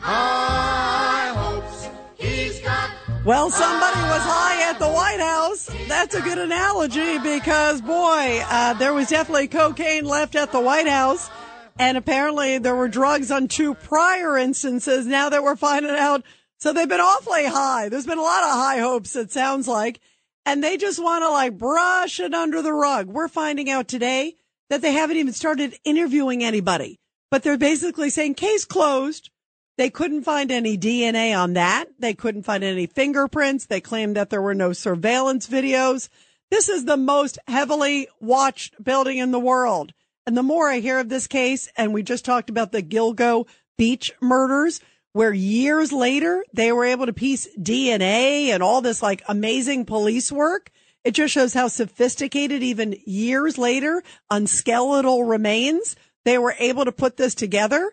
high 0.00 1.32
hopes. 1.34 1.88
He's 2.16 2.60
got 2.60 2.95
well, 3.26 3.50
somebody 3.50 4.00
was 4.02 4.22
high 4.22 4.70
at 4.70 4.78
the 4.78 4.88
White 4.88 5.18
House. 5.18 5.68
That's 5.88 6.14
a 6.14 6.22
good 6.22 6.38
analogy 6.38 7.18
because, 7.18 7.80
boy, 7.80 8.40
uh, 8.48 8.74
there 8.74 8.94
was 8.94 9.08
definitely 9.08 9.48
cocaine 9.48 10.04
left 10.04 10.36
at 10.36 10.52
the 10.52 10.60
White 10.60 10.86
House. 10.86 11.28
And 11.76 11.98
apparently 11.98 12.58
there 12.58 12.76
were 12.76 12.86
drugs 12.86 13.32
on 13.32 13.48
two 13.48 13.74
prior 13.74 14.38
instances 14.38 15.06
now 15.06 15.28
that 15.30 15.42
we're 15.42 15.56
finding 15.56 15.90
out. 15.90 16.22
So 16.60 16.72
they've 16.72 16.88
been 16.88 17.00
awfully 17.00 17.46
high. 17.46 17.88
There's 17.88 18.06
been 18.06 18.18
a 18.18 18.22
lot 18.22 18.44
of 18.44 18.50
high 18.50 18.78
hopes, 18.78 19.16
it 19.16 19.32
sounds 19.32 19.66
like. 19.66 19.98
And 20.44 20.62
they 20.62 20.76
just 20.76 21.02
want 21.02 21.24
to 21.24 21.30
like 21.30 21.58
brush 21.58 22.20
it 22.20 22.32
under 22.32 22.62
the 22.62 22.72
rug. 22.72 23.08
We're 23.08 23.26
finding 23.26 23.68
out 23.68 23.88
today 23.88 24.36
that 24.70 24.82
they 24.82 24.92
haven't 24.92 25.16
even 25.16 25.32
started 25.32 25.76
interviewing 25.84 26.44
anybody, 26.44 27.00
but 27.32 27.42
they're 27.42 27.58
basically 27.58 28.08
saying 28.08 28.34
case 28.34 28.64
closed. 28.64 29.30
They 29.76 29.90
couldn't 29.90 30.22
find 30.22 30.50
any 30.50 30.78
DNA 30.78 31.38
on 31.38 31.52
that. 31.52 31.86
They 31.98 32.14
couldn't 32.14 32.44
find 32.44 32.64
any 32.64 32.86
fingerprints. 32.86 33.66
They 33.66 33.80
claimed 33.80 34.16
that 34.16 34.30
there 34.30 34.42
were 34.42 34.54
no 34.54 34.72
surveillance 34.72 35.46
videos. 35.46 36.08
This 36.50 36.68
is 36.68 36.84
the 36.84 36.96
most 36.96 37.38
heavily 37.46 38.08
watched 38.20 38.82
building 38.82 39.18
in 39.18 39.32
the 39.32 39.40
world. 39.40 39.92
And 40.26 40.36
the 40.36 40.42
more 40.42 40.68
I 40.68 40.78
hear 40.78 40.98
of 40.98 41.08
this 41.08 41.26
case, 41.26 41.68
and 41.76 41.92
we 41.92 42.02
just 42.02 42.24
talked 42.24 42.50
about 42.50 42.72
the 42.72 42.82
Gilgo 42.82 43.46
Beach 43.76 44.12
murders, 44.20 44.80
where 45.12 45.32
years 45.32 45.92
later 45.92 46.44
they 46.52 46.72
were 46.72 46.84
able 46.84 47.06
to 47.06 47.12
piece 47.12 47.48
DNA 47.58 48.48
and 48.48 48.62
all 48.62 48.80
this 48.80 49.02
like 49.02 49.22
amazing 49.28 49.84
police 49.84 50.32
work. 50.32 50.70
It 51.04 51.12
just 51.12 51.32
shows 51.32 51.54
how 51.54 51.68
sophisticated 51.68 52.62
even 52.62 52.96
years 53.04 53.56
later 53.58 54.02
on 54.28 54.46
skeletal 54.46 55.24
remains, 55.24 55.96
they 56.24 56.38
were 56.38 56.54
able 56.58 56.84
to 56.84 56.92
put 56.92 57.16
this 57.16 57.34
together. 57.34 57.92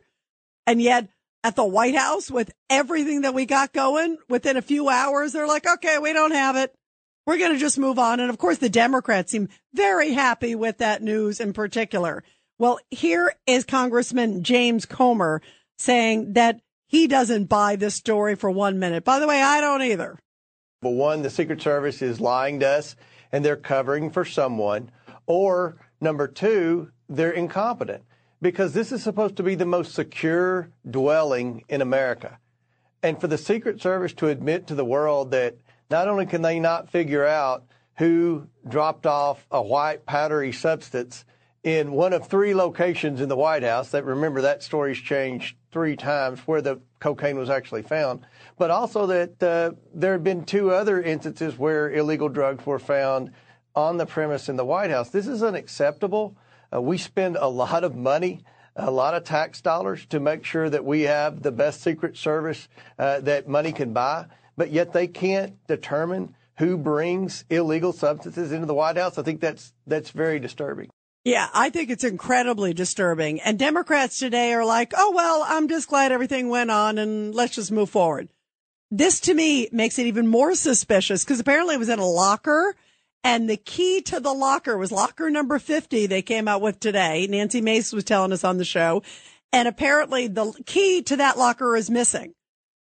And 0.66 0.82
yet 0.82 1.10
at 1.44 1.56
the 1.56 1.65
White 1.65 1.95
House 1.95 2.32
with 2.32 2.52
everything 2.70 3.22
that 3.22 3.34
we 3.34 3.45
got 3.45 3.74
going 3.74 4.18
within 4.30 4.57
a 4.57 4.61
few 4.61 4.90
hours. 4.90 5.34
They're 5.34 5.48
like, 5.48 5.68
okay, 5.68 5.99
we 5.99 6.14
don't 6.14 6.32
have 6.32 6.56
it. 6.56 6.74
We're 7.26 7.38
going 7.38 7.53
to 7.53 7.60
just 7.60 7.78
move 7.78 7.99
on. 7.99 8.20
And 8.20 8.30
of 8.30 8.38
course, 8.38 8.57
the 8.57 8.70
Democrats 8.70 9.32
seem 9.32 9.49
very 9.74 10.11
happy 10.11 10.56
with 10.56 10.80
that 10.80 11.02
news 11.02 11.40
in 11.40 11.53
particular. 11.53 12.24
Well, 12.60 12.80
here 12.91 13.34
is 13.48 13.65
Congressman 13.65 14.44
James 14.44 14.86
Comer 14.86 15.41
saying 15.78 16.34
that 16.34 16.60
he 16.88 17.07
doesn't 17.07 17.45
buy 17.45 17.76
this 17.76 17.95
story 17.95 18.36
for 18.36 18.52
one 18.52 18.80
minute. 18.80 19.03
By 19.03 19.20
the 19.20 19.28
way, 19.28 19.41
I 19.41 19.61
don't 19.61 19.82
either. 19.82 20.20
But 20.82 20.91
one, 20.91 21.24
the 21.24 21.30
Secret 21.30 21.61
Service 21.61 22.02
is 22.02 22.22
lying 22.22 22.60
to 22.60 22.68
us 22.68 22.95
and 23.32 23.44
they're 23.44 23.56
covering 23.56 24.11
for 24.11 24.26
someone. 24.26 24.91
Or 25.26 25.78
number 25.99 26.28
two, 26.28 26.91
they're 27.10 27.32
incompetent 27.32 28.03
because 28.44 28.74
this 28.74 28.91
is 28.91 29.02
supposed 29.02 29.38
to 29.38 29.44
be 29.44 29.56
the 29.56 29.65
most 29.65 29.95
secure 29.95 30.70
dwelling 30.90 31.64
in 31.70 31.82
America. 31.82 32.38
And 33.02 33.20
for 33.20 33.28
the 33.28 33.38
Secret 33.38 33.82
Service 33.82 34.14
to 34.15 34.28
admit 34.28 34.68
to 34.68 34.76
the 34.76 34.84
world 34.84 35.32
that 35.32 35.56
not 35.90 36.10
only 36.10 36.26
can 36.26 36.41
they 36.41 36.60
not 36.60 36.90
figure 36.90 37.26
out 37.26 37.64
who 37.98 38.48
dropped 38.68 39.06
off 39.06 39.48
a 39.49 39.61
white 39.61 40.06
powdery 40.06 40.52
substance 40.52 41.24
in 41.64 41.94
one 41.94 42.11
of 42.11 42.28
three 42.28 42.53
locations 42.53 43.22
in 43.22 43.30
the 43.30 43.38
White 43.38 43.64
House, 43.64 43.91
that 43.91 44.03
remember 44.03 44.41
that 44.41 44.61
story's 44.61 44.98
changed 44.98 45.56
three 45.72 45.95
times 45.95 46.41
where 46.41 46.61
the 46.61 46.82
cocaine 46.99 47.38
was 47.38 47.49
actually 47.49 47.84
found, 47.84 48.26
but 48.57 48.70
also 48.70 49.06
that 49.06 49.41
uh, 49.41 49.72
there 49.94 50.11
have 50.11 50.24
been 50.24 50.44
two 50.44 50.72
other 50.72 51.02
instances 51.02 51.57
where 51.57 51.90
illegal 51.90 52.28
drugs 52.28 52.65
were 52.65 52.80
found 52.80 53.32
on 53.74 53.95
the 53.95 54.06
premise 54.06 54.49
in 54.49 54.57
the 54.57 54.65
White 54.65 54.90
House. 54.90 55.11
This 55.11 55.28
is 55.28 55.41
unacceptable. 55.41 56.36
Uh, 56.74 56.82
we 56.82 56.98
spend 56.98 57.38
a 57.40 57.48
lot 57.48 57.84
of 57.84 57.95
money, 57.95 58.44
a 58.76 58.90
lot 58.90 59.14
of 59.14 59.24
tax 59.24 59.62
dollars 59.62 60.06
to 60.08 60.20
make 60.20 60.44
sure 60.44 60.70
that 60.70 60.86
we 60.86 61.02
have 61.02 61.44
the 61.44 61.52
best 61.52 61.82
Secret 61.82 62.18
Service 62.18 62.68
uh, 62.98 63.20
that 63.22 63.48
money 63.48 63.72
can 63.72 63.94
buy, 63.94 64.26
but 64.58 64.72
yet 64.72 64.94
they 64.94 65.08
can't 65.08 65.56
determine 65.68 66.36
who 66.58 66.78
brings 66.78 67.45
illegal 67.50 67.94
substances 67.94 68.52
into 68.52 68.66
the 68.66 68.74
White 68.74 68.98
House. 68.98 69.18
I 69.18 69.24
think 69.24 69.41
that's 69.41 69.74
that's 69.88 70.12
very 70.12 70.40
disturbing. 70.40 70.90
Yeah, 71.24 71.48
I 71.54 71.70
think 71.70 71.90
it's 71.90 72.04
incredibly 72.04 72.74
disturbing. 72.74 73.40
And 73.41 73.58
Democrats 73.58 74.20
today 74.20 74.54
are 74.54 74.66
like, 74.66 74.94
oh, 74.95 75.14
well, 75.16 75.45
I'm 75.48 75.70
just 75.70 75.88
glad 75.88 76.12
everything 76.12 76.50
went 76.50 76.70
on 76.70 76.98
and 76.98 77.34
let's 77.34 77.56
just 77.56 77.72
move 77.72 77.90
forward. 77.90 78.28
This 78.91 79.22
to 79.22 79.34
me 79.34 79.70
makes 79.72 79.98
it 79.98 80.06
even 80.06 80.28
more 80.28 80.54
suspicious 80.54 81.24
because 81.24 81.40
apparently 81.40 81.76
it 81.76 81.80
was 81.80 81.90
in 81.90 82.00
a 82.00 82.06
locker 82.06 82.76
and 83.24 83.50
the 83.50 83.58
key 83.58 84.02
to 84.02 84.20
the 84.20 84.34
locker 84.34 84.78
was 84.78 84.91
locker 84.91 85.30
number 85.30 85.60
50 85.60 86.08
they 86.08 86.22
came 86.22 86.48
out 86.48 86.62
with 86.62 86.80
today. 86.80 87.28
Nancy 87.28 87.62
Mace 87.62 87.94
was 87.94 88.04
telling 88.04 88.34
us 88.34 88.44
on 88.44 88.58
the 88.58 88.66
show. 88.66 89.04
And 89.52 89.68
apparently 89.68 90.28
the 90.28 90.52
key 90.66 91.02
to 91.04 91.18
that 91.18 91.38
locker 91.38 91.76
is 91.76 91.90
missing. 91.90 92.34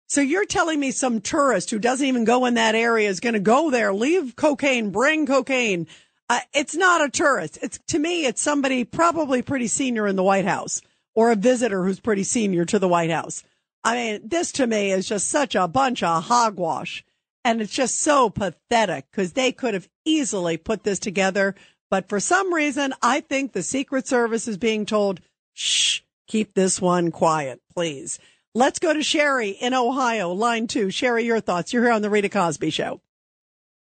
So 0.08 0.20
you're 0.20 0.44
telling 0.44 0.80
me 0.80 0.90
some 0.90 1.20
tourist 1.20 1.70
who 1.70 1.78
doesn't 1.78 2.06
even 2.06 2.24
go 2.24 2.44
in 2.46 2.54
that 2.54 2.74
area 2.74 3.08
is 3.08 3.20
going 3.20 3.32
to 3.34 3.40
go 3.40 3.70
there, 3.70 3.94
leave 3.94 4.36
cocaine, 4.36 4.90
bring 4.90 5.26
cocaine. 5.26 5.86
Uh, 6.28 6.40
it's 6.52 6.74
not 6.74 7.04
a 7.04 7.08
tourist. 7.08 7.58
It's 7.62 7.78
to 7.88 7.98
me, 7.98 8.26
it's 8.26 8.42
somebody 8.42 8.84
probably 8.84 9.42
pretty 9.42 9.68
senior 9.68 10.06
in 10.06 10.16
the 10.16 10.22
White 10.22 10.44
House 10.44 10.82
or 11.14 11.30
a 11.30 11.36
visitor 11.36 11.84
who's 11.84 12.00
pretty 12.00 12.24
senior 12.24 12.64
to 12.66 12.78
the 12.78 12.88
White 12.88 13.10
House. 13.10 13.42
I 13.84 13.94
mean, 13.94 14.20
this 14.24 14.52
to 14.52 14.66
me 14.66 14.92
is 14.92 15.08
just 15.08 15.28
such 15.28 15.54
a 15.54 15.68
bunch 15.68 16.02
of 16.02 16.24
hogwash. 16.24 17.04
And 17.44 17.60
it's 17.60 17.72
just 17.72 18.00
so 18.00 18.30
pathetic 18.30 19.06
because 19.10 19.32
they 19.32 19.52
could 19.52 19.74
have 19.74 19.88
easily 20.04 20.56
put 20.56 20.84
this 20.84 20.98
together. 20.98 21.54
But 21.90 22.08
for 22.08 22.20
some 22.20 22.54
reason, 22.54 22.94
I 23.02 23.20
think 23.20 23.52
the 23.52 23.62
Secret 23.62 24.06
Service 24.06 24.46
is 24.46 24.56
being 24.56 24.86
told, 24.86 25.20
shh, 25.52 26.00
keep 26.26 26.54
this 26.54 26.80
one 26.80 27.10
quiet, 27.10 27.60
please. 27.74 28.18
Let's 28.54 28.78
go 28.78 28.92
to 28.92 29.02
Sherry 29.02 29.50
in 29.50 29.74
Ohio, 29.74 30.30
line 30.32 30.66
two. 30.66 30.90
Sherry, 30.90 31.24
your 31.24 31.40
thoughts. 31.40 31.72
You're 31.72 31.84
here 31.84 31.92
on 31.92 32.02
the 32.02 32.10
Rita 32.10 32.28
Cosby 32.28 32.70
Show. 32.70 33.00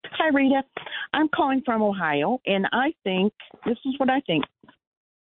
Hi, 0.07 0.29
Rita. 0.29 0.63
I'm 1.15 1.29
calling 1.29 1.63
from 1.65 1.83
Ohio, 1.83 2.41
and 2.47 2.67
I 2.73 2.95
think 3.03 3.33
this 3.67 3.79
is 3.85 3.95
what 3.99 4.11
I 4.11 4.21
think 4.21 4.45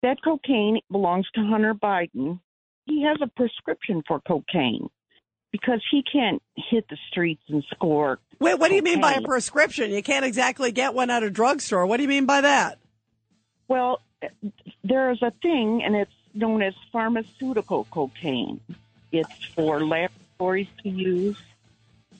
that 0.01 0.17
cocaine 0.23 0.79
belongs 0.91 1.27
to 1.35 1.41
Hunter 1.41 1.73
Biden. 1.73 2.39
He 2.85 3.03
has 3.03 3.17
a 3.21 3.27
prescription 3.27 4.01
for 4.07 4.19
cocaine 4.21 4.89
because 5.51 5.81
he 5.89 6.03
can't 6.03 6.41
hit 6.55 6.87
the 6.89 6.97
streets 7.09 7.41
and 7.49 7.63
score. 7.73 8.19
Wait, 8.39 8.59
what 8.59 8.69
do 8.69 8.75
you 8.75 8.81
mean 8.81 9.01
by 9.01 9.13
a 9.13 9.21
prescription? 9.21 9.91
You 9.91 10.03
can't 10.03 10.25
exactly 10.25 10.71
get 10.71 10.93
one 10.93 11.09
at 11.09 11.23
a 11.23 11.29
drugstore. 11.29 11.85
What 11.85 11.97
do 11.97 12.03
you 12.03 12.09
mean 12.09 12.25
by 12.25 12.41
that? 12.41 12.77
Well, 13.67 14.01
there 14.83 15.11
is 15.11 15.21
a 15.21 15.31
thing, 15.41 15.83
and 15.83 15.95
it's 15.95 16.11
known 16.33 16.61
as 16.61 16.73
pharmaceutical 16.91 17.85
cocaine. 17.91 18.59
It's 19.11 19.45
for 19.55 19.83
laboratories 19.85 20.67
to 20.83 20.89
use, 20.89 21.37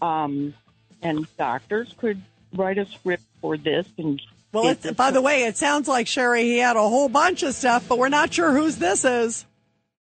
um, 0.01 0.53
and 1.01 1.27
doctors 1.37 1.93
could 1.97 2.21
write 2.53 2.77
a 2.77 2.85
script 2.85 3.23
for 3.41 3.57
this. 3.57 3.87
And 3.97 4.21
Well, 4.51 4.67
it's, 4.67 4.89
by 4.91 5.11
the 5.11 5.21
way, 5.21 5.43
it 5.43 5.57
sounds 5.57 5.87
like 5.87 6.07
Sherry, 6.07 6.43
he 6.43 6.57
had 6.57 6.75
a 6.75 6.81
whole 6.81 7.09
bunch 7.09 7.43
of 7.43 7.53
stuff, 7.53 7.87
but 7.87 7.97
we're 7.97 8.09
not 8.09 8.33
sure 8.33 8.51
whose 8.51 8.77
this 8.77 9.05
is. 9.05 9.45